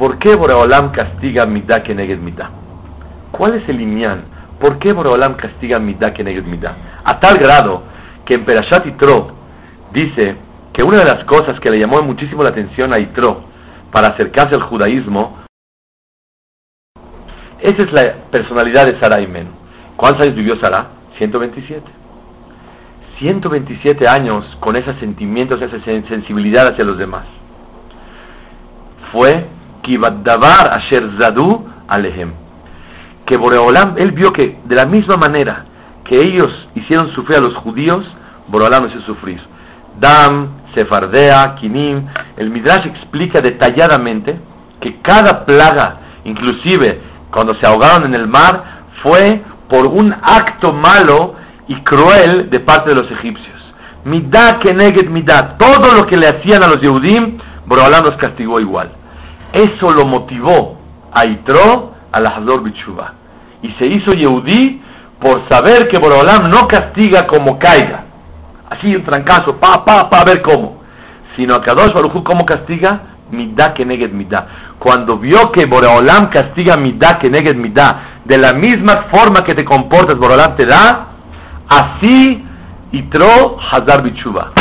¿Por 0.00 0.16
qué 0.16 0.34
Boreolam 0.34 0.92
castiga 0.92 1.44
Midah 1.44 1.82
que 1.82 1.94
negues 1.94 2.18
Midah? 2.18 2.48
¿Cuál 3.32 3.56
es 3.56 3.68
el 3.68 3.76
lineal? 3.76 4.22
¿Por 4.60 4.78
qué 4.78 4.92
Boreolam 4.92 5.36
castiga 5.36 5.78
Midah 5.78 6.12
que 6.12 6.22
negues 6.22 6.44
Midah? 6.44 6.76
A 7.02 7.18
tal 7.18 7.38
grado 7.38 7.82
que 8.26 8.34
en 8.34 8.44
Perashat 8.44 8.86
Itro 8.86 9.32
dice 9.92 10.36
que 10.74 10.84
una 10.84 10.98
de 10.98 11.06
las 11.06 11.24
cosas 11.24 11.58
que 11.60 11.70
le 11.70 11.80
llamó 11.80 12.02
muchísimo 12.02 12.42
la 12.42 12.50
atención 12.50 12.92
a 12.92 13.00
Itro 13.00 13.44
para 13.90 14.08
acercarse 14.08 14.54
al 14.54 14.62
judaísmo, 14.64 15.38
esa 17.60 17.82
es 17.82 17.92
la 17.92 18.14
personalidad 18.30 18.86
de 18.86 19.00
Sarah 19.00 19.26
Men. 19.26 19.48
¿Cuántos 19.96 20.24
años 20.26 20.36
vivió 20.36 20.56
Sarah? 20.60 20.88
127. 21.18 21.82
127 23.18 24.08
años 24.08 24.44
con 24.60 24.76
esos 24.76 24.96
sentimientos, 24.98 25.60
esa 25.60 25.82
sensibilidad 25.84 26.66
hacia 26.66 26.84
los 26.84 26.98
demás. 26.98 27.26
Fue 29.12 29.46
Asher 30.72 31.02
Zadu 31.18 31.66
Alehem. 31.88 32.49
Que 33.30 33.36
Boreolam, 33.36 33.94
él 33.96 34.10
vio 34.10 34.32
que 34.32 34.58
de 34.64 34.74
la 34.74 34.86
misma 34.86 35.14
manera 35.16 35.64
que 36.02 36.18
ellos 36.18 36.48
hicieron 36.74 37.14
sufrir 37.14 37.38
a 37.38 37.40
los 37.40 37.54
judíos, 37.58 38.04
Boreolam 38.48 38.88
hizo 38.88 39.00
sufrir. 39.02 39.40
Dam, 40.00 40.48
Sefardea, 40.74 41.54
Kinim, 41.60 42.06
el 42.36 42.50
Midrash 42.50 42.86
explica 42.86 43.40
detalladamente 43.40 44.36
que 44.80 45.00
cada 45.00 45.46
plaga, 45.46 46.00
inclusive 46.24 47.00
cuando 47.30 47.54
se 47.60 47.68
ahogaron 47.68 48.06
en 48.06 48.14
el 48.16 48.26
mar, 48.26 48.64
fue 49.04 49.42
por 49.68 49.86
un 49.86 50.12
acto 50.12 50.72
malo 50.72 51.36
y 51.68 51.76
cruel 51.82 52.50
de 52.50 52.58
parte 52.58 52.92
de 52.92 53.00
los 53.00 53.08
egipcios. 53.12 53.60
Midah 54.06 54.58
Keneged 54.58 55.08
Midah, 55.08 55.56
todo 55.56 55.94
lo 55.94 56.04
que 56.08 56.16
le 56.16 56.26
hacían 56.26 56.64
a 56.64 56.66
los 56.66 56.80
Yehudim, 56.80 57.38
Boreolam 57.66 58.06
los 58.06 58.16
castigó 58.16 58.58
igual. 58.58 58.90
Eso 59.52 59.92
lo 59.92 60.04
motivó 60.04 60.80
a 61.12 61.24
Itro 61.28 61.94
al 62.10 62.26
Hazor 62.26 62.64
Bichuba. 62.64 63.19
Y 63.62 63.70
se 63.72 63.90
hizo 63.90 64.12
Yehudí 64.12 64.80
por 65.20 65.48
saber 65.48 65.88
que 65.88 65.98
Borolam 65.98 66.44
no 66.50 66.66
castiga 66.66 67.26
como 67.26 67.58
caiga. 67.58 68.04
Así 68.70 68.94
un 68.94 69.04
trancazo, 69.04 69.56
pa, 69.58 69.84
pa, 69.84 70.08
pa, 70.08 70.20
a 70.20 70.24
ver 70.24 70.42
cómo. 70.42 70.80
Sino 71.36 71.54
a 71.54 71.62
Kadosh 71.62 71.92
Baruchu, 71.92 72.22
¿cómo 72.24 72.44
castiga? 72.44 73.00
Midá 73.30 73.74
que 73.74 73.84
neged 73.84 74.12
midá. 74.12 74.46
Cuando 74.78 75.18
vio 75.18 75.52
que 75.52 75.66
Borolam 75.66 76.30
castiga 76.30 76.76
midá 76.76 77.18
que 77.18 77.30
neged 77.30 77.56
midá, 77.56 78.20
de 78.24 78.38
la 78.38 78.52
misma 78.52 79.06
forma 79.12 79.44
que 79.44 79.54
te 79.54 79.64
comportas, 79.64 80.16
Borolam 80.18 80.56
te 80.56 80.66
da, 80.66 81.08
así 81.68 82.44
Itro 82.92 83.56
Hazar 83.70 84.02
Bichuba. 84.02 84.52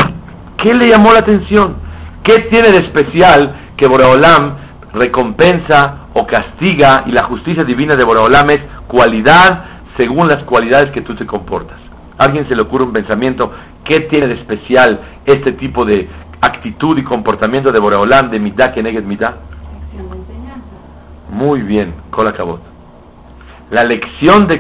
¿Qué 0.58 0.74
le 0.74 0.88
llamó 0.90 1.14
la 1.14 1.20
atención? 1.20 1.78
¿Qué 2.24 2.48
tiene 2.52 2.70
de 2.70 2.78
especial 2.78 3.56
que 3.76 3.88
Boreolam 3.88 4.56
recompensa 4.94 6.10
o 6.14 6.28
castiga 6.28 7.04
y 7.08 7.12
la 7.12 7.24
justicia 7.24 7.64
divina 7.64 7.96
de 7.96 8.04
Boreolam 8.04 8.50
es 8.50 8.60
cualidad 8.90 9.66
según 9.98 10.28
las 10.28 10.44
cualidades 10.44 10.92
que 10.92 11.02
tú 11.02 11.16
te 11.16 11.26
comportas. 11.26 11.78
alguien 12.18 12.48
se 12.50 12.56
le 12.56 12.64
ocurre 12.64 12.84
un 12.84 12.92
pensamiento? 12.92 13.52
¿Qué 13.86 14.02
tiene 14.12 14.28
de 14.28 14.34
especial 14.36 15.00
este 15.26 15.54
tipo 15.54 15.86
de 15.86 16.10
actitud 16.42 16.98
y 16.98 17.04
comportamiento 17.04 17.72
de 17.72 17.80
Boreolam, 17.80 18.30
de 18.30 18.40
Midah 18.40 18.74
que 18.74 18.84
negues 18.84 19.06
Midah? 19.06 19.38
Muy 21.32 21.62
bien, 21.62 21.94
Kolakabot. 22.10 22.62
La 23.72 23.84
lección 23.84 24.48
de, 24.48 24.58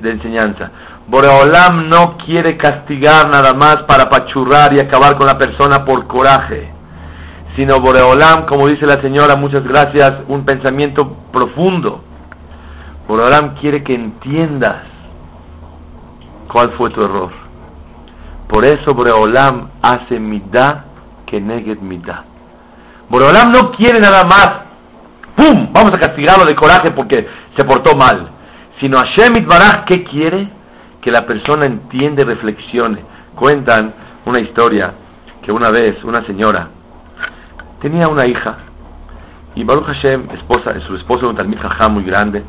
de 0.00 0.10
enseñanza. 0.10 0.70
Boreolam 1.06 1.88
no 1.88 2.16
quiere 2.24 2.56
castigar 2.56 3.28
nada 3.28 3.52
más 3.54 3.82
para 3.86 4.08
pachurrar 4.08 4.72
y 4.76 4.80
acabar 4.80 5.16
con 5.16 5.26
la 5.26 5.38
persona 5.38 5.84
por 5.84 6.06
coraje 6.06 6.80
sino 7.56 7.80
Boreolam, 7.80 8.46
como 8.46 8.68
dice 8.68 8.86
la 8.86 9.02
señora, 9.02 9.36
muchas 9.36 9.64
gracias, 9.64 10.12
un 10.28 10.44
pensamiento 10.44 11.16
profundo. 11.32 12.04
Boreolam 13.10 13.56
quiere 13.56 13.82
que 13.82 13.92
entiendas 13.92 14.84
cuál 16.46 16.70
fue 16.78 16.90
tu 16.90 17.00
error. 17.00 17.32
Por 18.46 18.64
eso 18.64 18.94
Boreolam 18.94 19.68
hace 19.82 20.20
midá 20.20 20.84
que 21.26 21.40
neguet 21.40 21.80
midá. 21.80 22.22
Boreolam 23.08 23.50
no 23.50 23.72
quiere 23.72 23.98
nada 23.98 24.22
más, 24.22 24.48
¡pum! 25.34 25.72
Vamos 25.72 25.90
a 25.92 25.98
castigarlo 25.98 26.44
de 26.44 26.54
coraje 26.54 26.92
porque 26.92 27.26
se 27.56 27.64
portó 27.64 27.96
mal. 27.96 28.30
sino 28.78 28.98
Hashem 28.98 29.42
Itbaraj, 29.42 29.86
¿qué 29.86 30.04
quiere? 30.04 30.48
Que 31.02 31.10
la 31.10 31.26
persona 31.26 31.66
entiende, 31.66 32.24
reflexione. 32.24 33.04
Cuentan 33.34 33.92
una 34.24 34.40
historia 34.40 34.94
que 35.42 35.50
una 35.50 35.68
vez 35.72 36.04
una 36.04 36.24
señora 36.26 36.68
tenía 37.80 38.06
una 38.08 38.24
hija 38.28 38.56
y 39.56 39.64
Baruch 39.64 39.86
Hashem, 39.86 40.30
esposa, 40.30 40.78
su 40.86 40.94
esposo 40.94 41.22
era 41.22 41.30
un 41.30 41.36
talmid 41.36 41.58
muy 41.90 42.04
grande 42.04 42.44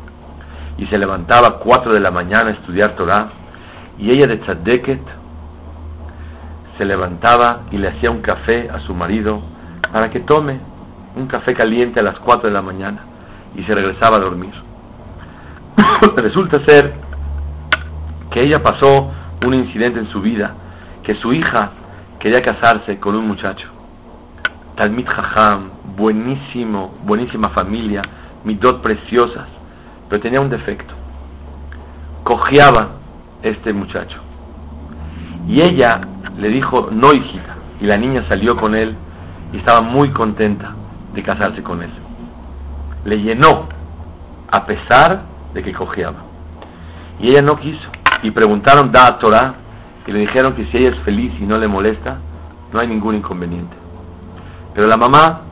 y 0.78 0.86
se 0.88 0.98
levantaba 0.98 1.48
a 1.48 1.52
4 1.60 1.94
de 1.94 2.00
la 2.00 2.12
mañana 2.12 2.50
a 2.50 2.54
estudiar 2.54 2.96
Torah 2.96 3.30
y 3.98 4.10
ella 4.10 4.28
de 4.28 4.38
Tzadeket 4.38 5.02
se 6.78 6.86
levantaba 6.86 7.64
y 7.72 7.78
le 7.78 7.90
hacía 7.90 8.10
un 8.10 8.22
café 8.22 8.70
a 8.70 8.80
su 8.82 8.94
marido 8.94 9.42
para 9.92 10.10
que 10.10 10.22
tome 10.22 10.60
un 11.16 11.28
café 11.28 11.54
caliente 11.54 12.00
a 12.00 12.04
las 12.04 12.18
4 12.20 12.48
de 12.48 12.54
la 12.54 12.62
mañana 12.62 13.02
y 13.56 13.64
se 13.64 13.76
regresaba 13.76 14.18
a 14.18 14.22
dormir. 14.22 14.54
Resulta 16.18 16.64
ser 16.66 16.94
que 18.32 18.40
ella 18.40 18.64
pasó 18.64 19.12
un 19.46 19.54
incidente 19.54 20.00
en 20.00 20.10
su 20.10 20.22
vida, 20.22 20.54
que 21.04 21.16
su 21.16 21.34
hija 21.34 21.72
quería 22.20 22.42
casarse 22.42 23.00
con 23.00 23.16
un 23.16 23.28
muchacho. 23.28 23.68
Talmid 24.76 25.06
Jajam, 25.06 25.70
buenísimo, 25.98 26.96
buenísima 27.04 27.50
familia, 27.50 28.02
midot 28.46 28.82
preciosas, 28.82 29.48
pero 30.12 30.22
tenía 30.22 30.42
un 30.42 30.50
defecto. 30.50 30.94
Cojeaba 32.26 32.98
este 33.42 33.72
muchacho. 33.72 34.18
Y 35.48 35.62
ella 35.62 36.02
le 36.38 36.50
dijo, 36.50 36.90
no 36.92 37.14
hijita, 37.14 37.56
y 37.80 37.86
la 37.86 37.96
niña 37.96 38.26
salió 38.28 38.58
con 38.58 38.76
él 38.76 38.94
y 39.54 39.58
estaba 39.60 39.80
muy 39.80 40.10
contenta 40.12 40.76
de 41.14 41.24
casarse 41.24 41.64
con 41.64 41.82
él. 41.82 41.90
Le 43.06 43.22
llenó, 43.22 43.70
a 44.52 44.66
pesar 44.66 45.22
de 45.54 45.64
que 45.64 45.72
cojeaba. 45.72 46.18
Y 47.22 47.32
ella 47.32 47.42
no 47.44 47.56
quiso. 47.56 47.88
Y 48.22 48.32
preguntaron, 48.32 48.92
da 48.92 49.08
a 49.08 49.18
Torah, 49.18 49.56
y 50.06 50.12
le 50.12 50.20
dijeron 50.20 50.56
que 50.56 50.66
si 50.66 50.78
ella 50.78 50.90
es 50.90 51.00
feliz 51.06 51.32
y 51.40 51.46
no 51.46 51.58
le 51.58 51.70
molesta, 51.70 52.18
no 52.74 52.82
hay 52.82 52.88
ningún 52.88 53.16
inconveniente. 53.16 53.78
Pero 54.74 54.90
la 54.90 54.98
mamá 54.98 55.44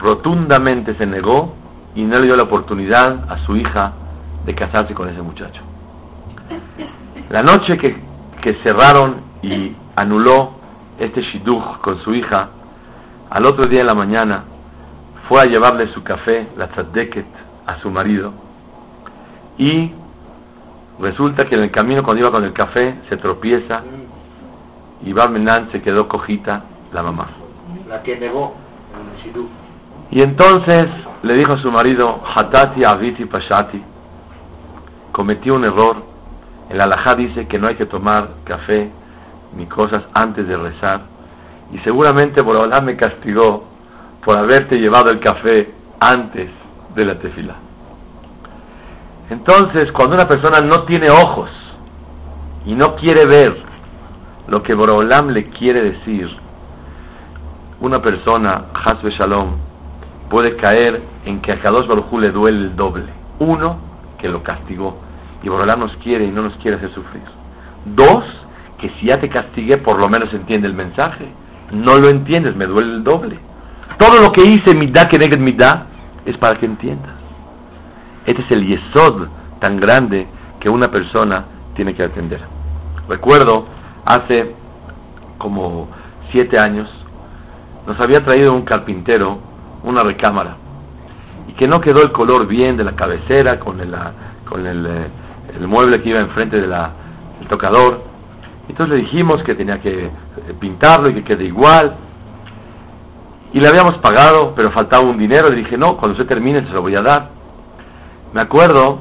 rotundamente 0.00 0.96
se 0.96 1.06
negó 1.06 1.61
y 1.94 2.02
no 2.02 2.18
le 2.18 2.26
dio 2.26 2.36
la 2.36 2.44
oportunidad 2.44 3.30
a 3.30 3.44
su 3.44 3.56
hija 3.56 3.92
de 4.44 4.54
casarse 4.54 4.94
con 4.94 5.08
ese 5.08 5.22
muchacho. 5.22 5.60
La 7.30 7.42
noche 7.42 7.78
que, 7.78 7.96
que 8.42 8.54
cerraron 8.62 9.22
y 9.42 9.74
anuló 9.96 10.52
este 10.98 11.22
shidduch 11.22 11.78
con 11.80 12.02
su 12.02 12.14
hija, 12.14 12.50
al 13.30 13.46
otro 13.46 13.68
día 13.68 13.80
de 13.80 13.86
la 13.86 13.94
mañana 13.94 14.44
fue 15.28 15.40
a 15.40 15.44
llevarle 15.44 15.92
su 15.94 16.02
café, 16.02 16.48
la 16.56 16.68
tzaddeket, 16.68 17.26
a 17.66 17.78
su 17.80 17.90
marido 17.90 18.32
y 19.58 19.92
resulta 20.98 21.46
que 21.46 21.54
en 21.54 21.62
el 21.62 21.70
camino 21.70 22.02
cuando 22.02 22.22
iba 22.22 22.30
con 22.30 22.44
el 22.44 22.52
café 22.52 22.96
se 23.08 23.16
tropieza 23.16 23.82
y 25.02 25.12
Barmenan 25.12 25.70
se 25.72 25.82
quedó 25.82 26.08
cojita 26.08 26.64
la 26.92 27.02
mamá. 27.02 27.28
La 27.88 28.02
que 28.02 28.18
negó 28.18 28.54
Y 30.12 30.20
entonces 30.20 30.84
le 31.22 31.34
dijo 31.34 31.54
a 31.54 31.62
su 31.62 31.70
marido, 31.70 32.20
Hatati 32.36 32.84
Aviti 32.84 33.24
Pashati, 33.24 33.82
cometí 35.10 35.48
un 35.48 35.64
error. 35.64 35.96
El 36.68 36.80
alajá 36.82 37.14
dice 37.14 37.46
que 37.46 37.58
no 37.58 37.68
hay 37.68 37.76
que 37.76 37.86
tomar 37.86 38.28
café 38.44 38.90
ni 39.56 39.64
cosas 39.66 40.02
antes 40.12 40.46
de 40.46 40.56
rezar. 40.56 41.00
Y 41.72 41.78
seguramente 41.78 42.42
Borobalá 42.42 42.82
me 42.82 42.94
castigó 42.96 43.64
por 44.22 44.36
haberte 44.36 44.76
llevado 44.76 45.10
el 45.10 45.18
café 45.20 45.72
antes 45.98 46.50
de 46.94 47.04
la 47.06 47.18
tefila. 47.18 47.54
Entonces, 49.30 49.90
cuando 49.92 50.16
una 50.16 50.28
persona 50.28 50.60
no 50.60 50.84
tiene 50.84 51.08
ojos 51.08 51.48
y 52.66 52.74
no 52.74 52.96
quiere 52.96 53.24
ver 53.24 53.62
lo 54.48 54.62
que 54.62 54.74
Borolam 54.74 55.30
le 55.30 55.48
quiere 55.50 55.80
decir, 55.82 56.28
una 57.80 58.02
persona, 58.02 58.66
Hasbe 58.74 59.10
Shalom, 59.12 59.71
puede 60.32 60.56
caer 60.56 61.02
en 61.26 61.42
que 61.42 61.52
a 61.52 61.60
Kadosh 61.60 61.86
Baruj 61.86 62.10
le 62.18 62.30
duele 62.30 62.58
el 62.58 62.74
doble. 62.74 63.04
Uno, 63.38 63.76
que 64.18 64.30
lo 64.30 64.42
castigó. 64.42 64.96
Y 65.42 65.48
Borolam 65.50 65.80
nos 65.80 65.94
quiere 65.98 66.24
y 66.24 66.30
no 66.30 66.40
nos 66.40 66.54
quiere 66.56 66.78
hacer 66.78 66.90
sufrir. 66.94 67.22
Dos, 67.84 68.24
que 68.78 68.88
si 68.98 69.08
ya 69.08 69.20
te 69.20 69.28
castigué, 69.28 69.76
por 69.76 70.00
lo 70.00 70.08
menos 70.08 70.32
entiende 70.32 70.68
el 70.68 70.72
mensaje. 70.72 71.28
No 71.72 71.98
lo 71.98 72.08
entiendes, 72.08 72.56
me 72.56 72.64
duele 72.64 72.92
el 72.92 73.04
doble. 73.04 73.38
Todo 73.98 74.22
lo 74.22 74.32
que 74.32 74.42
hice, 74.42 74.74
da 74.90 75.06
que 75.06 75.38
mi 75.38 75.52
da, 75.52 75.86
es 76.24 76.38
para 76.38 76.58
que 76.58 76.64
entiendas. 76.64 77.12
Este 78.24 78.40
es 78.40 78.50
el 78.52 78.66
yesod 78.66 79.28
tan 79.60 79.76
grande 79.76 80.26
que 80.60 80.72
una 80.72 80.90
persona 80.90 81.44
tiene 81.74 81.94
que 81.94 82.04
atender. 82.04 82.40
Recuerdo, 83.06 83.66
hace 84.06 84.54
como 85.36 85.88
siete 86.30 86.56
años, 86.58 86.88
nos 87.86 88.00
había 88.00 88.24
traído 88.24 88.54
un 88.54 88.62
carpintero 88.62 89.51
una 89.84 90.02
recámara 90.02 90.56
y 91.48 91.52
que 91.54 91.66
no 91.66 91.80
quedó 91.80 92.02
el 92.02 92.12
color 92.12 92.46
bien 92.46 92.76
de 92.76 92.84
la 92.84 92.92
cabecera 92.92 93.58
con 93.58 93.80
el, 93.80 93.94
con 94.48 94.66
el, 94.66 94.86
eh, 94.86 95.08
el 95.58 95.68
mueble 95.68 96.02
que 96.02 96.10
iba 96.10 96.20
enfrente 96.20 96.60
del 96.60 96.72
tocador. 97.48 98.04
Entonces 98.68 98.96
le 98.96 99.02
dijimos 99.02 99.42
que 99.44 99.54
tenía 99.54 99.80
que 99.80 100.06
eh, 100.06 100.10
pintarlo 100.60 101.10
y 101.10 101.14
que 101.14 101.24
quede 101.24 101.44
igual. 101.44 101.96
Y 103.52 103.60
le 103.60 103.68
habíamos 103.68 103.98
pagado, 103.98 104.54
pero 104.56 104.70
faltaba 104.70 105.04
un 105.04 105.18
dinero. 105.18 105.48
Le 105.50 105.56
dije, 105.56 105.76
no, 105.76 105.96
cuando 105.96 106.12
usted 106.12 106.26
termine 106.26 106.64
se 106.66 106.72
lo 106.72 106.80
voy 106.80 106.94
a 106.94 107.02
dar 107.02 107.42
me 108.32 108.40
acuerdo 108.42 109.00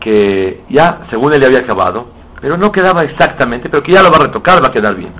que 0.00 0.64
ya, 0.68 1.06
según 1.10 1.34
él 1.34 1.44
había 1.44 1.60
acabado, 1.60 2.06
pero 2.40 2.56
no 2.56 2.70
quedaba 2.70 3.02
exactamente, 3.02 3.68
pero 3.68 3.82
que 3.82 3.92
ya 3.92 4.02
lo 4.02 4.10
va 4.10 4.18
a 4.18 4.26
retocar, 4.26 4.62
va 4.62 4.68
a 4.68 4.72
quedar 4.72 4.94
bien. 4.94 5.12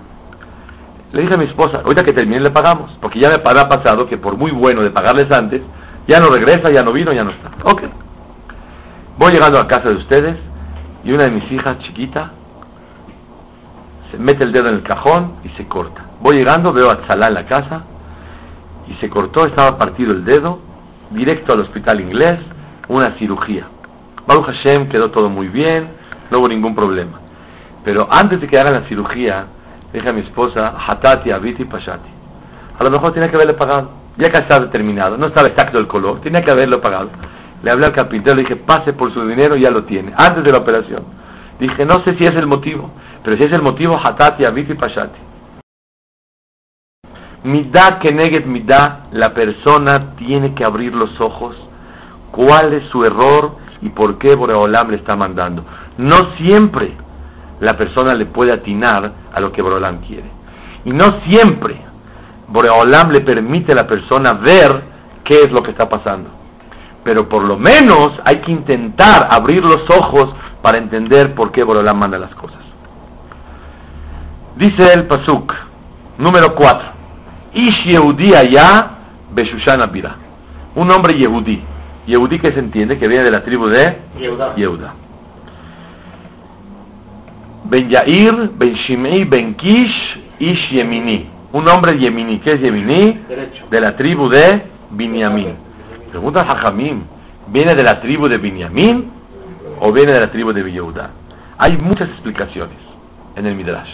Le 1.13 1.23
dije 1.23 1.35
a 1.35 1.39
mi 1.39 1.47
esposa, 1.47 1.81
ahorita 1.83 2.05
que 2.05 2.13
termine 2.13 2.41
le 2.41 2.51
pagamos, 2.51 2.97
porque 3.01 3.19
ya 3.19 3.29
me 3.31 3.37
ha 3.37 3.69
pasado 3.69 4.07
que 4.07 4.19
por 4.19 4.37
muy 4.37 4.51
bueno 4.51 4.83
de 4.83 4.91
pagarles 4.91 5.31
antes, 5.33 5.63
ya 6.07 6.21
no 6.21 6.29
regresa, 6.29 6.71
ya 6.71 6.83
no 6.83 6.93
vino, 6.93 7.13
ya 7.13 7.25
no 7.25 7.31
está. 7.31 7.51
Ok. 7.65 7.83
Voy 9.19 9.33
llegando 9.33 9.59
a 9.59 9.67
casa 9.67 9.89
de 9.89 9.97
ustedes 9.97 10.37
y 11.05 11.13
una 11.13 11.25
de 11.25 11.31
mis 11.31 11.51
hijas 11.51 11.79
chiquita 11.81 12.33
se 14.11 14.19
mete 14.19 14.45
el 14.45 14.53
dedo 14.53 14.69
en 14.69 14.77
el 14.77 14.83
cajón 14.83 15.37
y 15.45 15.49
se 15.51 15.67
corta. 15.67 16.05
Voy 16.21 16.37
llegando, 16.37 16.73
veo 16.73 16.91
a 16.91 17.07
Tzalá 17.07 17.29
en 17.29 17.35
la 17.35 17.47
casa 17.47 17.83
y 18.87 18.95
se 18.95 19.09
cortó, 19.09 19.47
estaba 19.47 19.77
partido 19.77 20.13
el 20.13 20.25
dedo, 20.25 20.61
directo 21.11 21.53
al 21.53 21.61
hospital 21.61 22.01
inglés, 22.01 22.39
una 22.89 23.19
cirugía. 23.19 23.67
Baruch 24.27 24.47
Hashem 24.47 24.89
quedó 24.89 25.11
todo 25.11 25.29
muy 25.29 25.49
bien, 25.49 25.89
no 26.31 26.39
hubo 26.39 26.49
ningún 26.49 26.75
problema. 26.75 27.21
Pero 27.85 28.09
antes 28.11 28.41
de 28.41 28.47
que 28.47 28.59
hagan 28.59 28.75
la 28.75 28.89
cirugía, 28.89 29.47
dije 29.93 30.09
a 30.09 30.13
mi 30.13 30.21
esposa, 30.21 30.75
Hatati, 30.87 31.31
Abiti, 31.31 31.65
Pashati. 31.65 32.09
A 32.79 32.85
lo 32.85 32.91
mejor 32.91 33.13
tenía 33.13 33.29
que 33.31 33.37
haberle 33.37 33.55
pagado. 33.55 33.91
Ya 34.17 34.31
que 34.31 34.41
estaba 34.41 34.69
terminado, 34.71 35.17
no 35.17 35.29
estaba 35.29 35.49
exacto 35.49 35.79
el 35.79 35.87
color, 35.87 36.21
tenía 36.21 36.43
que 36.43 36.51
haberlo 36.51 36.81
pagado. 36.81 37.11
Le 37.63 37.71
hablé 37.71 37.87
al 37.87 37.93
carpintero, 37.93 38.35
le 38.37 38.43
dije, 38.43 38.57
pase 38.57 38.93
por 38.93 39.13
su 39.15 39.25
dinero, 39.27 39.57
ya 39.57 39.71
lo 39.71 39.85
tiene, 39.85 40.13
antes 40.17 40.43
de 40.43 40.51
la 40.51 40.59
operación. 40.59 41.05
Dije, 41.61 41.85
no 41.85 42.03
sé 42.05 42.17
si 42.19 42.25
es 42.25 42.35
el 42.37 42.47
motivo, 42.47 42.91
pero 43.23 43.37
si 43.37 43.45
es 43.45 43.53
el 43.53 43.63
motivo, 43.63 43.97
Hatati, 43.97 44.45
Abiti, 44.45 44.75
Pashati. 44.75 45.19
Midá 47.45 48.01
que 48.01 48.13
neget 48.13 48.47
midá, 48.47 49.07
la 49.13 49.33
persona 49.33 50.17
tiene 50.17 50.55
que 50.55 50.65
abrir 50.65 50.93
los 50.93 51.21
ojos 51.21 51.57
cuál 52.33 52.73
es 52.73 52.89
su 52.91 53.03
error 53.03 53.57
y 53.83 53.89
por 53.91 54.19
qué 54.19 54.35
Boreolam 54.35 54.91
le 54.91 54.97
está 54.97 55.17
mandando. 55.17 55.65
No 55.97 56.37
siempre 56.37 56.93
la 57.61 57.77
persona 57.77 58.15
le 58.15 58.27
puede 58.27 58.53
atinar 58.53 59.13
a 59.39 59.41
lo 59.41 59.53
que 59.53 59.63
Boreolam 59.63 60.01
quiere. 60.01 60.29
Y 60.85 60.91
no 60.91 61.21
siempre 61.29 61.77
Boreolam 62.49 63.11
le 63.11 63.21
permite 63.21 63.73
a 63.73 63.77
la 63.77 63.87
persona 63.87 64.35
ver 64.35 64.83
qué 65.25 65.43
es 65.43 65.51
lo 65.51 65.63
que 65.63 65.71
está 65.71 65.89
pasando. 65.89 66.31
Pero 67.05 67.29
por 67.29 67.43
lo 67.43 67.57
menos 67.57 68.11
hay 68.25 68.41
que 68.41 68.53
intentar 68.53 69.29
abrir 69.31 69.61
los 69.61 69.83
ojos 69.91 70.35
para 70.63 70.79
entender 70.79 71.35
por 71.35 71.53
qué 71.53 71.63
Boreolam 71.63 71.99
manda 71.99 72.19
las 72.19 72.35
cosas. 72.35 72.59
Dice 74.57 74.93
el 74.93 75.07
Pasuk, 75.07 75.53
número 76.19 76.55
4. 76.55 76.89
Ish 77.55 77.93
Yehudi 77.93 78.35
allá, 78.35 78.91
Beshushan 79.33 79.79
Un 80.75 80.91
hombre 80.91 81.19
Yehudi 81.19 81.63
Yehudí 82.09 82.39
que 82.39 82.53
se 82.53 82.59
entiende 82.59 82.99
que 82.99 83.07
viene 83.07 83.23
de 83.23 83.31
la 83.31 83.45
tribu 83.45 83.67
de 83.67 83.99
Yehuda. 84.57 84.95
Ben 87.65 87.89
Yair, 87.91 88.51
Ben 88.57 88.75
Shimei, 88.87 89.25
Ben 89.25 89.55
Kish, 89.55 90.21
Ish 90.39 90.71
Yemini. 90.73 91.29
Un 91.53 91.69
hombre 91.69 91.99
Yemini. 91.99 92.41
¿Qué 92.41 92.55
es 92.55 92.61
Yemini? 92.61 93.21
De 93.71 93.81
la 93.81 93.97
tribu 93.97 94.29
de 94.29 94.63
Binyamin. 94.91 95.55
Pregunta 96.11 96.43
Hajamim. 96.43 97.03
¿Viene 97.49 97.75
de 97.75 97.83
la 97.83 98.01
tribu 98.01 98.29
de 98.29 98.39
Binyamin 98.39 99.11
o 99.81 99.93
viene 99.93 100.13
de 100.13 100.21
la 100.21 100.31
tribu 100.31 100.53
de 100.53 100.71
Yehuda? 100.71 101.11
Hay 101.59 101.77
muchas 101.79 102.09
explicaciones 102.11 102.77
en 103.37 103.47
el 103.47 103.55
Midrash. 103.55 103.89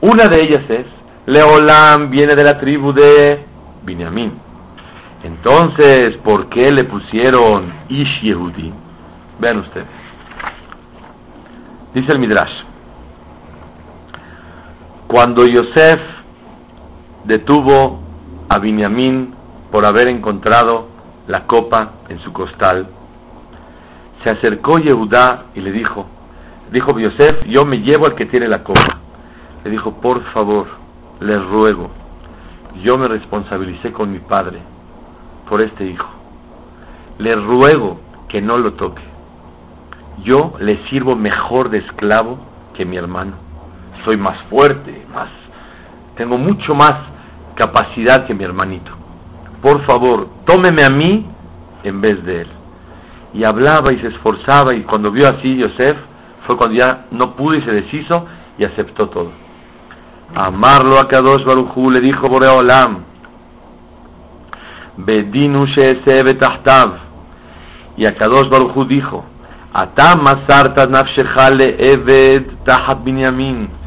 Una 0.00 0.24
de 0.24 0.44
ellas 0.44 0.64
es, 0.68 0.86
Leolam 1.26 2.10
viene 2.10 2.34
de 2.34 2.44
la 2.44 2.58
tribu 2.58 2.92
de 2.92 3.44
Binyamin. 3.84 4.32
Entonces, 5.22 6.16
¿por 6.24 6.48
qué 6.48 6.72
le 6.72 6.84
pusieron 6.84 7.72
Ish 7.88 8.22
Yehudi? 8.22 8.72
Vean 9.38 9.58
ustedes. 9.58 9.86
Dice 11.94 12.10
el 12.10 12.18
Midrash, 12.18 12.52
cuando 15.12 15.44
Yosef 15.44 16.00
detuvo 17.24 18.00
a 18.48 18.58
Binyamin 18.58 19.34
por 19.70 19.84
haber 19.84 20.08
encontrado 20.08 20.86
la 21.26 21.46
copa 21.46 21.96
en 22.08 22.18
su 22.20 22.32
costal, 22.32 22.86
se 24.24 24.30
acercó 24.30 24.78
Yehudá 24.78 25.48
y 25.54 25.60
le 25.60 25.70
dijo, 25.70 26.06
dijo 26.70 26.98
Yosef, 26.98 27.44
yo 27.46 27.66
me 27.66 27.80
llevo 27.80 28.06
al 28.06 28.14
que 28.14 28.24
tiene 28.24 28.48
la 28.48 28.64
copa. 28.64 29.00
Le 29.62 29.70
dijo, 29.70 30.00
por 30.00 30.22
favor, 30.32 30.66
le 31.20 31.34
ruego, 31.34 31.90
yo 32.82 32.96
me 32.96 33.04
responsabilicé 33.04 33.92
con 33.92 34.10
mi 34.10 34.18
padre 34.18 34.60
por 35.46 35.62
este 35.62 35.84
hijo. 35.84 36.08
Le 37.18 37.36
ruego 37.36 38.00
que 38.28 38.40
no 38.40 38.56
lo 38.56 38.72
toque. 38.72 39.02
Yo 40.24 40.54
le 40.58 40.82
sirvo 40.88 41.16
mejor 41.16 41.68
de 41.68 41.78
esclavo 41.78 42.38
que 42.72 42.86
mi 42.86 42.96
hermano. 42.96 43.51
Soy 44.04 44.16
más 44.16 44.36
fuerte, 44.50 45.06
más 45.12 45.28
tengo 46.16 46.36
mucho 46.36 46.74
más 46.74 46.92
capacidad 47.54 48.26
que 48.26 48.34
mi 48.34 48.44
hermanito. 48.44 48.90
Por 49.62 49.84
favor, 49.86 50.28
tómeme 50.44 50.84
a 50.84 50.90
mí 50.90 51.26
en 51.84 52.00
vez 52.00 52.22
de 52.24 52.42
él. 52.42 52.48
Y 53.34 53.44
hablaba 53.44 53.92
y 53.92 53.98
se 54.00 54.08
esforzaba 54.08 54.74
y 54.74 54.82
cuando 54.82 55.10
vio 55.10 55.26
así 55.26 55.56
Yosef, 55.56 55.96
fue 56.46 56.56
cuando 56.56 56.76
ya 56.76 57.06
no 57.12 57.34
pudo 57.34 57.54
y 57.56 57.62
se 57.62 57.70
deshizo 57.70 58.26
y 58.58 58.64
aceptó 58.64 59.08
todo. 59.08 59.30
Amarlo 60.34 60.98
a 60.98 61.08
Kadosh 61.08 61.44
Baruchu 61.44 61.90
le 61.90 62.00
dijo 62.00 62.26
Boreolam, 62.26 63.04
Bedinu 64.96 65.66
betachtav. 66.06 66.98
Y 67.96 68.06
a 68.06 68.16
Kadosh 68.16 68.48
Baruchu 68.50 68.84
dijo, 68.84 69.24
Atam 69.72 70.22
masarta 70.22 70.86
nafshechale 70.86 71.76
eved 71.78 72.64
tahat 72.64 73.02
binyamin. 73.02 73.81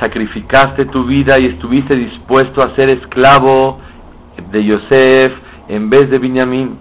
Sacrificaste 0.00 0.86
tu 0.86 1.04
vida 1.04 1.36
y 1.38 1.46
estuviste 1.46 1.98
dispuesto 1.98 2.62
a 2.62 2.74
ser 2.74 2.90
esclavo 2.90 3.78
de 4.50 4.64
Yosef 4.64 5.32
en 5.68 5.90
vez 5.90 6.08
de 6.10 6.18
Binyamin. 6.18 6.78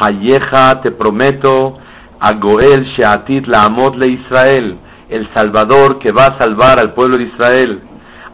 Hayeja, 0.00 0.82
te 0.82 0.90
prometo, 0.90 1.78
a 2.20 2.32
Goel 2.34 2.84
Sheatit 2.96 3.46
la 3.46 3.64
Amot 3.64 3.96
le 3.96 4.10
Israel, 4.10 4.76
el 5.08 5.28
Salvador 5.32 5.98
que 5.98 6.12
va 6.12 6.26
a 6.26 6.38
salvar 6.38 6.78
al 6.78 6.92
pueblo 6.92 7.16
de 7.16 7.24
Israel, 7.24 7.80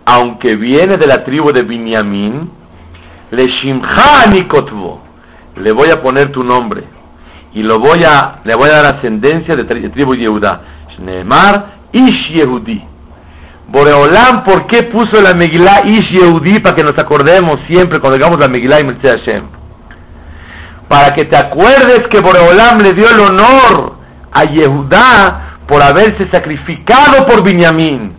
aunque 0.06 0.56
viene 0.56 0.96
de 0.96 1.06
la 1.06 1.24
tribu 1.24 1.52
de 1.52 1.62
Binyamin, 1.62 2.50
le 3.30 3.46
Shimcha 3.46 4.30
le 5.56 5.72
voy 5.72 5.90
a 5.90 6.02
poner 6.02 6.32
tu 6.32 6.42
nombre 6.42 6.84
y 7.52 7.62
lo 7.62 7.78
voy 7.78 8.02
a, 8.04 8.40
le 8.44 8.54
voy 8.56 8.68
a 8.68 8.82
dar 8.82 8.96
ascendencia 8.96 9.54
de, 9.54 9.64
tribu 9.64 10.14
Yehuda. 10.14 10.60
Shneemar 10.96 11.74
Ish 11.92 12.30
Yehudi. 12.36 12.93
Boreolam, 13.68 14.44
¿por 14.44 14.66
qué 14.66 14.84
puso 14.84 15.20
la 15.22 15.34
Megillah 15.34 15.82
Ish 15.86 16.12
Yehudi? 16.12 16.60
Para 16.60 16.76
que 16.76 16.84
nos 16.84 16.98
acordemos 16.98 17.56
siempre 17.66 17.98
cuando 17.98 18.18
digamos 18.18 18.38
la 18.38 18.48
Megillah 18.48 18.80
y 18.80 18.84
Mercedes 18.84 19.22
Hashem 19.24 19.64
para 20.88 21.14
que 21.14 21.24
te 21.24 21.36
acuerdes 21.36 22.02
que 22.10 22.20
Boreolam 22.20 22.78
le 22.78 22.92
dio 22.92 23.06
el 23.10 23.20
honor 23.20 23.96
a 24.32 24.44
Yehudá 24.44 25.58
por 25.66 25.82
haberse 25.82 26.28
sacrificado 26.30 27.26
por 27.26 27.44
Binyamin. 27.44 28.16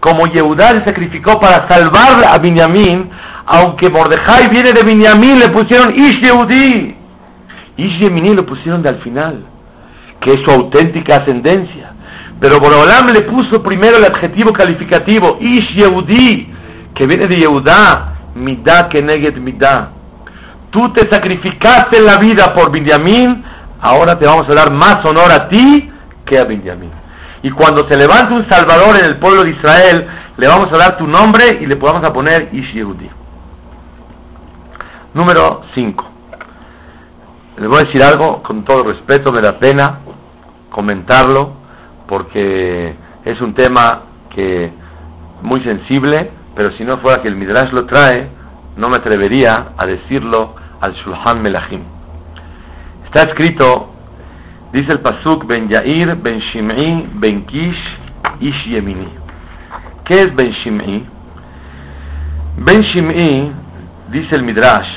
Como 0.00 0.26
Yehudá 0.26 0.68
se 0.70 0.84
sacrificó 0.84 1.38
para 1.40 1.68
salvar 1.68 2.24
a 2.26 2.38
Binyamin, 2.38 3.10
aunque 3.46 3.90
Mordejai 3.90 4.48
viene 4.50 4.72
de 4.72 4.82
Binyamin, 4.82 5.38
le 5.38 5.48
pusieron 5.50 5.94
Ish 5.94 6.20
Yehudí. 6.22 6.96
Ish 7.76 8.00
Yemini 8.00 8.34
lo 8.34 8.46
pusieron 8.46 8.82
de 8.82 8.88
al 8.88 9.02
final, 9.02 9.44
que 10.20 10.30
es 10.32 10.38
su 10.44 10.50
auténtica 10.50 11.16
ascendencia. 11.16 11.92
Pero 12.40 12.60
Boreolam 12.60 13.06
le 13.12 13.22
puso 13.22 13.62
primero 13.62 13.96
el 13.96 14.04
adjetivo 14.04 14.52
calificativo, 14.52 15.38
Ish 15.40 15.76
Yehudí, 15.76 16.52
que 16.94 17.06
viene 17.06 17.26
de 17.26 17.40
Yehudá, 17.40 18.14
Midah 18.34 18.88
Keneget 18.88 19.36
Midah 19.38 19.96
tú 20.76 20.92
te 20.92 21.08
sacrificaste 21.10 22.00
la 22.02 22.18
vida 22.18 22.52
por 22.54 22.70
Binyamin, 22.70 23.42
ahora 23.80 24.18
te 24.18 24.26
vamos 24.26 24.46
a 24.50 24.54
dar 24.54 24.70
más 24.72 24.96
honor 25.06 25.32
a 25.32 25.48
ti 25.48 25.90
que 26.26 26.38
a 26.38 26.44
Binyamin. 26.44 26.90
Y 27.42 27.50
cuando 27.50 27.88
se 27.88 27.96
levante 27.96 28.34
un 28.34 28.46
Salvador 28.50 28.96
en 28.98 29.06
el 29.06 29.18
pueblo 29.18 29.42
de 29.42 29.52
Israel, 29.52 30.06
le 30.36 30.46
vamos 30.46 30.66
a 30.72 30.76
dar 30.76 30.98
tu 30.98 31.06
nombre 31.06 31.44
y 31.60 31.66
le 31.66 31.76
podamos 31.76 32.06
a 32.06 32.12
poner 32.12 32.50
Ish 32.52 32.74
Yehudi. 32.74 33.08
Número 35.14 35.62
5. 35.74 36.04
Le 37.58 37.66
voy 37.68 37.78
a 37.78 37.86
decir 37.86 38.02
algo, 38.02 38.42
con 38.42 38.64
todo 38.64 38.84
respeto, 38.84 39.32
me 39.32 39.40
da 39.40 39.58
pena 39.58 40.00
comentarlo, 40.68 41.54
porque 42.08 42.94
es 43.24 43.40
un 43.40 43.54
tema 43.54 44.02
que 44.34 44.70
muy 45.42 45.62
sensible, 45.62 46.30
pero 46.54 46.76
si 46.76 46.84
no 46.84 46.98
fuera 46.98 47.22
que 47.22 47.28
el 47.28 47.36
Midrash 47.36 47.70
lo 47.72 47.86
trae, 47.86 48.28
no 48.76 48.88
me 48.88 48.96
atrevería 48.96 49.72
a 49.76 49.86
decirlo 49.86 50.54
al 50.80 50.92
Shulhan 50.94 51.42
Melachim. 51.42 51.80
Está 53.06 53.30
escrito, 53.30 53.90
dice 54.72 54.92
el 54.92 55.00
Pasuk, 55.00 55.46
Ben 55.46 55.68
Yair, 55.68 56.16
Ben 56.16 56.38
Shim'i, 56.38 57.08
Ben 57.14 57.46
Kish, 57.46 57.98
Ish 58.40 58.66
Yemini. 58.66 59.08
¿Qué 60.04 60.14
es 60.20 60.34
Ben 60.34 60.50
Shim'i? 60.62 61.06
Ben 62.58 62.80
Shim'i, 62.82 63.52
dice 64.10 64.36
el 64.36 64.42
Midrash, 64.42 64.88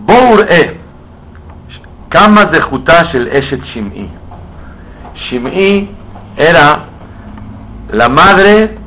Bour 0.00 0.46
E, 0.50 0.80
Kama 2.08 2.52
Zehutash 2.52 3.14
el 3.14 3.28
Eshet 3.28 3.62
Shim'i. 3.74 4.25
Shim'i 5.28 5.90
era 6.36 6.86
la 7.92 8.08
madre 8.08 8.78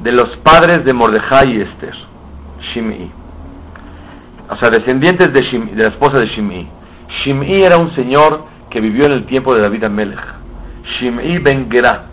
de 0.00 0.12
los 0.12 0.36
padres 0.42 0.84
de 0.84 0.92
Mordejai 0.94 1.56
y 1.56 1.60
Esther. 1.62 1.94
Shim'i 2.72 3.20
o 4.50 4.56
sea, 4.56 4.68
descendientes 4.68 5.32
de, 5.32 5.40
de 5.40 5.82
la 5.82 5.90
esposa 5.90 6.16
de 6.18 6.26
Shim'i. 6.26 6.66
Shim'i 7.22 7.62
era 7.62 7.76
un 7.76 7.94
señor 7.94 8.46
que 8.68 8.80
vivió 8.80 9.06
en 9.06 9.12
el 9.12 9.26
tiempo 9.26 9.54
de 9.54 9.62
David 9.62 9.84
Amelech. 9.84 10.20
Shim'i 10.98 11.38
ben 11.38 11.70
Gerá, 11.70 12.06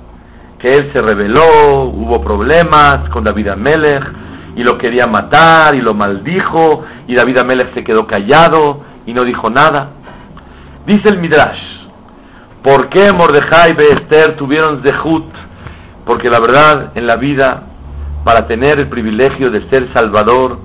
que 0.60 0.68
él 0.68 0.92
se 0.94 1.02
rebeló, 1.02 1.86
hubo 1.86 2.22
problemas 2.22 3.10
con 3.10 3.24
David 3.24 3.48
Amelech 3.50 4.04
y 4.56 4.64
lo 4.64 4.78
quería 4.78 5.08
matar 5.08 5.74
y 5.76 5.82
lo 5.82 5.96
maldijo 5.96 6.86
y 7.08 7.16
David 7.16 7.40
Amelech 7.40 7.74
se 7.74 7.84
quedó 7.84 8.06
callado 8.06 8.84
y 9.08 9.14
no 9.14 9.24
dijo 9.24 9.50
nada. 9.50 9.90
Dice 10.86 11.10
el 11.10 11.18
Midrash, 11.20 11.60
¿por 12.64 12.90
qué 12.90 13.12
Mordejai 13.12 13.76
y 13.78 13.94
Esther 13.94 14.38
tuvieron 14.38 14.84
zehut? 14.84 15.26
Porque 16.06 16.30
la 16.30 16.40
verdad 16.40 16.92
en 16.96 17.06
la 17.06 17.16
vida, 17.18 17.64
para 18.24 18.48
tener 18.48 18.80
el 18.80 18.90
privilegio 18.90 19.50
de 19.50 19.70
ser 19.70 19.92
salvador 19.94 20.60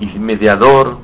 y 0.00 0.06
mediador, 0.18 0.98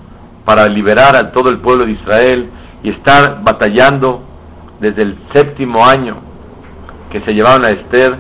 para 0.44 0.66
liberar 0.66 1.16
a 1.16 1.33
todo 1.33 1.51
el 1.51 1.59
pueblo 1.59 1.85
de 1.85 1.92
Israel 1.92 2.51
y 2.83 2.90
estar 2.90 3.42
batallando 3.42 4.22
desde 4.81 5.03
el 5.03 5.18
séptimo 5.35 5.85
año 5.85 6.16
que 7.11 7.20
se 7.22 7.33
llevaron 7.33 7.64
a 7.64 7.70
Esther 7.70 8.16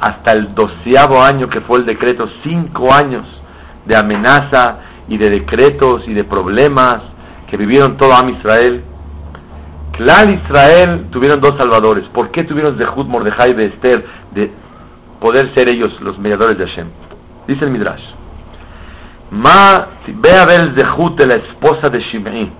hasta 0.00 0.32
el 0.32 0.54
doceavo 0.54 1.22
año 1.22 1.48
que 1.48 1.60
fue 1.62 1.78
el 1.78 1.86
decreto, 1.86 2.28
cinco 2.42 2.92
años 2.92 3.26
de 3.86 3.96
amenaza 3.96 4.78
y 5.08 5.18
de 5.18 5.30
decretos 5.30 6.02
y 6.06 6.14
de 6.14 6.24
problemas 6.24 7.02
que 7.50 7.56
vivieron 7.56 7.96
todo 7.96 8.14
Am 8.14 8.30
Israel. 8.30 8.84
Clal 9.92 10.32
Israel 10.34 11.06
tuvieron 11.10 11.40
dos 11.40 11.54
salvadores. 11.58 12.04
¿Por 12.08 12.30
qué 12.30 12.44
tuvieron 12.44 12.76
Zehut, 12.78 13.06
Mordejai 13.06 13.54
y 13.56 13.64
Esther 13.66 14.04
de 14.32 14.50
poder 15.20 15.52
ser 15.54 15.72
ellos 15.72 15.92
los 16.00 16.18
mediadores 16.18 16.56
de 16.58 16.66
Hashem? 16.66 16.86
Dice 17.46 17.64
el 17.64 17.70
Midrash. 17.70 18.02
Ma, 19.30 19.88
ve 20.06 20.30
a 20.32 20.44
ver 20.44 20.74
de 20.74 21.26
la 21.26 21.34
esposa 21.34 21.88
de 21.88 22.00
Shimei. 22.00 22.50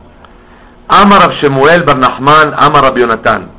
Amar 0.89 1.21
Rab 1.21 1.33
Shemuel 1.41 1.83
Bar 1.85 1.99
Nachman, 1.99 2.55
Amar 2.59 2.83
Rab 2.85 2.99
Yonatan. 2.99 3.51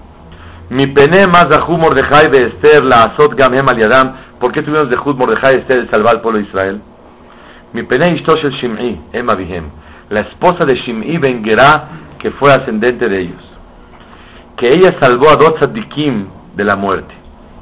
Mi 0.69 0.88
pene 0.88 1.28
más 1.28 1.47
zahu 1.49 1.78
Mordejai 1.78 2.32
de 2.32 2.47
Esther, 2.47 2.84
la 2.84 3.03
azot 3.03 3.36
gam 3.36 3.53
hem 3.53 3.67
al 3.67 3.78
yadam. 3.78 4.13
¿Por 4.39 4.51
qué 4.51 4.61
tuvimos 4.63 4.89
zehut 4.89 5.17
Mordejai 5.17 5.59
Esther 5.59 5.86
de 5.86 5.91
salvar 5.91 6.15
al 6.15 6.22
pueblo 6.22 6.39
de 6.39 6.47
Israel? 6.47 6.82
Mi 7.74 7.84
pene 7.84 8.15
ishtosh 8.15 8.43
el 8.43 8.51
Shimei, 8.51 9.01
em 9.13 9.30
abihem. 9.30 9.65
La 10.09 10.22
esposa 10.22 10.65
de 10.65 10.76
Shimei 10.76 11.17
ben 11.17 11.43
que 12.19 12.32
fue 12.32 12.51
ascendente 12.51 13.07
de 13.07 13.22
ellos. 13.22 13.50
Que 14.62 14.68
ella 14.68 14.97
salvó 15.01 15.30
a 15.30 15.36
dos 15.36 15.55
tzadikim 15.59 16.28
de 16.55 16.64
la 16.64 16.78
muerte. 16.78 17.14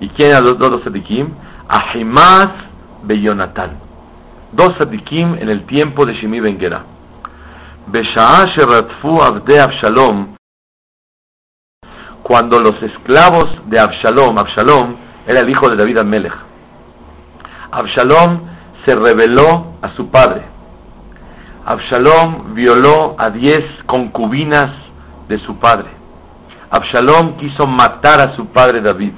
¿Y 0.02 0.10
quién 0.10 0.30
eran 0.30 0.44
los 0.44 0.60
dos 0.60 0.82
tzadikim? 0.84 1.34
Ahimas 1.68 2.50
be 3.04 3.20
Yonatan 3.20 3.90
dos 4.52 4.70
sadikim 4.80 5.36
en 5.36 5.50
el 5.50 5.66
tiempo 5.66 6.06
de 6.06 6.14
Shimi 6.14 6.40
Ben 6.40 6.60
Gera. 6.60 6.84
Abde 7.88 9.60
Abshalom, 9.60 10.36
cuando 12.24 12.60
los 12.60 12.82
esclavos 12.84 13.46
de 13.66 13.80
Absalom, 13.80 14.38
Absalom 14.38 14.96
era 15.26 15.42
el 15.42 15.50
hijo 15.50 15.70
de 15.70 15.78
David 15.78 15.98
Amelech, 15.98 16.34
Absalom 17.72 18.42
se 18.86 18.96
rebeló 18.96 19.74
a 19.82 19.96
su 19.96 20.10
padre. 20.10 20.44
Absalom 21.66 22.54
violó 22.54 23.16
a 23.18 23.30
diez 23.32 23.64
concubinas 23.86 24.70
de 25.28 25.40
su 25.46 25.58
padre. 25.60 25.99
Absalom 26.72 27.38
quiso 27.38 27.68
matar 27.68 28.22
a 28.22 28.36
su 28.36 28.48
padre 28.48 28.82
David. 28.82 29.14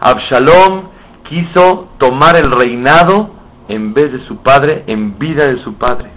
Absalom 0.00 0.88
quiso 1.28 1.88
tomar 1.98 2.36
el 2.36 2.50
reinado 2.50 3.30
en 3.68 3.92
vez 3.94 4.12
de 4.12 4.26
su 4.26 4.42
padre, 4.42 4.84
en 4.86 5.18
vida 5.18 5.46
de 5.46 5.62
su 5.62 5.74
padre. 5.74 6.10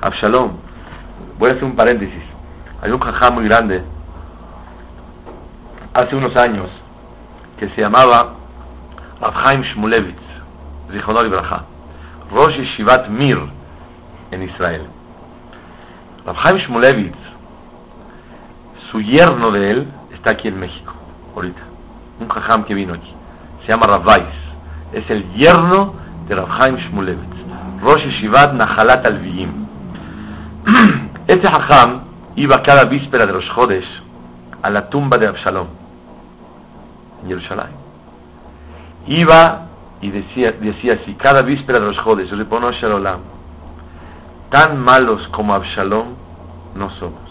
Absalom. 0.00 0.52
Voy 1.38 1.50
a 1.50 1.52
hacer 1.52 1.64
un 1.64 1.76
paréntesis. 1.76 2.22
Hay 2.82 2.90
un 2.90 3.00
jajá 3.00 3.30
muy 3.30 3.44
grande, 3.44 3.82
hace 5.92 6.16
unos 6.16 6.34
años, 6.36 6.68
que 7.58 7.68
se 7.70 7.80
llamaba 7.82 8.34
Abhaim 9.20 9.62
Shmulevitz, 9.62 10.22
Zichonor 10.90 11.26
Ibraja, 11.26 11.64
Rosh 12.30 12.56
Shivat 12.76 13.08
Mir, 13.08 13.38
en 14.30 14.42
Israel. 14.42 14.86
Abhaim 16.26 16.56
Shmulevitz, 16.58 17.18
su 18.90 19.00
yerno 19.00 19.50
de 19.50 19.70
él, 19.70 19.88
está 20.14 20.32
aquí 20.32 20.48
en 20.48 20.58
México, 20.58 20.92
ahorita. 21.34 21.60
Un 22.20 22.28
jajam 22.28 22.64
que 22.64 22.74
vino 22.74 22.94
aquí. 22.94 23.12
Se 23.64 23.72
llama 23.72 23.86
Ravais. 23.86 24.34
Es 24.92 25.08
el 25.10 25.32
yerno 25.34 25.94
de 26.28 26.34
Rabhaim 26.34 26.76
Shmulevitz. 26.76 27.36
Rosh 27.82 28.20
Shivat 28.20 28.52
Nahalat 28.54 29.08
Alviyim. 29.08 29.66
Este 31.26 31.48
jajam 31.48 32.02
iba 32.34 32.62
cada 32.62 32.84
víspera 32.84 33.24
de 33.24 33.32
los 33.32 33.48
Jodes 33.50 33.84
a 34.62 34.70
la 34.70 34.88
tumba 34.88 35.16
de 35.16 35.28
Absalom 35.28 35.68
en 37.22 37.28
Jerusalén. 37.28 37.72
Iba 39.06 39.66
y 40.00 40.10
decía, 40.10 40.52
decía 40.52 40.98
así, 41.02 41.14
cada 41.14 41.42
víspera 41.42 41.78
de 41.78 41.86
los 41.86 41.98
Jodes, 41.98 42.30
Ripono 42.30 42.72
Shalom, 42.72 43.20
tan 44.50 44.78
malos 44.80 45.26
como 45.28 45.54
Absalom 45.54 46.14
no 46.74 46.90
somos. 46.98 47.29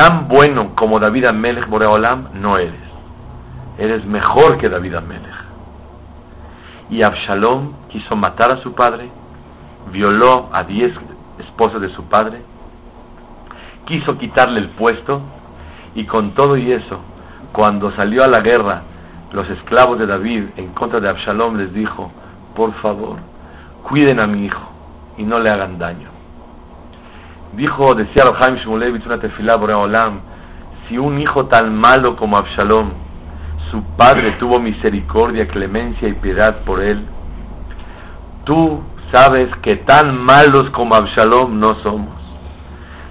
Tan 0.00 0.28
bueno 0.28 0.74
como 0.76 0.98
David 0.98 1.26
Amelech 1.26 1.68
Boreolam 1.68 2.28
no 2.40 2.56
eres. 2.56 2.80
Eres 3.76 4.02
mejor 4.06 4.56
que 4.56 4.70
David 4.70 4.94
Amelech. 4.94 5.44
Y 6.88 7.02
Absalom 7.02 7.74
quiso 7.90 8.16
matar 8.16 8.50
a 8.50 8.62
su 8.62 8.72
padre, 8.72 9.10
violó 9.92 10.48
a 10.54 10.62
diez 10.62 10.94
esposa 11.40 11.78
de 11.78 11.90
su 11.90 12.04
padre, 12.04 12.40
quiso 13.84 14.16
quitarle 14.16 14.60
el 14.60 14.70
puesto 14.70 15.20
y 15.94 16.06
con 16.06 16.32
todo 16.32 16.56
y 16.56 16.72
eso, 16.72 16.98
cuando 17.52 17.94
salió 17.94 18.24
a 18.24 18.28
la 18.28 18.40
guerra 18.40 18.80
los 19.32 19.50
esclavos 19.50 19.98
de 19.98 20.06
David 20.06 20.44
en 20.56 20.68
contra 20.72 21.00
de 21.00 21.10
Absalom 21.10 21.58
les 21.58 21.74
dijo, 21.74 22.10
por 22.56 22.72
favor, 22.80 23.18
cuiden 23.86 24.18
a 24.18 24.26
mi 24.26 24.46
hijo 24.46 24.66
y 25.18 25.24
no 25.24 25.38
le 25.38 25.50
hagan 25.50 25.78
daño. 25.78 26.09
Dijo, 27.52 27.94
decía 27.94 28.24
Rohaim 28.24 28.56
Shmulevitz 28.56 29.06
una 29.06 29.18
tefilá 29.18 29.56
Olam, 29.56 30.20
si 30.88 30.98
un 30.98 31.18
hijo 31.20 31.46
tan 31.46 31.74
malo 31.74 32.16
como 32.16 32.36
Absalom, 32.36 32.90
su 33.70 33.82
padre 33.96 34.36
tuvo 34.38 34.60
misericordia, 34.60 35.48
clemencia 35.48 36.08
y 36.08 36.14
piedad 36.14 36.62
por 36.64 36.80
él, 36.80 37.04
tú 38.44 38.82
sabes 39.12 39.48
que 39.62 39.76
tan 39.76 40.16
malos 40.16 40.70
como 40.72 40.94
Absalom 40.94 41.58
no 41.58 41.68
somos. 41.82 42.20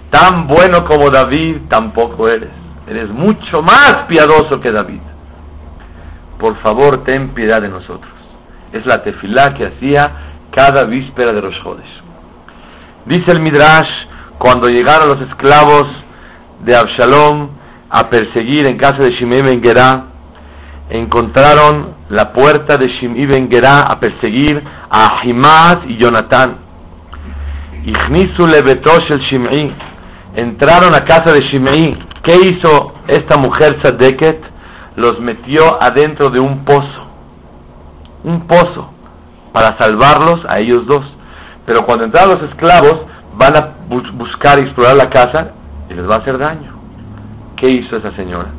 Tan 0.09 0.47
bueno 0.47 0.85
como 0.87 1.09
David 1.09 1.67
tampoco 1.69 2.27
eres. 2.27 2.49
Eres 2.87 3.09
mucho 3.09 3.61
más 3.61 4.05
piadoso 4.07 4.59
que 4.61 4.71
David. 4.71 5.01
Por 6.39 6.57
favor, 6.61 7.03
ten 7.03 7.29
piedad 7.29 7.61
de 7.61 7.69
nosotros. 7.69 8.11
Es 8.71 8.85
la 8.85 9.03
tefilá 9.03 9.53
que 9.53 9.67
hacía 9.67 10.11
cada 10.51 10.85
víspera 10.85 11.33
de 11.33 11.41
los 11.41 11.55
jodes. 11.59 11.85
Dice 13.05 13.31
el 13.31 13.41
Midrash, 13.41 14.08
cuando 14.39 14.69
llegaron 14.69 15.09
los 15.09 15.21
esclavos 15.29 15.85
de 16.63 16.75
Absalom 16.75 17.49
a 17.89 18.09
perseguir 18.09 18.67
en 18.67 18.77
casa 18.77 18.99
de 18.99 19.11
Shimei 19.11 19.41
Ben 19.41 19.61
Gerá, 19.61 20.05
encontraron 20.89 21.95
la 22.09 22.31
puerta 22.31 22.77
de 22.77 22.87
Shimei 22.87 23.25
Ben 23.25 23.51
Gerá 23.51 23.81
a 23.81 23.99
perseguir 23.99 24.63
a 24.89 25.19
Ahimaz 25.19 25.79
y 25.87 25.97
Jonatán. 25.97 26.57
El. 27.85 29.75
Entraron 30.35 30.95
a 30.95 31.05
casa 31.05 31.33
de 31.33 31.41
Shimei. 31.41 31.97
¿Qué 32.23 32.35
hizo 32.35 32.93
esta 33.07 33.37
mujer 33.37 33.77
Sadeket? 33.83 34.41
Los 34.95 35.19
metió 35.19 35.81
adentro 35.81 36.29
de 36.29 36.39
un 36.39 36.63
pozo. 36.63 37.07
Un 38.23 38.47
pozo. 38.47 38.93
Para 39.51 39.77
salvarlos 39.77 40.45
a 40.47 40.59
ellos 40.59 40.85
dos. 40.87 41.05
Pero 41.65 41.85
cuando 41.85 42.05
entraron 42.05 42.39
los 42.39 42.49
esclavos, 42.51 43.01
van 43.35 43.55
a 43.57 43.68
buscar 43.89 44.59
y 44.59 44.63
explorar 44.63 44.95
la 44.95 45.09
casa 45.09 45.51
y 45.89 45.93
les 45.93 46.07
va 46.07 46.15
a 46.15 46.19
hacer 46.19 46.37
daño. 46.37 46.73
¿Qué 47.57 47.69
hizo 47.69 47.97
esa 47.97 48.15
señora? 48.15 48.49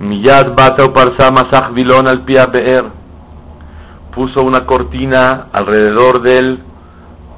Miyad 0.00 0.54
bata 0.54 0.92
parsa 0.92 1.30
masach 1.30 1.72
vilon 1.72 2.06
al 2.08 2.20
be'er. 2.20 2.84
Puso 4.14 4.42
una 4.44 4.66
cortina 4.66 5.48
alrededor 5.52 6.22
del 6.22 6.62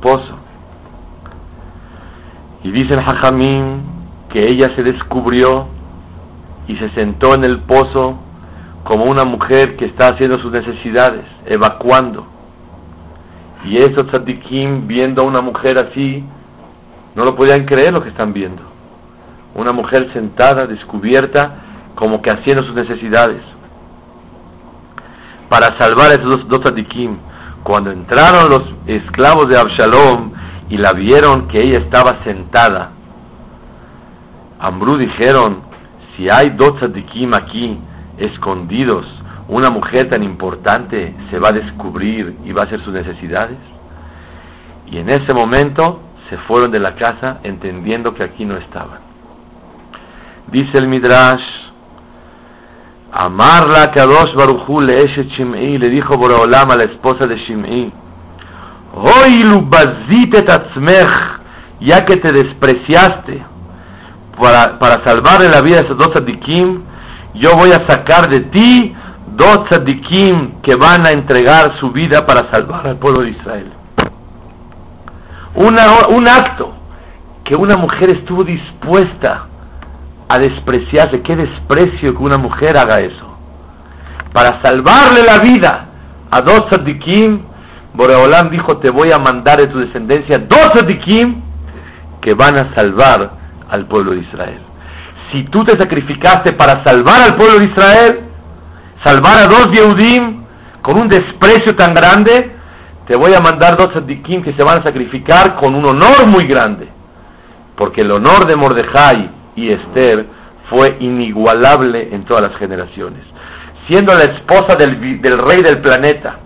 pozo. 0.00 0.38
Y 2.64 2.70
dice 2.70 2.94
el 2.94 3.00
hajamim 3.00 3.82
que 4.30 4.40
ella 4.40 4.74
se 4.76 4.82
descubrió 4.82 5.66
y 6.68 6.76
se 6.76 6.90
sentó 6.90 7.34
en 7.34 7.44
el 7.44 7.60
pozo 7.60 8.18
como 8.84 9.04
una 9.04 9.24
mujer 9.24 9.76
que 9.76 9.86
está 9.86 10.08
haciendo 10.08 10.40
sus 10.40 10.52
necesidades, 10.52 11.24
evacuando. 11.46 12.26
Y 13.64 13.76
estos 13.76 14.08
tzadikim, 14.08 14.86
viendo 14.86 15.22
a 15.22 15.24
una 15.24 15.40
mujer 15.40 15.76
así, 15.88 16.24
no 17.14 17.24
lo 17.24 17.36
podían 17.36 17.64
creer 17.64 17.92
lo 17.92 18.02
que 18.02 18.08
están 18.08 18.32
viendo. 18.32 18.62
Una 19.54 19.72
mujer 19.72 20.12
sentada, 20.12 20.66
descubierta, 20.66 21.54
como 21.94 22.20
que 22.22 22.30
haciendo 22.30 22.64
sus 22.64 22.74
necesidades. 22.74 23.42
Para 25.48 25.78
salvar 25.78 26.10
a 26.10 26.14
esos 26.14 26.48
dos, 26.48 26.48
dos 26.48 26.72
cuando 27.62 27.92
entraron 27.92 28.48
los 28.48 28.62
esclavos 28.86 29.48
de 29.48 29.58
Absalom 29.58 30.32
y 30.70 30.78
la 30.78 30.92
vieron 30.92 31.48
que 31.48 31.58
ella 31.58 31.80
estaba 31.80 32.24
sentada, 32.24 32.92
Ambrú 34.58 34.96
dijeron, 34.96 35.62
si 36.16 36.28
hay 36.30 36.50
dos 36.50 36.80
tzadikim 36.80 37.34
aquí, 37.34 37.78
escondidos, 38.16 39.04
una 39.52 39.70
mujer 39.70 40.08
tan 40.08 40.22
importante 40.22 41.14
se 41.30 41.38
va 41.38 41.50
a 41.50 41.52
descubrir 41.52 42.36
y 42.44 42.52
va 42.52 42.62
a 42.62 42.66
hacer 42.66 42.82
sus 42.84 42.92
necesidades. 42.92 43.58
Y 44.86 44.98
en 44.98 45.10
ese 45.10 45.34
momento 45.34 46.00
se 46.30 46.38
fueron 46.48 46.70
de 46.70 46.80
la 46.80 46.94
casa 46.96 47.40
entendiendo 47.42 48.14
que 48.14 48.24
aquí 48.24 48.44
no 48.44 48.56
estaban. 48.56 49.00
Dice 50.50 50.78
el 50.78 50.88
Midrash, 50.88 51.42
Amarla 53.12 53.92
Kadosh 53.94 54.34
Baruchu 54.34 54.80
le 54.80 55.06
Shimei, 55.36 55.76
le 55.76 55.90
dijo 55.90 56.16
Boraholam 56.16 56.70
a 56.70 56.76
la 56.76 56.84
esposa 56.84 57.26
de 57.26 57.36
Shimei, 57.36 57.92
Hoy 58.94 59.42
bazite 59.64 60.42
tatzmech, 60.42 61.40
ya 61.80 62.00
que 62.06 62.16
te 62.16 62.32
despreciaste 62.32 63.42
para, 64.40 64.78
para 64.78 65.04
salvarle 65.04 65.48
la 65.48 65.60
vida 65.60 65.78
a 65.78 65.84
esos 65.84 65.98
dos 65.98 66.10
tzadikim, 66.12 66.82
yo 67.34 67.54
voy 67.56 67.70
a 67.70 67.86
sacar 67.88 68.28
de 68.28 68.40
ti 68.50 68.94
dos 69.36 69.68
tzadikim 69.68 70.60
que 70.62 70.74
van 70.76 71.06
a 71.06 71.10
entregar 71.10 71.78
su 71.80 71.90
vida 71.90 72.26
para 72.26 72.50
salvar 72.52 72.86
al 72.86 72.96
pueblo 72.98 73.24
de 73.24 73.30
Israel. 73.30 73.72
Un 75.54 76.28
acto 76.28 76.72
que 77.44 77.56
una 77.56 77.76
mujer 77.76 78.16
estuvo 78.16 78.44
dispuesta 78.44 79.46
a 80.28 80.38
despreciarse. 80.38 81.22
Qué 81.22 81.36
desprecio 81.36 82.16
que 82.16 82.22
una 82.22 82.38
mujer 82.38 82.76
haga 82.76 82.98
eso. 82.98 83.36
Para 84.32 84.62
salvarle 84.62 85.22
la 85.24 85.38
vida 85.40 85.88
a 86.30 86.40
dos 86.40 86.68
tzadikim, 86.70 87.42
Boreolam 87.94 88.48
dijo, 88.50 88.78
te 88.78 88.90
voy 88.90 89.12
a 89.12 89.18
mandar 89.18 89.58
de 89.58 89.66
tu 89.66 89.78
descendencia 89.78 90.38
dos 90.38 90.70
tzadikim 90.72 91.42
que 92.22 92.34
van 92.34 92.56
a 92.56 92.74
salvar 92.74 93.32
al 93.68 93.86
pueblo 93.86 94.12
de 94.12 94.20
Israel. 94.20 94.60
Si 95.30 95.44
tú 95.44 95.64
te 95.64 95.78
sacrificaste 95.78 96.54
para 96.54 96.82
salvar 96.84 97.22
al 97.22 97.36
pueblo 97.36 97.58
de 97.58 97.64
Israel, 97.66 98.20
salvar 99.04 99.38
a 99.38 99.46
dos 99.46 99.68
Yehudim 99.72 100.42
con 100.82 100.98
un 100.98 101.08
desprecio 101.08 101.74
tan 101.76 101.94
grande, 101.94 102.56
te 103.06 103.16
voy 103.16 103.34
a 103.34 103.40
mandar 103.40 103.76
dos 103.76 103.90
tzadikim 103.92 104.42
que 104.42 104.52
se 104.54 104.64
van 104.64 104.80
a 104.80 104.84
sacrificar 104.84 105.56
con 105.56 105.74
un 105.74 105.84
honor 105.84 106.26
muy 106.28 106.44
grande. 106.46 106.88
Porque 107.76 108.02
el 108.02 108.12
honor 108.12 108.46
de 108.46 108.56
Mordejai 108.56 109.30
y 109.56 109.68
Esther 109.68 110.26
fue 110.70 110.96
inigualable 111.00 112.08
en 112.12 112.24
todas 112.24 112.48
las 112.48 112.58
generaciones. 112.58 113.22
Siendo 113.88 114.14
la 114.14 114.24
esposa 114.24 114.76
del, 114.78 115.20
rey 115.38 115.62
del 115.62 115.80
planeta 115.80 116.38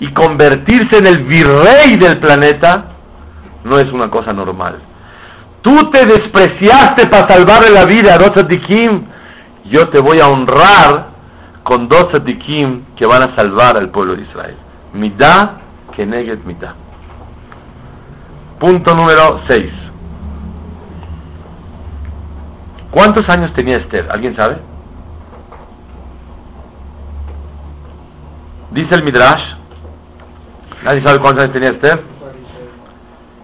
y 0.00 0.12
convertirse 0.12 0.98
en 0.98 1.06
el 1.06 1.24
virrey 1.24 1.96
del 1.96 2.18
planeta, 2.18 2.92
no 3.64 3.78
es 3.78 3.90
una 3.92 4.10
cosa 4.10 4.34
normal. 4.34 4.80
Tú 5.62 5.90
te 5.90 6.04
despreciaste 6.04 7.08
para 7.08 7.28
salvarle 7.28 7.70
la 7.70 7.84
vida 7.86 8.14
a 8.14 8.18
dos 8.18 8.32
tzadikim, 8.32 9.04
yo 9.66 9.88
te 9.88 10.00
voy 10.00 10.20
a 10.20 10.28
honrar 10.28 11.13
con 11.64 11.88
dos 11.88 12.12
tzadikim 12.12 12.94
que 12.94 13.06
van 13.06 13.22
a 13.22 13.34
salvar 13.34 13.78
al 13.78 13.90
pueblo 13.90 14.14
de 14.14 14.22
Israel. 14.22 14.56
Midá 14.92 15.58
que 15.96 16.06
neget 16.06 16.44
mitad. 16.44 16.74
Punto 18.60 18.94
número 18.94 19.40
6. 19.48 19.72
¿Cuántos 22.90 23.28
años 23.28 23.52
tenía 23.54 23.78
Esther? 23.78 24.08
¿Alguien 24.14 24.36
sabe? 24.36 24.58
Dice 28.70 28.94
el 28.94 29.04
Midrash, 29.04 29.42
¿nadie 30.84 31.02
sabe 31.04 31.18
cuántos 31.18 31.44
años 31.44 31.52
tenía 31.54 31.70
Esther? 31.70 32.02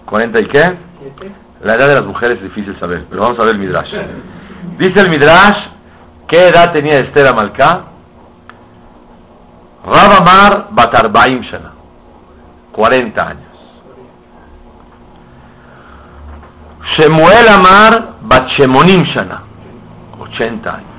¿40 0.06 0.42
y 0.42 0.46
qué? 0.46 0.62
La 1.62 1.74
edad 1.74 1.88
de 1.88 1.94
las 1.94 2.04
mujeres 2.04 2.38
es 2.38 2.44
difícil 2.44 2.78
saber, 2.78 3.06
pero 3.08 3.22
vamos 3.22 3.38
a 3.40 3.44
ver 3.44 3.54
el 3.54 3.60
Midrash. 3.60 3.90
Dice 4.78 5.00
el 5.00 5.08
Midrash, 5.08 5.58
¿qué 6.28 6.48
edad 6.48 6.72
tenía 6.72 6.98
Esther 6.98 7.26
Amalcá? 7.26 7.84
Rabamar 9.84 10.68
Batarbaim 10.72 11.42
Shana, 11.50 11.72
40 12.72 13.22
años. 13.22 13.50
Shemuel 16.96 17.48
Amar 17.48 18.20
Batchemonim 18.22 19.04
Shana, 19.04 19.42
80 20.18 20.70
años. 20.70 20.90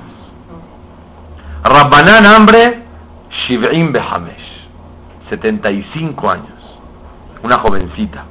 Rabbanan 1.62 2.26
Hambre 2.26 2.82
Shiv'im 3.46 3.92
Behamesh, 3.92 4.68
75 5.30 6.32
años. 6.32 6.62
Una 7.44 7.58
jovencita. 7.58 8.24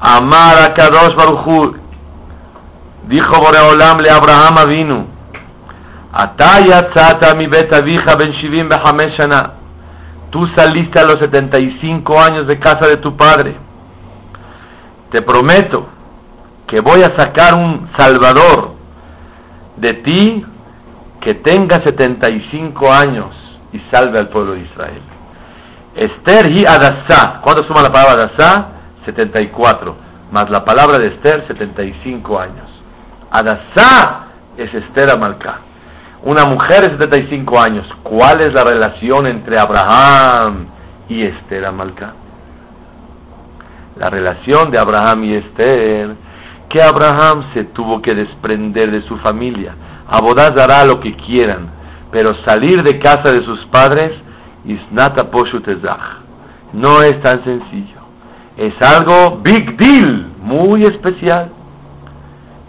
Amar 0.00 0.58
a 0.58 0.74
Kadosh 0.74 1.14
Baruchu, 1.16 1.76
dijo 3.08 3.40
Boreolam 3.40 3.98
le 4.00 4.10
Abraham 4.10 4.58
Avinu, 4.58 5.06
Ataya 6.12 6.92
tzata 6.92 7.34
mi 7.36 7.46
bet 7.46 7.72
avija 7.72 8.16
ben 8.16 8.32
shivim. 8.32 8.68
Tú 10.30 10.46
saliste 10.56 11.00
a 11.00 11.04
los 11.04 11.18
75 11.20 12.20
años 12.20 12.46
de 12.46 12.58
casa 12.58 12.86
de 12.88 12.98
tu 12.98 13.16
padre. 13.16 13.54
Te 15.10 15.22
prometo 15.22 15.86
que 16.66 16.82
voy 16.82 17.02
a 17.02 17.16
sacar 17.16 17.54
un 17.54 17.90
salvador 17.98 18.74
de 19.76 19.92
ti 20.04 20.46
que 21.20 21.34
tenga 21.34 21.76
75 21.84 22.92
años 22.92 23.34
y 23.72 23.80
salve 23.90 24.18
al 24.18 24.28
pueblo 24.28 24.52
de 24.52 24.60
Israel. 24.60 25.02
Esther 25.94 26.50
y 26.50 26.64
Adasá. 26.66 27.40
¿Cuánto 27.42 27.64
suma 27.66 27.82
la 27.82 27.92
palabra 27.92 28.24
Adasá? 28.24 28.68
74. 29.04 29.96
Más 30.30 30.48
la 30.50 30.64
palabra 30.64 30.98
de 30.98 31.08
Esther, 31.08 31.46
75 31.46 32.38
años. 32.38 32.70
Adasá 33.30 34.26
es 34.56 34.72
Esther 34.72 35.10
Amalcá. 35.10 35.71
Una 36.24 36.44
mujer 36.44 36.82
de 36.82 36.98
75 36.98 37.60
años. 37.60 37.86
¿Cuál 38.02 38.40
es 38.40 38.52
la 38.52 38.64
relación 38.64 39.26
entre 39.26 39.58
Abraham 39.58 40.66
y 41.08 41.22
Esther 41.24 41.66
Amalcá? 41.66 42.14
La 43.98 44.08
relación 44.08 44.70
de 44.70 44.78
Abraham 44.78 45.24
y 45.24 45.34
Esther, 45.34 46.14
que 46.68 46.82
Abraham 46.82 47.52
se 47.54 47.64
tuvo 47.64 48.00
que 48.00 48.14
desprender 48.14 48.90
de 48.90 49.02
su 49.02 49.18
familia. 49.18 49.74
Abodaz 50.08 50.52
hará 50.52 50.84
lo 50.84 51.00
que 51.00 51.14
quieran, 51.16 51.70
pero 52.10 52.30
salir 52.44 52.82
de 52.82 52.98
casa 52.98 53.32
de 53.32 53.44
sus 53.44 53.66
padres, 53.66 54.12
isnata 54.64 55.30
poshutezach. 55.30 56.22
No 56.72 57.02
es 57.02 57.20
tan 57.20 57.44
sencillo 57.44 58.02
es 58.56 58.74
algo 58.82 59.38
big 59.42 59.76
deal, 59.76 60.26
muy 60.42 60.82
especial. 60.84 61.50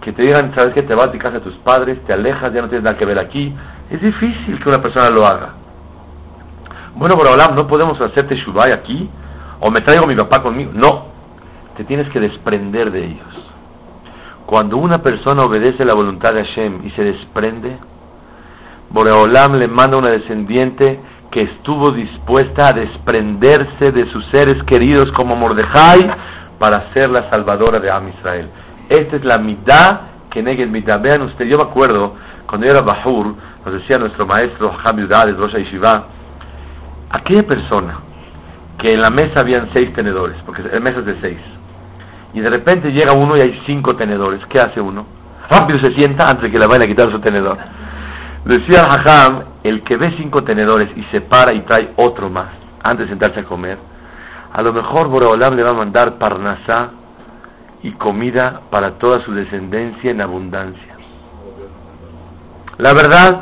Que 0.04 0.12
te 0.12 0.22
digan, 0.22 0.54
sabes 0.54 0.74
que 0.74 0.84
te 0.84 0.94
vas 0.96 1.12
de 1.14 1.18
casa 1.18 1.36
de 1.36 1.40
tus 1.40 1.56
padres, 1.60 2.04
te 2.06 2.12
alejas, 2.12 2.54
ya 2.54 2.62
no 2.62 2.68
tienes 2.68 2.84
nada 2.84 2.98
que 2.98 3.06
ver 3.06 3.18
aquí. 3.20 3.56
Es 3.90 4.02
difícil 4.02 4.62
que 4.62 4.70
una 4.70 4.82
persona 4.82 5.10
lo 5.10 5.26
haga. 5.26 5.54
Bueno, 6.96 7.16
hablar, 7.16 7.56
no 7.56 7.68
podemos 7.68 8.00
hacerte 8.00 8.36
shubay 8.36 8.72
aquí, 8.72 9.10
o 9.62 9.72
me 9.72 9.80
traigo 9.80 10.04
a 10.04 10.08
mi 10.08 10.16
papá 10.16 10.44
conmigo. 10.44 10.72
No, 10.74 11.06
te 11.78 11.86
tienes 11.86 12.10
que 12.10 12.20
desprender 12.20 12.92
de 12.92 13.06
ellos. 13.06 13.34
Cuando 14.46 14.76
una 14.76 14.98
persona 15.02 15.44
obedece 15.44 15.86
la 15.86 15.94
voluntad 15.94 16.34
de 16.34 16.44
Hashem 16.44 16.86
y 16.86 16.92
se 16.92 17.04
desprende, 17.04 17.78
Boreolam 18.90 19.56
le 19.56 19.68
manda 19.68 19.98
una 19.98 20.12
descendiente 20.12 21.00
que 21.32 21.44
estuvo 21.44 21.92
dispuesta 21.92 22.68
a 22.68 22.74
desprenderse 22.74 23.92
de 23.92 24.12
sus 24.12 24.24
seres 24.32 24.62
queridos 24.66 25.12
como 25.14 25.36
Mordejai 25.36 26.02
para 26.60 26.94
ser 26.94 27.10
la 27.10 27.32
salvadora 27.32 27.80
de 27.80 27.90
Am 27.90 28.10
Israel. 28.10 28.50
Esta 28.94 29.16
es 29.16 29.26
la 29.26 29.40
mitad 29.40 30.02
que 30.30 30.44
Neged 30.44 30.70
mitad. 30.70 31.02
Vean 31.02 31.24
ustedes, 31.24 31.52
yo 31.52 31.58
me 31.58 31.68
acuerdo 31.68 32.14
cuando 32.46 32.68
yo 32.68 32.74
era 32.74 32.84
Bahur, 32.84 33.34
nos 33.66 33.74
decía 33.74 33.98
nuestro 33.98 34.28
maestro 34.28 34.72
Hamid 34.84 35.06
Udades, 35.06 35.36
Rosh 35.36 35.56
Yeshiva, 35.56 36.04
aquella 37.10 37.42
persona 37.42 37.98
que 38.78 38.92
en 38.92 39.02
la 39.02 39.10
mesa 39.10 39.40
habían 39.40 39.72
seis 39.74 39.92
tenedores, 39.96 40.38
porque 40.46 40.62
el 40.62 40.82
mesa 40.82 41.00
es 41.00 41.06
de 41.06 41.22
seis, 41.22 41.40
y 42.34 42.40
de 42.40 42.50
repente 42.52 42.92
llega 42.92 43.14
uno 43.14 43.36
y 43.36 43.42
hay 43.42 43.62
cinco 43.66 43.96
tenedores, 43.96 44.42
¿qué 44.48 44.60
hace 44.60 44.80
uno? 44.80 45.08
Rápido 45.50 45.84
se 45.84 45.96
sienta 45.96 46.30
antes 46.30 46.44
de 46.44 46.52
que 46.52 46.60
le 46.60 46.68
vayan 46.68 46.84
a 46.84 46.88
quitar 46.88 47.12
su 47.12 47.20
tenedor. 47.20 47.58
Decía 48.46 48.84
Hajam, 48.84 49.44
el 49.64 49.82
que 49.82 49.98
ve 49.98 50.14
cinco 50.18 50.44
tenedores 50.44 50.96
y 50.96 51.04
se 51.12 51.22
para 51.22 51.56
y 51.56 51.62
trae 51.62 51.94
otro 51.96 52.30
más 52.30 52.50
antes 52.84 53.08
de 53.08 53.10
sentarse 53.10 53.40
a 53.40 53.44
comer, 53.46 53.80
a 54.52 54.62
lo 54.62 54.72
mejor 54.72 55.08
Boreolam 55.08 55.56
le 55.56 55.64
va 55.64 55.72
a 55.72 55.74
mandar 55.74 56.20
parnasá 56.20 56.92
y 57.84 57.92
comida 57.92 58.62
para 58.72 58.98
toda 58.98 59.24
su 59.26 59.34
descendencia 59.34 60.12
en 60.12 60.22
abundancia. 60.22 60.96
La 62.78 62.94
verdad, 62.94 63.42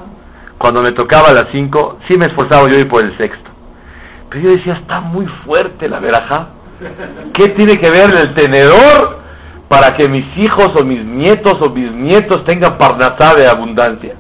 cuando 0.58 0.82
me 0.82 0.92
tocaba 0.92 1.32
las 1.32 1.46
cinco, 1.52 2.00
sí 2.08 2.18
me 2.18 2.26
esforzaba 2.26 2.68
yo 2.70 2.78
ir 2.78 2.90
por 2.90 3.06
el 3.06 3.16
sexto. 3.18 3.50
Pero 4.30 4.44
yo 4.44 4.50
decía, 4.52 4.74
está 4.74 5.00
muy 5.00 5.26
fuerte 5.46 5.88
la 5.88 6.00
veraja. 6.00 6.50
¿Qué 7.34 7.50
tiene 7.50 7.76
que 7.76 7.90
ver 7.92 8.10
el 8.16 8.34
tenedor 8.34 9.20
para 9.70 9.96
que 9.96 10.10
mis 10.10 10.26
hijos 10.38 10.70
o 10.80 10.84
mis 10.84 11.06
nietos 11.06 11.56
o 11.62 11.70
bisnietos 11.70 12.44
tengan 12.46 12.78
parnasá 12.78 13.36
de 13.36 13.48
abundancia? 13.48 14.16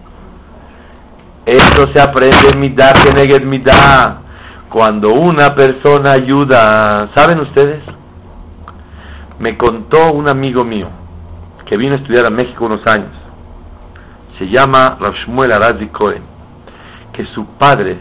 Esto 1.46 1.92
se 1.94 2.00
aprende 2.00 2.50
en 2.54 2.60
mitad, 2.60 2.94
en 3.06 3.50
mitad. 3.50 4.18
Cuando 4.70 5.10
una 5.10 5.56
persona 5.56 6.12
ayuda, 6.12 7.10
¿saben 7.16 7.40
ustedes? 7.40 7.82
Me 9.42 9.58
contó 9.58 10.14
un 10.14 10.30
amigo 10.30 10.64
mío 10.64 10.88
que 11.66 11.76
vino 11.76 11.96
a 11.96 11.98
estudiar 11.98 12.28
a 12.28 12.30
México 12.30 12.64
unos 12.64 12.86
años. 12.86 13.10
Se 14.38 14.46
llama 14.46 15.00
Rashmuel 15.00 15.52
Arazi 15.52 15.88
Cohen, 15.88 16.22
que 17.12 17.26
su 17.34 17.44
padre 17.58 17.98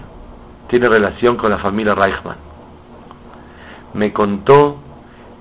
tiene 0.69 0.87
relación 0.87 1.39
con 1.39 1.51
la 1.51 1.57
familia 1.57 1.95
Reichman. 1.95 2.37
Me 3.95 4.13
contó 4.13 4.81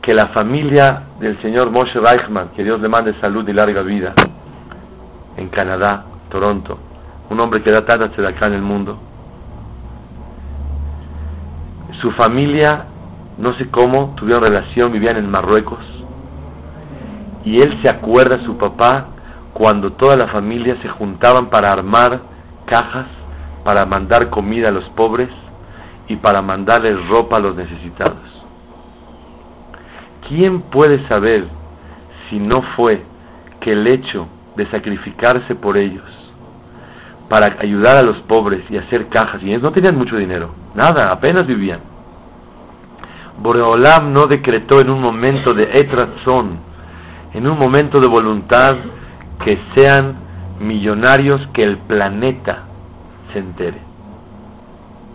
que 0.02 0.14
la 0.14 0.28
familia 0.28 1.04
del 1.20 1.40
señor 1.42 1.70
Moshe 1.70 2.00
Reichman, 2.00 2.52
que 2.56 2.64
Dios 2.64 2.80
le 2.80 2.88
mande 2.88 3.20
salud 3.20 3.46
y 3.50 3.52
larga 3.52 3.82
vida, 3.82 4.14
en 5.36 5.50
Canadá, 5.50 6.06
Toronto, 6.30 6.80
un 7.30 7.42
hombre 7.42 7.62
que 7.62 7.72
da 7.72 7.86
tanta 7.86 8.06
acá 8.06 8.48
en 8.48 8.54
el 8.54 8.62
mundo. 8.62 8.98
Su 12.00 12.12
familia, 12.12 12.86
no 13.40 13.54
sé 13.58 13.70
cómo, 13.70 14.14
tuvieron 14.16 14.44
relación, 14.44 14.92
vivían 14.92 15.18
en 15.18 15.32
Marruecos. 15.32 15.80
Y 17.46 17.62
él 17.62 17.80
se 17.82 17.90
acuerda, 17.90 18.44
su 18.46 18.58
papá, 18.58 19.08
cuando 19.54 19.94
toda 19.94 20.16
la 20.16 20.28
familia 20.28 20.78
se 20.82 20.90
juntaban 20.90 21.50
para 21.50 21.72
armar 21.72 22.22
cajas, 22.66 23.08
para 23.64 23.86
mandar 23.86 24.30
comida 24.30 24.70
a 24.70 24.74
los 24.74 24.88
pobres 24.90 25.30
y 26.08 26.18
para 26.18 26.42
mandarles 26.42 27.08
ropa 27.08 27.38
a 27.38 27.40
los 27.40 27.56
necesitados. 27.56 28.18
¿Quién 30.28 30.62
puede 30.64 31.08
saber 31.08 31.48
si 32.30 32.40
no 32.40 32.62
fue 32.76 33.02
que 33.62 33.72
el 33.72 33.88
hecho 33.88 34.28
de 34.56 34.70
sacrificarse 34.70 35.56
por 35.56 35.78
ellos 35.78 36.04
para 37.30 37.58
ayudar 37.62 37.96
a 37.98 38.04
los 38.04 38.18
pobres 38.24 38.64
y 38.70 38.78
hacer 38.78 39.08
cajas. 39.08 39.42
Y 39.44 39.50
ellos 39.50 39.62
no 39.62 39.72
tenían 39.72 39.96
mucho 39.96 40.18
dinero, 40.18 40.54
nada, 40.76 41.10
apenas 41.12 41.46
vivían. 41.46 41.80
Boreolam 43.42 44.14
no 44.14 44.26
decretó 44.26 44.82
en 44.82 44.90
un 44.90 45.02
momento 45.02 45.54
de 45.54 45.70
etrazón, 45.74 46.60
en 47.34 47.48
un 47.48 47.58
momento 47.58 48.00
de 48.00 48.08
voluntad, 48.08 48.76
que 49.44 49.58
sean 49.76 50.16
millonarios, 50.60 51.42
que 51.54 51.64
el 51.64 51.78
planeta 51.78 52.64
se 53.32 53.40
entere. 53.40 53.80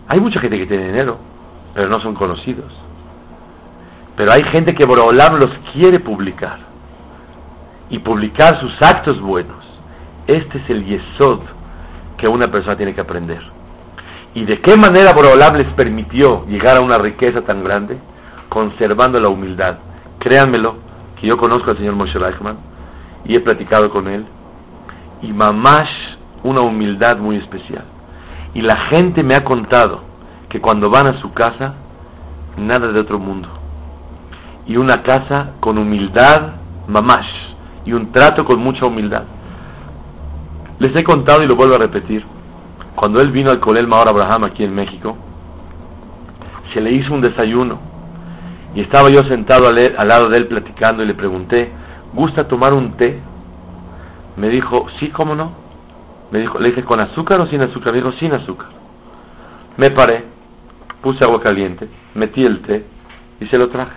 Hay 0.07 0.19
mucha 0.19 0.41
gente 0.41 0.57
que 0.57 0.67
tiene 0.67 0.87
dinero, 0.87 1.17
pero 1.73 1.89
no 1.89 1.99
son 2.01 2.15
conocidos. 2.15 2.71
Pero 4.15 4.31
hay 4.31 4.43
gente 4.51 4.73
que 4.73 4.85
Boreolam 4.85 5.35
los 5.35 5.51
quiere 5.73 5.99
publicar 5.99 6.59
y 7.89 7.99
publicar 7.99 8.59
sus 8.59 8.73
actos 8.81 9.19
buenos. 9.21 9.63
Este 10.27 10.57
es 10.57 10.69
el 10.69 10.85
Yesod 10.85 11.41
que 12.17 12.27
una 12.27 12.47
persona 12.47 12.75
tiene 12.75 12.95
que 12.95 13.01
aprender. 13.01 13.41
¿Y 14.33 14.43
de 14.45 14.59
qué 14.59 14.75
manera 14.75 15.13
Borolam 15.13 15.55
les 15.55 15.71
permitió 15.73 16.45
llegar 16.47 16.77
a 16.77 16.81
una 16.81 16.97
riqueza 16.97 17.41
tan 17.41 17.63
grande? 17.63 17.97
Conservando 18.49 19.19
la 19.19 19.29
humildad. 19.29 19.77
Créanmelo, 20.19 20.75
que 21.19 21.27
yo 21.27 21.37
conozco 21.37 21.71
al 21.71 21.77
señor 21.77 21.95
Moshe 21.95 22.17
Reichman 22.17 22.57
y 23.25 23.35
he 23.35 23.39
platicado 23.39 23.89
con 23.89 24.07
él. 24.07 24.25
Y 25.21 25.31
mamash, 25.31 25.89
una 26.43 26.61
humildad 26.61 27.17
muy 27.17 27.37
especial. 27.37 27.83
Y 28.53 28.61
la 28.61 28.77
gente 28.91 29.23
me 29.23 29.35
ha 29.35 29.43
contado 29.43 30.01
que 30.49 30.61
cuando 30.61 30.89
van 30.89 31.07
a 31.07 31.19
su 31.21 31.33
casa, 31.33 31.75
nada 32.57 32.91
de 32.91 32.99
otro 32.99 33.19
mundo. 33.19 33.49
Y 34.67 34.77
una 34.77 35.03
casa 35.03 35.51
con 35.59 35.77
humildad, 35.77 36.53
mamash. 36.87 37.27
Y 37.85 37.93
un 37.93 38.11
trato 38.11 38.45
con 38.45 38.59
mucha 38.59 38.85
humildad. 38.85 39.23
Les 40.79 40.95
he 40.95 41.03
contado 41.03 41.43
y 41.43 41.47
lo 41.47 41.55
vuelvo 41.55 41.75
a 41.75 41.79
repetir. 41.79 42.23
Cuando 42.95 43.21
él 43.21 43.31
vino 43.31 43.51
al 43.51 43.59
Colel 43.59 43.87
Maor 43.87 44.09
Abraham 44.09 44.45
aquí 44.45 44.63
en 44.63 44.73
México, 44.73 45.17
se 46.73 46.81
le 46.81 46.91
hizo 46.91 47.13
un 47.13 47.21
desayuno 47.21 47.79
y 48.75 48.81
estaba 48.81 49.09
yo 49.09 49.21
sentado 49.23 49.67
al, 49.67 49.77
al 49.97 50.07
lado 50.07 50.27
de 50.27 50.37
él 50.37 50.47
platicando 50.47 51.01
y 51.01 51.07
le 51.07 51.13
pregunté, 51.13 51.71
¿gusta 52.13 52.47
tomar 52.47 52.73
un 52.73 52.97
té? 52.97 53.19
Me 54.35 54.49
dijo, 54.49 54.87
sí, 54.99 55.09
¿cómo 55.09 55.33
no? 55.33 55.53
Me 56.31 56.39
dijo, 56.39 56.59
le 56.59 56.69
dije, 56.69 56.83
¿con 56.83 56.99
azúcar 57.01 57.39
o 57.39 57.47
sin 57.47 57.61
azúcar? 57.61 57.93
Me 57.93 57.99
dijo, 57.99 58.11
sin 58.19 58.33
azúcar. 58.33 58.67
Me 59.77 59.91
paré, 59.91 60.25
puse 61.01 61.23
agua 61.23 61.41
caliente, 61.41 61.87
metí 62.15 62.41
el 62.41 62.61
té 62.63 62.85
y 63.39 63.45
se 63.47 63.57
lo 63.57 63.69
traje. 63.69 63.95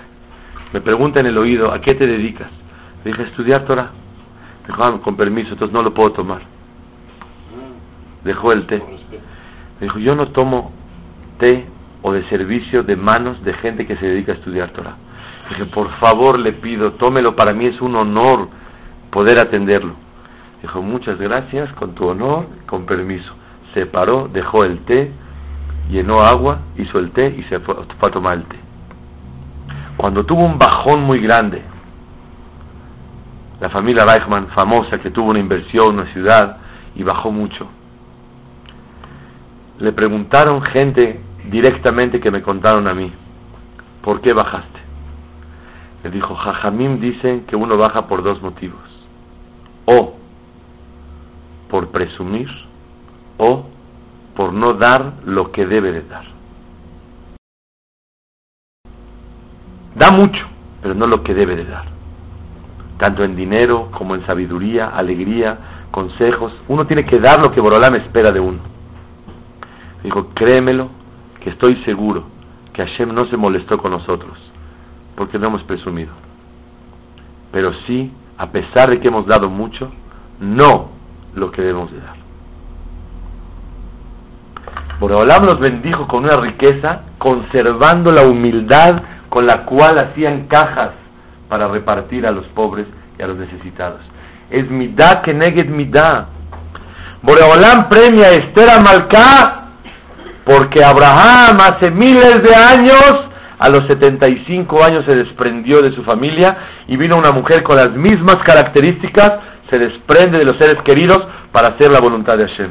Me 0.73 0.81
pregunta 0.81 1.19
en 1.19 1.27
el 1.27 1.39
oído, 1.39 1.73
¿a 1.73 1.81
qué 1.81 1.95
te 1.95 2.07
dedicas? 2.07 2.49
Le 3.05 3.11
dije, 3.11 3.25
estudiar 3.25 3.65
Torah. 3.65 3.91
Dijo, 4.67 4.85
ah, 4.85 5.01
con 5.03 5.17
permiso, 5.17 5.55
entonces 5.55 5.75
no 5.75 5.83
lo 5.83 5.93
puedo 5.93 6.13
tomar. 6.13 6.43
Dejó 8.23 8.53
el 8.53 8.67
té. 8.67 8.79
Me 9.81 9.87
dijo, 9.87 9.99
yo 9.99 10.15
no 10.15 10.29
tomo 10.29 10.71
té 11.39 11.67
de 12.13 12.29
servicio 12.29 12.83
de 12.83 12.97
manos 12.97 13.43
de 13.45 13.53
gente 13.55 13.87
que 13.87 13.97
se 13.97 14.07
dedica 14.07 14.33
a 14.33 14.35
estudiar 14.37 14.71
Torah. 14.71 14.97
Dije, 15.51 15.67
por 15.67 15.91
favor 15.99 16.39
le 16.39 16.53
pido, 16.53 16.93
tómelo, 16.93 17.35
para 17.35 17.55
mí 17.55 17.67
es 17.67 17.81
un 17.81 17.97
honor 17.97 18.49
poder 19.11 19.41
atenderlo. 19.41 19.95
Dijo, 20.63 20.83
muchas 20.83 21.19
gracias, 21.19 21.73
con 21.75 21.95
tu 21.95 22.07
honor, 22.07 22.47
con 22.67 22.85
permiso. 22.85 23.33
Se 23.75 23.87
paró, 23.87 24.29
dejó 24.33 24.65
el 24.65 24.81
té, 24.81 25.11
llenó 25.91 26.21
agua, 26.23 26.61
hizo 26.77 26.99
el 26.99 27.13
té 27.13 27.35
y 27.39 27.43
se 27.45 27.61
fue 27.61 27.77
a 27.77 28.11
tomar 28.11 28.35
el 28.35 28.45
té. 28.45 28.57
Cuando 29.97 30.25
tuvo 30.25 30.45
un 30.45 30.59
bajón 30.59 31.03
muy 31.03 31.21
grande, 31.21 31.63
la 33.61 33.71
familia 33.71 34.05
Reichman, 34.05 34.49
famosa, 34.49 34.99
que 34.99 35.11
tuvo 35.11 35.31
una 35.31 35.41
inversión 35.41 35.95
en 35.95 36.01
una 36.01 36.13
ciudad 36.13 36.59
y 36.95 37.03
bajó 37.03 37.33
mucho, 37.33 37.67
le 39.79 39.93
preguntaron 39.93 40.63
gente 40.63 41.21
directamente 41.51 42.21
que 42.21 42.31
me 42.31 42.43
contaron 42.43 42.87
a 42.87 42.95
mí, 42.95 43.13
¿por 44.03 44.21
qué 44.21 44.33
bajaste? 44.33 44.79
Le 46.05 46.11
dijo, 46.11 46.35
Jajamim 46.35 47.01
dicen 47.01 47.45
que 47.47 47.57
uno 47.57 47.77
baja 47.77 48.07
por 48.07 48.23
dos 48.23 48.41
motivos. 48.41 48.81
O 49.87 50.15
por 51.69 51.89
presumir 51.89 52.49
o 53.37 53.67
por 54.37 54.53
no 54.53 54.75
dar 54.75 55.15
lo 55.25 55.51
que 55.51 55.67
debe 55.67 55.93
de 55.93 56.03
dar. 56.03 56.25
Da 59.95 60.13
mucho, 60.13 60.47
pero 60.81 60.95
no 60.95 61.07
lo 61.07 61.23
que 61.25 61.35
debe 61.35 61.57
de 61.57 61.65
dar. 61.65 61.87
Tanto 62.99 63.25
en 63.25 63.35
dinero 63.35 63.91
como 63.97 64.15
en 64.15 64.25
sabiduría, 64.27 64.89
alegría, 64.89 65.59
consejos. 65.91 66.53
Uno 66.69 66.87
tiene 66.87 67.05
que 67.05 67.19
dar 67.19 67.41
lo 67.43 67.51
que 67.51 67.61
Borolam 67.61 67.97
espera 67.97 68.31
de 68.31 68.41
uno. 68.41 68.61
Dijo, 70.05 70.29
créemelo, 70.35 70.91
que 71.41 71.51
estoy 71.51 71.77
seguro 71.85 72.25
que 72.73 72.85
Hashem 72.85 73.13
no 73.13 73.27
se 73.29 73.37
molestó 73.37 73.79
con 73.79 73.93
nosotros, 73.93 74.39
porque 75.17 75.39
no 75.39 75.49
hemos 75.49 75.63
presumido. 75.65 76.13
Pero 77.51 77.73
sí, 77.87 78.13
a 78.37 78.51
pesar 78.51 78.91
de 78.91 79.01
que 79.01 79.09
hemos 79.09 79.27
dado 79.27 79.49
mucho, 79.49 79.91
no 80.41 80.91
lo 81.35 81.51
que 81.51 81.63
debemos 81.63 81.91
de 81.91 82.01
dar. 82.01 82.17
Boreolam 85.01 85.45
los 85.45 85.61
bendijo 85.61 86.07
con 86.09 86.25
una 86.25 86.37
riqueza, 86.37 87.03
conservando 87.19 88.13
la 88.13 88.23
humildad 88.23 89.03
con 89.29 89.47
la 89.47 89.65
cual 89.65 89.99
hacían 89.99 90.47
cajas 90.49 90.93
para 91.49 91.69
repartir 91.69 92.27
a 92.27 92.31
los 92.31 92.47
pobres 92.49 92.87
y 93.19 93.23
a 93.23 93.27
los 93.27 93.39
necesitados. 93.39 94.01
Es 94.51 94.69
midá 94.71 95.21
que 95.23 95.35
neget 95.35 95.69
midá. 95.69 96.29
Boreolam 97.23 97.89
premia 97.89 98.27
a 98.27 98.31
Esther 98.31 98.71
Amalcá 98.71 99.58
porque 100.49 100.83
Abraham 100.83 101.59
hace 101.61 101.91
miles 101.91 102.39
de 102.43 102.55
años, 102.55 103.13
a 103.59 103.69
los 103.69 103.87
75 103.87 104.83
años 104.83 105.05
se 105.07 105.15
desprendió 105.15 105.83
de 105.83 105.95
su 105.95 106.03
familia 106.05 106.57
y 106.87 106.97
vino 106.97 107.19
una 107.19 107.33
mujer 107.33 107.63
con 107.63 107.77
las 107.77 107.91
mismas 107.91 108.37
características 108.47 109.31
se 109.71 109.79
desprende 109.79 110.39
de 110.39 110.47
los 110.47 110.57
seres 110.59 110.77
queridos 110.87 111.19
para 111.53 111.75
hacer 111.75 111.93
la 111.93 112.01
voluntad 112.01 112.39
de 112.39 112.49
Hashem. 112.49 112.71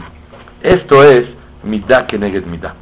Esto 0.64 1.04
es 1.04 1.26
midah 1.64 2.08
que 2.08 2.18
neget 2.18 2.48
midah. 2.48 2.74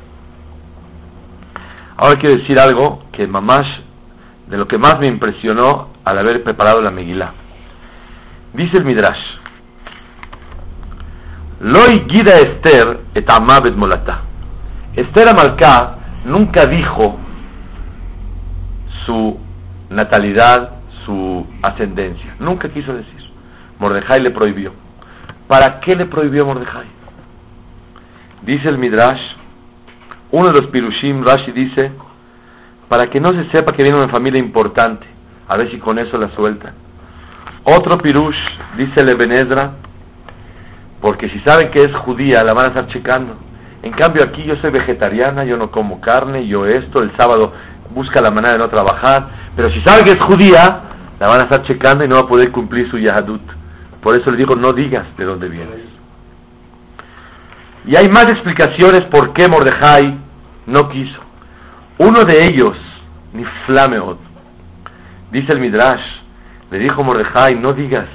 Ahora 1.98 2.18
quiero 2.18 2.40
decir 2.40 2.58
algo 2.58 3.04
que 3.12 3.28
mamash, 3.28 3.68
de 4.48 4.56
lo 4.56 4.66
que 4.66 4.78
más 4.78 4.98
me 5.00 5.08
impresionó 5.08 5.90
al 6.06 6.20
haber 6.20 6.42
preparado 6.44 6.82
la 6.82 6.92
Megillah. 6.92 7.34
Dice 8.54 8.78
el 8.78 8.86
Midrash, 8.86 9.20
Loi 11.62 12.06
Gida 12.10 12.38
Esther 12.38 13.00
et 13.14 13.30
Amabet 13.30 13.76
Molata. 13.76 14.35
Esther 14.96 15.28
Amalcá 15.30 15.98
nunca 16.26 16.66
dijo 16.66 17.20
su 19.06 19.40
natalidad, 19.90 20.72
su 21.06 21.46
ascendencia. 21.62 22.36
Nunca 22.40 22.70
quiso 22.70 22.94
decir. 22.94 23.26
Mordejai 23.80 24.22
le 24.22 24.32
prohibió. 24.32 24.72
¿Para 25.48 25.80
qué 25.82 25.96
le 25.96 26.06
prohibió 26.06 26.46
Mordejai? 26.46 26.88
Dice 28.44 28.70
el 28.70 28.78
Midrash, 28.78 29.22
uno 30.32 30.48
de 30.50 30.62
los 30.62 30.70
Pirushim, 30.72 31.24
Rashi 31.24 31.52
dice, 31.52 31.92
para 32.88 33.10
que 33.10 33.20
no 33.20 33.30
se 33.30 33.50
sepa 33.52 33.74
que 33.74 33.84
viene 33.84 33.98
una 33.98 34.12
familia 34.12 34.40
importante, 34.40 35.06
a 35.48 35.58
ver 35.58 35.72
si 35.72 35.78
con 35.78 36.00
eso 36.00 36.18
la 36.18 36.30
suelta. 36.36 36.74
Otro 37.64 37.98
Pirush, 37.98 38.38
dice 38.78 39.04
Lebenezra, 39.04 39.74
porque 41.02 41.30
si 41.30 41.40
saben 41.40 41.72
que 41.72 41.84
es 41.84 41.96
judía, 41.98 42.44
la 42.44 42.54
van 42.54 42.66
a 42.66 42.70
estar 42.70 42.88
checando. 42.88 43.36
En 43.86 43.92
cambio 43.92 44.24
aquí 44.24 44.44
yo 44.44 44.56
soy 44.64 44.72
vegetariana, 44.72 45.44
yo 45.44 45.58
no 45.58 45.70
como 45.70 46.02
carne, 46.02 46.48
yo 46.48 46.66
esto, 46.66 47.04
el 47.04 47.16
sábado 47.16 47.54
busca 47.92 48.20
la 48.20 48.32
manera 48.32 48.54
de 48.54 48.58
no 48.58 48.68
trabajar, 48.68 49.30
pero 49.56 49.70
si 49.70 49.80
saben 49.82 50.04
que 50.04 50.14
es 50.14 50.26
judía, 50.26 50.82
la 51.20 51.28
van 51.28 51.42
a 51.42 51.44
estar 51.44 51.62
checando 51.68 52.04
y 52.04 52.08
no 52.08 52.16
va 52.16 52.22
a 52.22 52.28
poder 52.28 52.52
cumplir 52.52 52.90
su 52.90 52.98
yahadut. 52.98 53.44
Por 54.02 54.20
eso 54.20 54.32
le 54.32 54.38
digo, 54.38 54.56
no 54.56 54.74
digas 54.74 55.06
de 55.18 55.24
dónde 55.24 55.48
vienes. 55.50 55.82
Y 57.86 57.96
hay 57.96 58.10
más 58.10 58.26
explicaciones 58.26 59.04
por 59.12 59.34
qué 59.34 59.48
Mordejai 59.48 60.18
no 60.66 60.90
quiso. 60.90 61.20
Uno 62.00 62.26
de 62.26 62.44
ellos, 62.44 62.76
ni 63.34 63.46
Flameot, 63.68 64.18
dice 65.32 65.54
el 65.54 65.60
Midrash, 65.60 66.04
le 66.72 66.80
dijo 66.80 67.04
Mordejai, 67.04 67.54
no 67.60 67.74
digas, 67.74 68.08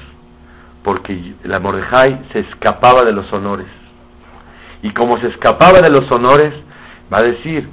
porque 0.83 1.37
la 1.45 1.61
Mordejai 1.61 2.27
se 2.33 2.41
escapaba 2.41 3.05
de 3.05 3.13
los 3.13 3.33
honores. 3.33 3.80
Y 4.83 4.91
como 4.91 5.19
se 5.21 5.29
escapaba 5.29 5.81
de 5.81 5.91
los 5.91 6.11
honores, 6.11 6.53
va 7.13 7.19
a 7.19 7.23
decir, 7.23 7.69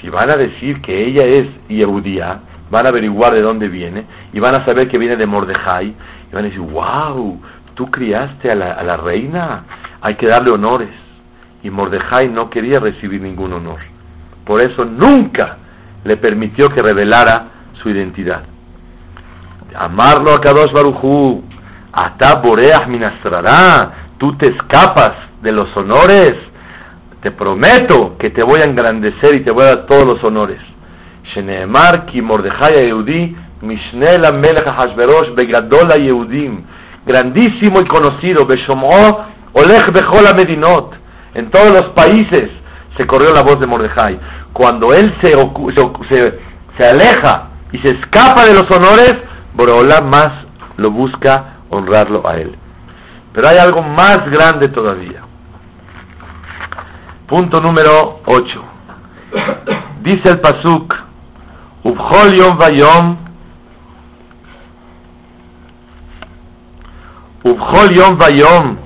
si 0.00 0.08
van 0.08 0.30
a 0.30 0.36
decir 0.36 0.80
que 0.82 1.06
ella 1.06 1.24
es 1.24 1.44
Yehudía, 1.68 2.40
van 2.70 2.86
a 2.86 2.90
averiguar 2.90 3.34
de 3.34 3.42
dónde 3.42 3.68
viene, 3.68 4.04
y 4.32 4.40
van 4.40 4.54
a 4.54 4.64
saber 4.64 4.88
que 4.88 4.98
viene 4.98 5.16
de 5.16 5.26
Mordejai, 5.26 5.86
y 5.86 6.34
van 6.34 6.44
a 6.44 6.48
decir, 6.48 6.60
wow, 6.60 7.40
tú 7.74 7.90
criaste 7.90 8.50
a 8.50 8.54
la, 8.54 8.72
a 8.72 8.82
la 8.82 8.96
reina, 8.96 9.64
hay 10.00 10.14
que 10.14 10.26
darle 10.26 10.52
honores. 10.52 10.90
Y 11.62 11.70
Mordejai 11.70 12.28
no 12.28 12.50
quería 12.50 12.80
recibir 12.80 13.20
ningún 13.20 13.52
honor. 13.52 13.78
Por 14.44 14.60
eso 14.62 14.84
nunca 14.84 15.58
le 16.04 16.16
permitió 16.16 16.68
que 16.68 16.82
revelara 16.82 17.46
su 17.82 17.90
identidad. 17.90 18.42
Amarlo 19.74 20.34
a 20.34 20.40
Kadosh 20.40 20.72
Barujú, 20.72 21.44
hasta 21.92 22.40
Boreach 22.40 22.86
Minastrará, 22.88 24.08
tú 24.18 24.36
te 24.36 24.46
escapas 24.48 25.12
de 25.42 25.52
los 25.52 25.76
honores, 25.76 26.34
te 27.22 27.30
prometo 27.30 28.16
que 28.18 28.30
te 28.30 28.44
voy 28.44 28.60
a 28.60 28.68
engrandecer 28.68 29.36
y 29.36 29.44
te 29.44 29.50
voy 29.50 29.62
a 29.62 29.76
dar 29.76 29.86
todos 29.86 30.04
los 30.04 30.24
honores. 30.24 30.60
Sheneemar 31.34 32.06
ki 32.06 32.20
Mordejai 32.20 32.86
Yehudi, 32.86 33.36
Mishnela 33.62 34.32
Melech 34.32 34.68
Hashverosh 34.68 35.34
Begadola 35.34 35.96
Yehudim 35.96 36.64
grandísimo 37.04 37.80
y 37.80 37.86
conocido, 37.86 38.46
Beshomó, 38.46 39.26
Olech 39.52 39.92
Bejola 39.92 40.32
Medinot, 40.36 40.94
en 41.34 41.50
todos 41.50 41.72
los 41.72 41.92
países 41.94 42.50
se 42.96 43.06
corrió 43.06 43.32
la 43.32 43.42
voz 43.42 43.58
de 43.58 43.66
Mordejai. 43.66 44.18
Cuando 44.52 44.92
él 44.92 45.14
se, 45.22 45.32
se, 45.32 46.86
aleja 46.86 47.48
y 47.72 47.78
se 47.78 47.96
escapa 47.96 48.44
de 48.44 48.52
los 48.54 48.70
honores, 48.70 49.14
Borola 49.54 50.00
más 50.02 50.28
lo 50.76 50.90
busca 50.90 51.60
honrarlo 51.70 52.22
a 52.26 52.36
él. 52.36 52.54
Pero 53.32 53.48
hay 53.48 53.56
algo 53.56 53.82
más 53.82 54.18
grande 54.30 54.68
todavía. 54.68 55.22
Punto 57.32 57.62
número 57.62 58.20
8. 58.26 58.44
Dice 60.02 60.22
el 60.32 60.40
Pasuk, 60.40 60.94
Ubhol 61.82 62.34
Yom 62.34 62.58
Vayom 62.58 63.16
Ubhol 67.44 67.94
Yom 67.94 68.18
Vayom. 68.18 68.76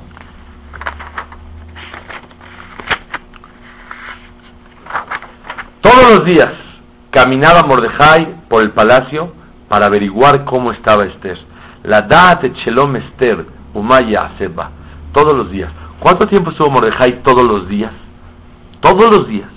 Todos 5.81 6.11
los 6.11 6.25
días 6.27 6.53
caminaba 7.11 7.63
Mordejai 7.67 8.43
por 8.49 8.63
el 8.63 8.71
palacio 8.71 9.33
para 9.69 9.87
averiguar 9.87 10.45
cómo 10.45 10.71
estaba 10.71 11.03
Esther. 11.03 11.37
La 11.83 12.03
Da'at 12.03 12.45
Shelom 12.65 12.95
Esther, 12.95 13.45
Umaya 13.75 14.31
Seba. 14.39 14.71
Todos 15.13 15.35
los 15.37 15.51
días. 15.51 15.73
¿Cuánto 15.99 16.29
tiempo 16.29 16.53
estuvo 16.53 16.71
Mordejai 16.71 17.25
todos 17.25 17.43
los 17.43 17.69
días? 17.69 18.06
Todos 18.81 19.11
los 19.11 19.29
días. 19.29 19.51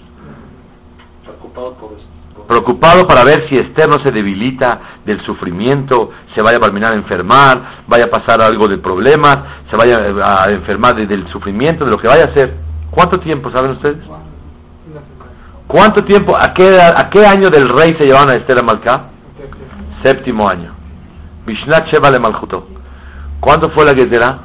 Preocupado 2.48 3.06
para 3.08 3.24
ver 3.24 3.48
si 3.48 3.56
Esther 3.56 3.88
no 3.88 4.04
se 4.04 4.12
debilita 4.12 4.80
del 5.06 5.24
sufrimiento, 5.24 6.12
se 6.36 6.42
vaya 6.42 6.58
a 6.58 6.62
terminar 6.62 6.92
a 6.92 6.96
enfermar, 6.96 7.84
vaya 7.88 8.06
a 8.06 8.10
pasar 8.10 8.42
algo 8.42 8.68
de 8.68 8.80
problemas, 8.80 9.38
se 9.70 9.78
vaya 9.78 9.98
a 9.98 10.52
enfermar 10.52 10.96
del 10.96 11.28
sufrimiento, 11.32 11.86
de 11.86 11.92
lo 11.92 11.98
que 11.98 12.08
vaya 12.08 12.26
a 12.26 12.32
hacer. 12.32 12.56
¿Cuánto 12.90 13.20
tiempo, 13.20 13.52
saben 13.52 13.72
ustedes? 13.72 14.00
¿Cuánto 15.68 16.04
tiempo, 16.04 16.36
a 16.36 16.52
qué, 16.56 16.72
a 16.82 17.10
qué 17.12 17.26
año 17.26 17.50
del 17.52 17.70
rey 17.70 17.96
se 18.00 18.08
llevaron 18.08 18.32
a 18.32 18.40
Esther 18.40 18.60
a 18.60 18.64
Malcá? 18.64 19.10
Séptimo 20.04 20.50
año. 20.50 20.74
Mishnat 21.46 21.88
Sheva 21.92 22.10
le 22.10 22.20
Malchuto. 22.20 22.68
¿Cuándo 23.40 23.70
fue 23.72 23.86
la 23.86 23.94
Gezerá? 23.94 24.40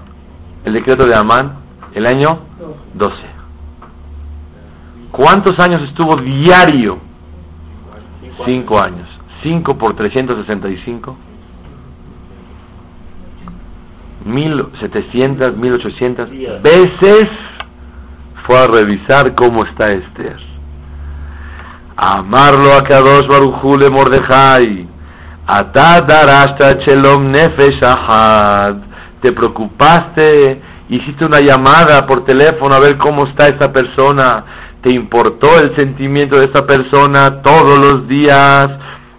El 0.65 0.75
decreto 0.75 1.07
de 1.07 1.17
Amán. 1.17 1.61
El 1.95 2.07
año 2.07 2.41
12. 2.93 3.34
¿Cuántos 5.17 5.57
años 5.61 5.81
estuvo 5.89 6.17
diario? 6.17 6.99
Cinco 8.45 8.83
años. 8.83 9.09
Cinco 9.45 9.79
por 9.79 9.95
365. 9.95 11.17
1700, 14.25 15.57
1800 15.57 16.31
veces 16.63 17.27
fue 18.45 18.59
a 18.59 18.67
revisar 18.67 19.37
cómo 19.37 19.65
está 19.65 19.93
Esther. 19.93 20.37
Amarlo 21.97 22.73
a 22.73 22.81
Kadosh 22.81 23.29
Barujule 23.29 23.91
Mordejai. 23.91 24.89
Atadarashta 25.47 26.85
Chelom 26.85 27.31
Nefesh 27.31 27.85
Ahad. 27.85 28.79
Te 29.23 29.31
preocupaste, 29.31 30.61
hiciste 30.89 31.25
una 31.25 31.39
llamada 31.39 32.05
por 32.05 32.25
teléfono 32.25 32.75
a 32.75 32.81
ver 32.81 32.99
cómo 32.99 33.29
está 33.29 33.47
esta 33.47 33.73
persona. 33.73 34.64
Te 34.85 34.95
importó 34.95 35.59
el 35.59 35.75
sentimiento 35.79 36.37
de 36.37 36.45
esta 36.45 36.67
persona 36.67 37.41
todos 37.41 37.75
los 37.75 38.07
días. 38.07 38.69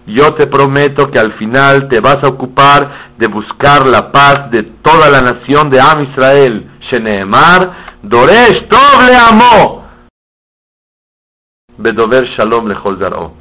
Yo 0.06 0.32
te 0.34 0.46
prometo 0.46 1.10
que 1.10 1.18
al 1.18 1.36
final 1.38 1.88
te 1.88 1.98
vas 1.98 2.18
a 2.22 2.28
ocupar 2.28 3.16
de 3.18 3.26
buscar 3.26 3.88
la 3.88 4.12
paz 4.12 4.48
de 4.52 4.62
toda 4.80 5.10
la 5.10 5.22
nación 5.22 5.68
de 5.68 5.80
Am 5.80 6.04
Israel. 6.04 6.70
Sheneemar, 6.88 7.98
Doresh 8.00 8.68
Tov 8.68 9.08
le 9.08 9.16
amó. 9.16 9.88
Bedover 11.78 12.28
Shalom 12.38 12.68
lechol 12.68 13.00
zaro. 13.02 13.32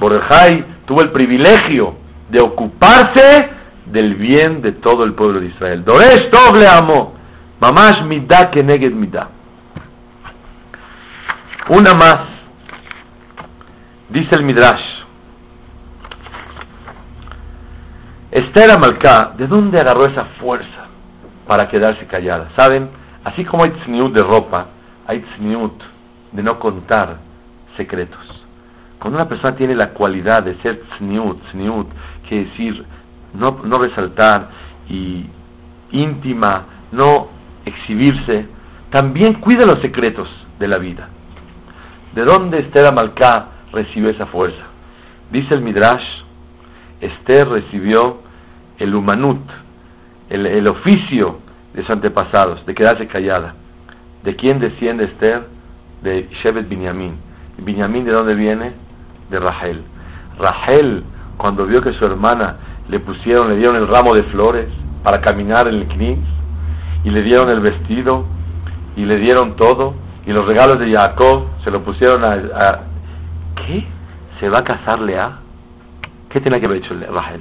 Borjai 0.00 0.64
tuvo 0.86 1.02
el 1.02 1.12
privilegio 1.12 1.94
de 2.30 2.40
ocuparse 2.40 3.50
del 3.84 4.14
bien 4.14 4.62
de 4.62 4.72
todo 4.72 5.04
el 5.04 5.12
pueblo 5.12 5.40
de 5.40 5.48
Israel. 5.48 5.84
Doresh 5.84 6.30
Tov 6.30 6.56
le 6.56 6.68
amó. 6.68 7.16
Mamash 7.60 8.02
midah 8.06 8.50
que 8.50 8.62
neged 8.64 8.92
midah. 8.92 9.35
Una 11.68 11.94
más. 11.94 12.16
Dice 14.10 14.36
el 14.36 14.44
Midrash. 14.44 14.84
Esther 18.30 18.70
Amalcá, 18.70 19.32
¿de 19.36 19.48
dónde 19.48 19.80
agarró 19.80 20.06
esa 20.06 20.26
fuerza 20.38 20.86
para 21.46 21.68
quedarse 21.68 22.06
callada? 22.06 22.50
¿Saben? 22.56 22.88
Así 23.24 23.44
como 23.44 23.64
hay 23.64 23.70
tzniut 23.70 24.14
de 24.14 24.22
ropa, 24.22 24.66
hay 25.08 25.20
tzniut 25.20 25.82
de 26.30 26.42
no 26.42 26.58
contar 26.60 27.16
secretos. 27.76 28.20
Cuando 29.00 29.18
una 29.18 29.28
persona 29.28 29.56
tiene 29.56 29.74
la 29.74 29.90
cualidad 29.90 30.44
de 30.44 30.54
ser 30.62 30.80
tzniut, 30.98 31.42
tzniut, 31.50 31.88
quiere 32.28 32.44
decir 32.44 32.84
no, 33.34 33.58
no 33.64 33.78
resaltar 33.78 34.50
y 34.88 35.26
íntima, 35.90 36.66
no 36.92 37.28
exhibirse, 37.64 38.46
también 38.90 39.40
cuida 39.40 39.66
los 39.66 39.80
secretos 39.80 40.28
de 40.60 40.68
la 40.68 40.78
vida. 40.78 41.08
¿De 42.16 42.24
dónde 42.24 42.60
Esther 42.60 42.86
Amalcá 42.86 43.48
recibió 43.72 44.08
esa 44.08 44.24
fuerza? 44.24 44.62
Dice 45.30 45.48
el 45.52 45.60
Midrash, 45.60 46.02
Esther 46.98 47.46
recibió 47.46 48.22
el 48.78 48.94
humanut, 48.94 49.42
el, 50.30 50.46
el 50.46 50.66
oficio 50.66 51.40
de 51.74 51.82
sus 51.82 51.94
antepasados, 51.94 52.64
de 52.64 52.74
quedarse 52.74 53.06
callada. 53.06 53.54
¿De 54.24 54.34
quién 54.34 54.58
desciende 54.60 55.04
Esther? 55.04 55.46
De 56.02 56.26
Shevet 56.42 56.66
Binyamin. 56.70 57.18
¿Binyamin 57.58 58.06
de 58.06 58.12
dónde 58.12 58.34
viene? 58.34 58.72
De 59.28 59.38
Rahel. 59.38 59.82
Rahel, 60.38 61.04
cuando 61.36 61.66
vio 61.66 61.82
que 61.82 61.92
su 61.92 62.06
hermana 62.06 62.56
le 62.88 62.98
pusieron, 63.00 63.50
le 63.50 63.56
dieron 63.58 63.76
el 63.76 63.88
ramo 63.88 64.14
de 64.14 64.22
flores 64.22 64.68
para 65.02 65.20
caminar 65.20 65.68
en 65.68 65.74
el 65.74 65.88
Knis, 65.88 66.18
y 67.04 67.10
le 67.10 67.20
dieron 67.20 67.50
el 67.50 67.60
vestido, 67.60 68.24
y 68.96 69.04
le 69.04 69.18
dieron 69.18 69.54
todo, 69.56 70.05
y 70.26 70.32
los 70.32 70.44
regalos 70.44 70.78
de 70.80 70.92
Jacob 70.92 71.46
se 71.62 71.70
lo 71.70 71.82
pusieron 71.82 72.24
a, 72.24 72.80
¿qué? 73.54 73.86
¿Se 74.40 74.48
va 74.48 74.58
a 74.58 74.64
casarle 74.64 75.18
a? 75.18 75.38
¿Qué 76.28 76.40
tiene 76.40 76.58
que 76.58 76.66
haber 76.66 76.78
hecho 76.78 76.94
Rahel? 76.94 77.40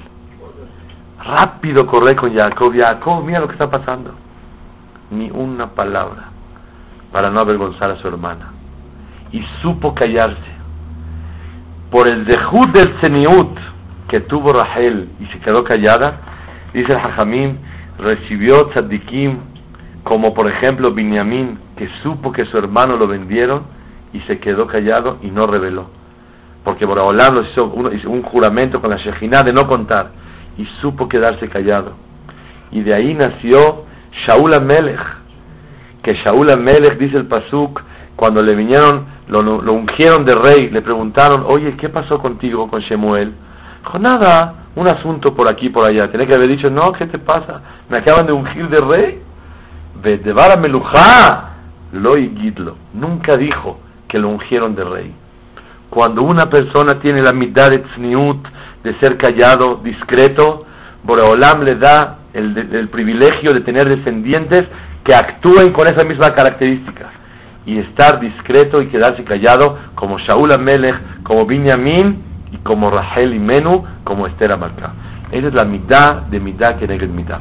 Rápido 1.23 1.87
correr 1.87 2.15
con 2.15 2.33
Jacob. 2.35 2.71
Jacob, 2.79 3.23
mira 3.23 3.39
lo 3.39 3.47
que 3.47 3.53
está 3.53 3.69
pasando 3.69 4.13
ni 5.09 5.31
una 5.31 5.71
palabra 5.71 6.29
para 7.11 7.31
no 7.31 7.39
avergonzar 7.39 7.89
a 7.89 7.97
su 7.97 8.07
hermana. 8.07 8.51
Y 9.31 9.43
supo 9.61 9.95
callarse. 9.95 10.55
Por 11.89 12.07
el 12.07 12.25
dejud 12.25 12.69
del 12.69 12.99
seniut 13.01 13.57
que 14.07 14.21
tuvo 14.21 14.53
Rahel 14.53 15.09
y 15.19 15.25
se 15.27 15.39
quedó 15.39 15.63
callada, 15.63 16.19
dice 16.73 16.89
el 16.91 16.99
Hajamim, 16.99 17.57
recibió 17.97 18.69
tzadikim 18.75 19.39
como 20.05 20.35
por 20.35 20.47
ejemplo 20.47 20.91
Binyamin, 20.91 21.57
que 21.75 21.89
supo 22.03 22.31
que 22.31 22.45
su 22.45 22.57
hermano 22.57 22.95
lo 22.95 23.07
vendieron 23.07 23.63
y 24.13 24.19
se 24.21 24.37
quedó 24.37 24.67
callado 24.67 25.17
y 25.23 25.31
no 25.31 25.47
reveló. 25.47 25.87
Porque 26.63 26.85
Boraholam 26.85 27.43
hizo, 27.43 27.73
hizo 27.91 28.09
un 28.11 28.21
juramento 28.21 28.79
con 28.79 28.91
la 28.91 28.97
Shejinah 28.97 29.41
de 29.41 29.51
no 29.51 29.65
contar 29.67 30.11
y 30.59 30.65
supo 30.79 31.09
quedarse 31.09 31.49
callado. 31.49 31.93
Y 32.71 32.83
de 32.83 32.93
ahí 32.93 33.15
nació 33.15 33.85
Shaul 34.27 34.53
Amelech, 34.53 35.01
que 36.03 36.13
Shaul 36.13 36.51
Amelech, 36.51 36.99
dice 36.99 37.17
el 37.17 37.25
Pasuk, 37.25 37.81
cuando 38.15 38.43
le 38.43 38.55
vinieron, 38.55 39.07
lo, 39.27 39.39
ungieron 39.73 40.23
de 40.23 40.35
rey, 40.35 40.69
le 40.69 40.83
preguntaron, 40.83 41.45
oye, 41.47 41.75
¿qué 41.77 41.89
pasó 41.89 42.19
contigo 42.19 42.69
con 42.69 42.81
Shemuel? 42.81 43.33
Dijo, 43.83 43.97
nada, 43.97 44.67
un 44.75 44.87
asunto 44.87 45.33
por 45.33 45.51
aquí, 45.51 45.69
por 45.69 45.89
allá. 45.89 46.11
Tenía 46.11 46.27
que 46.27 46.35
haber 46.35 46.47
dicho, 46.47 46.69
no, 46.69 46.91
¿qué 46.93 47.07
te 47.07 47.17
pasa? 47.17 47.59
Me 47.89 47.97
acaban 47.97 48.27
de 48.27 48.33
ungir 48.33 48.69
de 48.69 48.81
rey. 48.81 49.24
Vedevara 50.01 50.57
Melujá, 50.57 51.55
lo 51.93 52.15
Gidlo. 52.15 52.75
Nunca 52.93 53.37
dijo 53.37 53.79
que 54.07 54.19
lo 54.19 54.29
ungieron 54.29 54.75
de 54.75 54.83
rey. 54.83 55.13
Cuando 55.89 56.23
una 56.23 56.49
persona 56.49 56.99
tiene 56.99 57.21
la 57.21 57.33
mitad 57.33 57.69
de 57.69 57.79
tzniut, 57.79 58.45
de 58.83 58.99
ser 58.99 59.17
callado, 59.17 59.81
discreto, 59.83 60.65
Boreolam 61.03 61.63
le 61.63 61.75
da 61.75 62.19
el, 62.33 62.89
privilegio 62.89 63.53
de 63.53 63.61
tener 63.61 63.87
descendientes 63.87 64.63
que 65.03 65.13
actúen 65.13 65.71
con 65.71 65.87
esa 65.87 66.05
misma 66.05 66.33
característica 66.33 67.11
y 67.65 67.79
estar 67.79 68.19
discreto 68.19 68.81
y 68.81 68.87
quedarse 68.87 69.23
callado 69.23 69.77
como 69.95 70.19
Shaul 70.19 70.53
Amelech, 70.53 71.23
como 71.23 71.45
Binyamin 71.45 72.23
y 72.51 72.57
como 72.57 72.89
Rahel 72.89 73.33
y 73.33 73.39
Menú, 73.39 73.83
como 74.03 74.27
Esther 74.27 74.53
Amalcá. 74.53 74.93
Esa 75.31 75.47
es 75.47 75.53
la 75.53 75.63
mitad 75.63 76.23
de 76.23 76.39
mitad 76.39 76.75
que 76.77 76.87
negue 76.87 77.07
mitad. 77.07 77.39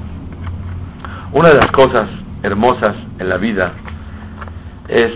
Una 1.33 1.49
de 1.49 1.57
las 1.57 1.71
cosas 1.73 2.05
hermosas 2.45 2.95
en 3.19 3.29
la 3.29 3.39
vida 3.39 3.73
es 4.87 5.13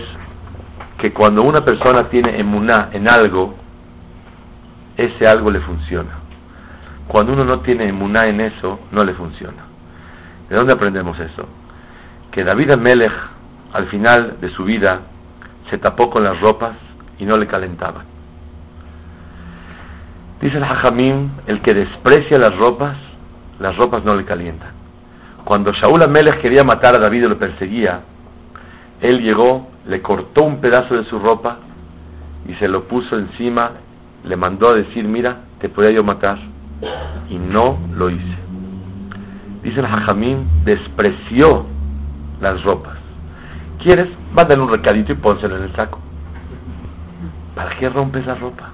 que 0.97 1.13
cuando 1.13 1.43
una 1.43 1.63
persona 1.63 2.09
tiene 2.09 2.39
emuná 2.39 2.89
en 2.91 3.07
algo, 3.07 3.55
ese 4.97 5.27
algo 5.27 5.51
le 5.51 5.61
funciona. 5.61 6.09
Cuando 7.07 7.33
uno 7.33 7.45
no 7.45 7.59
tiene 7.61 7.87
emuná 7.87 8.23
en 8.23 8.41
eso, 8.41 8.79
no 8.91 9.03
le 9.03 9.13
funciona. 9.13 9.63
¿De 10.49 10.55
dónde 10.55 10.73
aprendemos 10.73 11.19
eso? 11.19 11.47
Que 12.31 12.43
David 12.43 12.71
Amelech, 12.71 13.13
al 13.73 13.87
final 13.87 14.37
de 14.41 14.49
su 14.51 14.63
vida, 14.63 15.01
se 15.69 15.77
tapó 15.77 16.09
con 16.09 16.23
las 16.23 16.39
ropas 16.41 16.75
y 17.19 17.25
no 17.25 17.37
le 17.37 17.45
calentaban. 17.45 18.05
Dice 20.41 20.57
el 20.57 20.63
Hajamim, 20.63 21.29
el 21.45 21.61
que 21.61 21.75
desprecia 21.75 22.39
las 22.39 22.55
ropas, 22.57 22.97
las 23.59 23.75
ropas 23.77 24.03
no 24.03 24.15
le 24.15 24.25
calientan. 24.25 24.78
Cuando 25.49 25.71
Shaul 25.71 26.03
Amelech 26.03 26.41
quería 26.41 26.63
matar 26.63 26.93
a 26.95 26.99
David 26.99 27.23
y 27.23 27.27
lo 27.27 27.39
perseguía, 27.39 28.01
él 29.01 29.19
llegó, 29.23 29.71
le 29.87 29.99
cortó 29.99 30.43
un 30.45 30.61
pedazo 30.61 30.95
de 30.95 31.05
su 31.05 31.17
ropa 31.17 31.57
y 32.47 32.53
se 32.53 32.67
lo 32.67 32.83
puso 32.83 33.17
encima, 33.17 33.71
le 34.25 34.35
mandó 34.35 34.69
a 34.69 34.75
decir, 34.75 35.05
mira, 35.05 35.37
te 35.59 35.67
podía 35.69 35.89
yo 35.89 36.03
matar. 36.03 36.37
Y 37.31 37.39
no 37.39 37.79
lo 37.95 38.11
hice 38.11 38.37
dice 39.63 39.79
el 39.79 39.87
Hajamín, 39.87 40.47
despreció 40.65 41.65
las 42.41 42.61
ropas. 42.61 42.97
¿Quieres? 43.79 44.07
Mándale 44.31 44.61
un 44.61 44.69
recadito 44.69 45.13
y 45.13 45.15
pónselo 45.15 45.57
en 45.57 45.63
el 45.63 45.75
saco. 45.75 45.99
¿Para 47.55 47.75
qué 47.79 47.89
rompe 47.89 48.19
esa 48.19 48.35
ropa? 48.35 48.69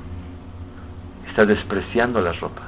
Está 1.30 1.46
despreciando 1.46 2.20
las 2.20 2.38
ropas. 2.42 2.66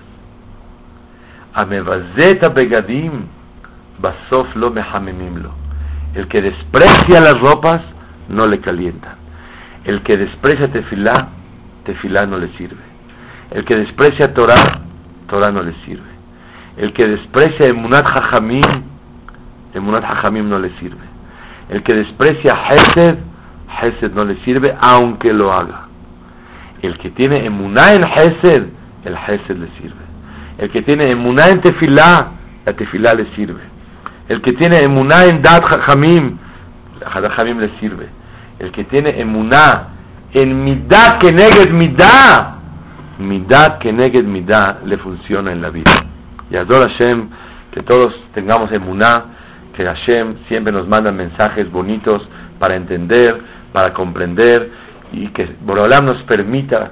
Amevazeta 1.54 2.50
begadim, 2.50 3.26
basof 4.00 4.56
lo 4.56 4.72
mehamemimlo. 4.72 5.52
El 6.16 6.28
que 6.28 6.42
desprecia 6.42 7.22
las 7.22 7.40
ropas 7.40 7.82
no 8.30 8.48
le 8.48 8.60
calientan. 8.60 9.16
El 9.84 10.02
que 10.04 10.18
desprecia 10.18 10.72
tefilá, 10.72 11.30
tefilá 11.86 12.26
no 12.26 12.38
le 12.38 12.50
sirve. 12.58 12.84
El 13.52 13.64
que 13.66 13.76
desprecia 13.78 14.34
Torah, 14.34 14.82
Torah 15.28 15.52
no 15.52 15.64
le 15.64 15.74
sirve. 15.86 16.10
El 16.78 16.94
que 16.94 17.08
desprecia 17.08 17.70
Emunat 17.70 18.06
Jajamim, 18.06 18.84
Emunat 19.74 20.04
Jajamim 20.04 20.50
no 20.50 20.60
le 20.60 20.70
sirve. 20.80 21.06
El 21.70 21.84
que 21.84 21.96
desprecia 21.96 22.54
Hesed, 22.70 23.18
Hesed 23.82 24.12
no 24.14 24.26
le 24.26 24.36
sirve 24.44 24.76
aunque 24.82 25.34
lo 25.34 25.52
haga. 25.52 25.88
El 26.82 26.98
que 26.98 27.12
tiene 27.12 27.46
Emuná 27.46 27.94
en 27.94 28.04
Hesed, 28.04 28.68
el 29.06 29.16
Hesed 29.16 29.58
le 29.58 29.68
sirve. 29.80 30.06
El 30.58 30.72
que 30.72 30.82
tiene 30.82 31.06
Emuná 31.12 31.48
en 31.50 31.62
Tefilá, 31.62 32.32
la 32.66 32.74
Tefilá 32.74 33.14
le 33.14 33.26
sirve. 33.36 33.77
El 34.30 34.42
que 34.42 34.54
tiene 34.54 34.84
Emuná 34.84 35.26
en 35.26 35.42
Dat 35.42 35.64
Jajamim, 35.70 36.38
la 37.00 37.10
Jajamim 37.10 37.60
le 37.60 37.70
sirve. 37.80 38.08
El 38.60 38.72
que 38.72 38.84
tiene 38.86 39.20
Emuná 39.22 39.98
en 40.34 40.64
Midah 40.64 41.20
que 41.20 41.32
neged 41.32 41.72
Midah, 41.72 42.60
Midah 43.20 43.80
que 43.80 43.92
neged 43.92 44.26
Midah 44.26 44.80
le 44.86 44.98
funciona 44.98 45.52
en 45.52 45.62
la 45.62 45.70
vida. 45.70 45.92
Y 46.50 46.56
adora 46.56 46.90
Hashem, 46.90 47.30
que 47.72 47.84
todos 47.84 48.14
tengamos 48.34 48.72
emuná, 48.72 49.26
que 49.76 49.84
Hashem 49.84 50.38
siempre 50.48 50.72
nos 50.72 50.88
manda 50.88 51.12
mensajes 51.12 51.72
bonitos 51.72 52.22
para 52.60 52.76
entender, 52.76 53.42
para 53.74 53.94
comprender 53.94 54.72
y 55.12 55.28
que 55.30 55.56
Borolam 55.62 56.06
nos 56.06 56.24
permita 56.24 56.92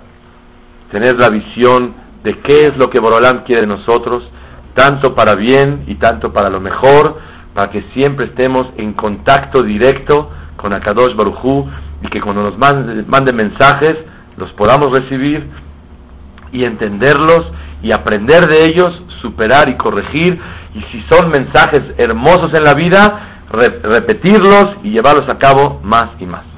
tener 0.92 1.18
la 1.18 1.30
visión 1.30 1.94
de 2.24 2.40
qué 2.40 2.68
es 2.68 2.78
lo 2.78 2.90
que 2.90 3.00
Borolam 3.00 3.44
quiere 3.44 3.62
de 3.62 3.68
nosotros, 3.68 4.24
tanto 4.76 5.16
para 5.16 5.36
bien 5.36 5.86
y 5.88 5.96
tanto 5.96 6.32
para 6.32 6.50
lo 6.50 6.60
mejor, 6.60 7.18
para 7.54 7.72
que 7.72 7.84
siempre 7.94 8.28
estemos 8.28 8.68
en 8.78 8.94
contacto 8.94 9.64
directo 9.64 10.30
con 10.58 10.74
Akadosh 10.74 11.16
Barujú 11.16 11.68
y 12.04 12.08
que 12.10 12.22
cuando 12.22 12.44
nos 12.44 12.58
mande, 12.58 13.04
mande 13.08 13.34
mensajes 13.34 13.96
los 14.38 14.52
podamos 14.54 14.88
recibir 14.92 15.50
y 16.52 16.66
entenderlos 16.66 17.46
y 17.82 17.94
aprender 17.94 18.48
de 18.48 18.64
ellos, 18.64 18.92
superar 19.22 19.70
y 19.70 19.78
corregir, 19.78 20.40
y 20.74 20.82
si 20.92 21.04
son 21.10 21.30
mensajes 21.30 21.82
hermosos 21.98 22.52
en 22.54 22.64
la 22.64 22.74
vida, 22.74 23.44
repetirlos 23.50 24.78
y 24.84 24.92
llevarlos 24.92 25.30
a 25.30 25.38
cabo 25.38 25.80
más 25.84 26.08
y 26.20 26.26
más. 26.26 26.55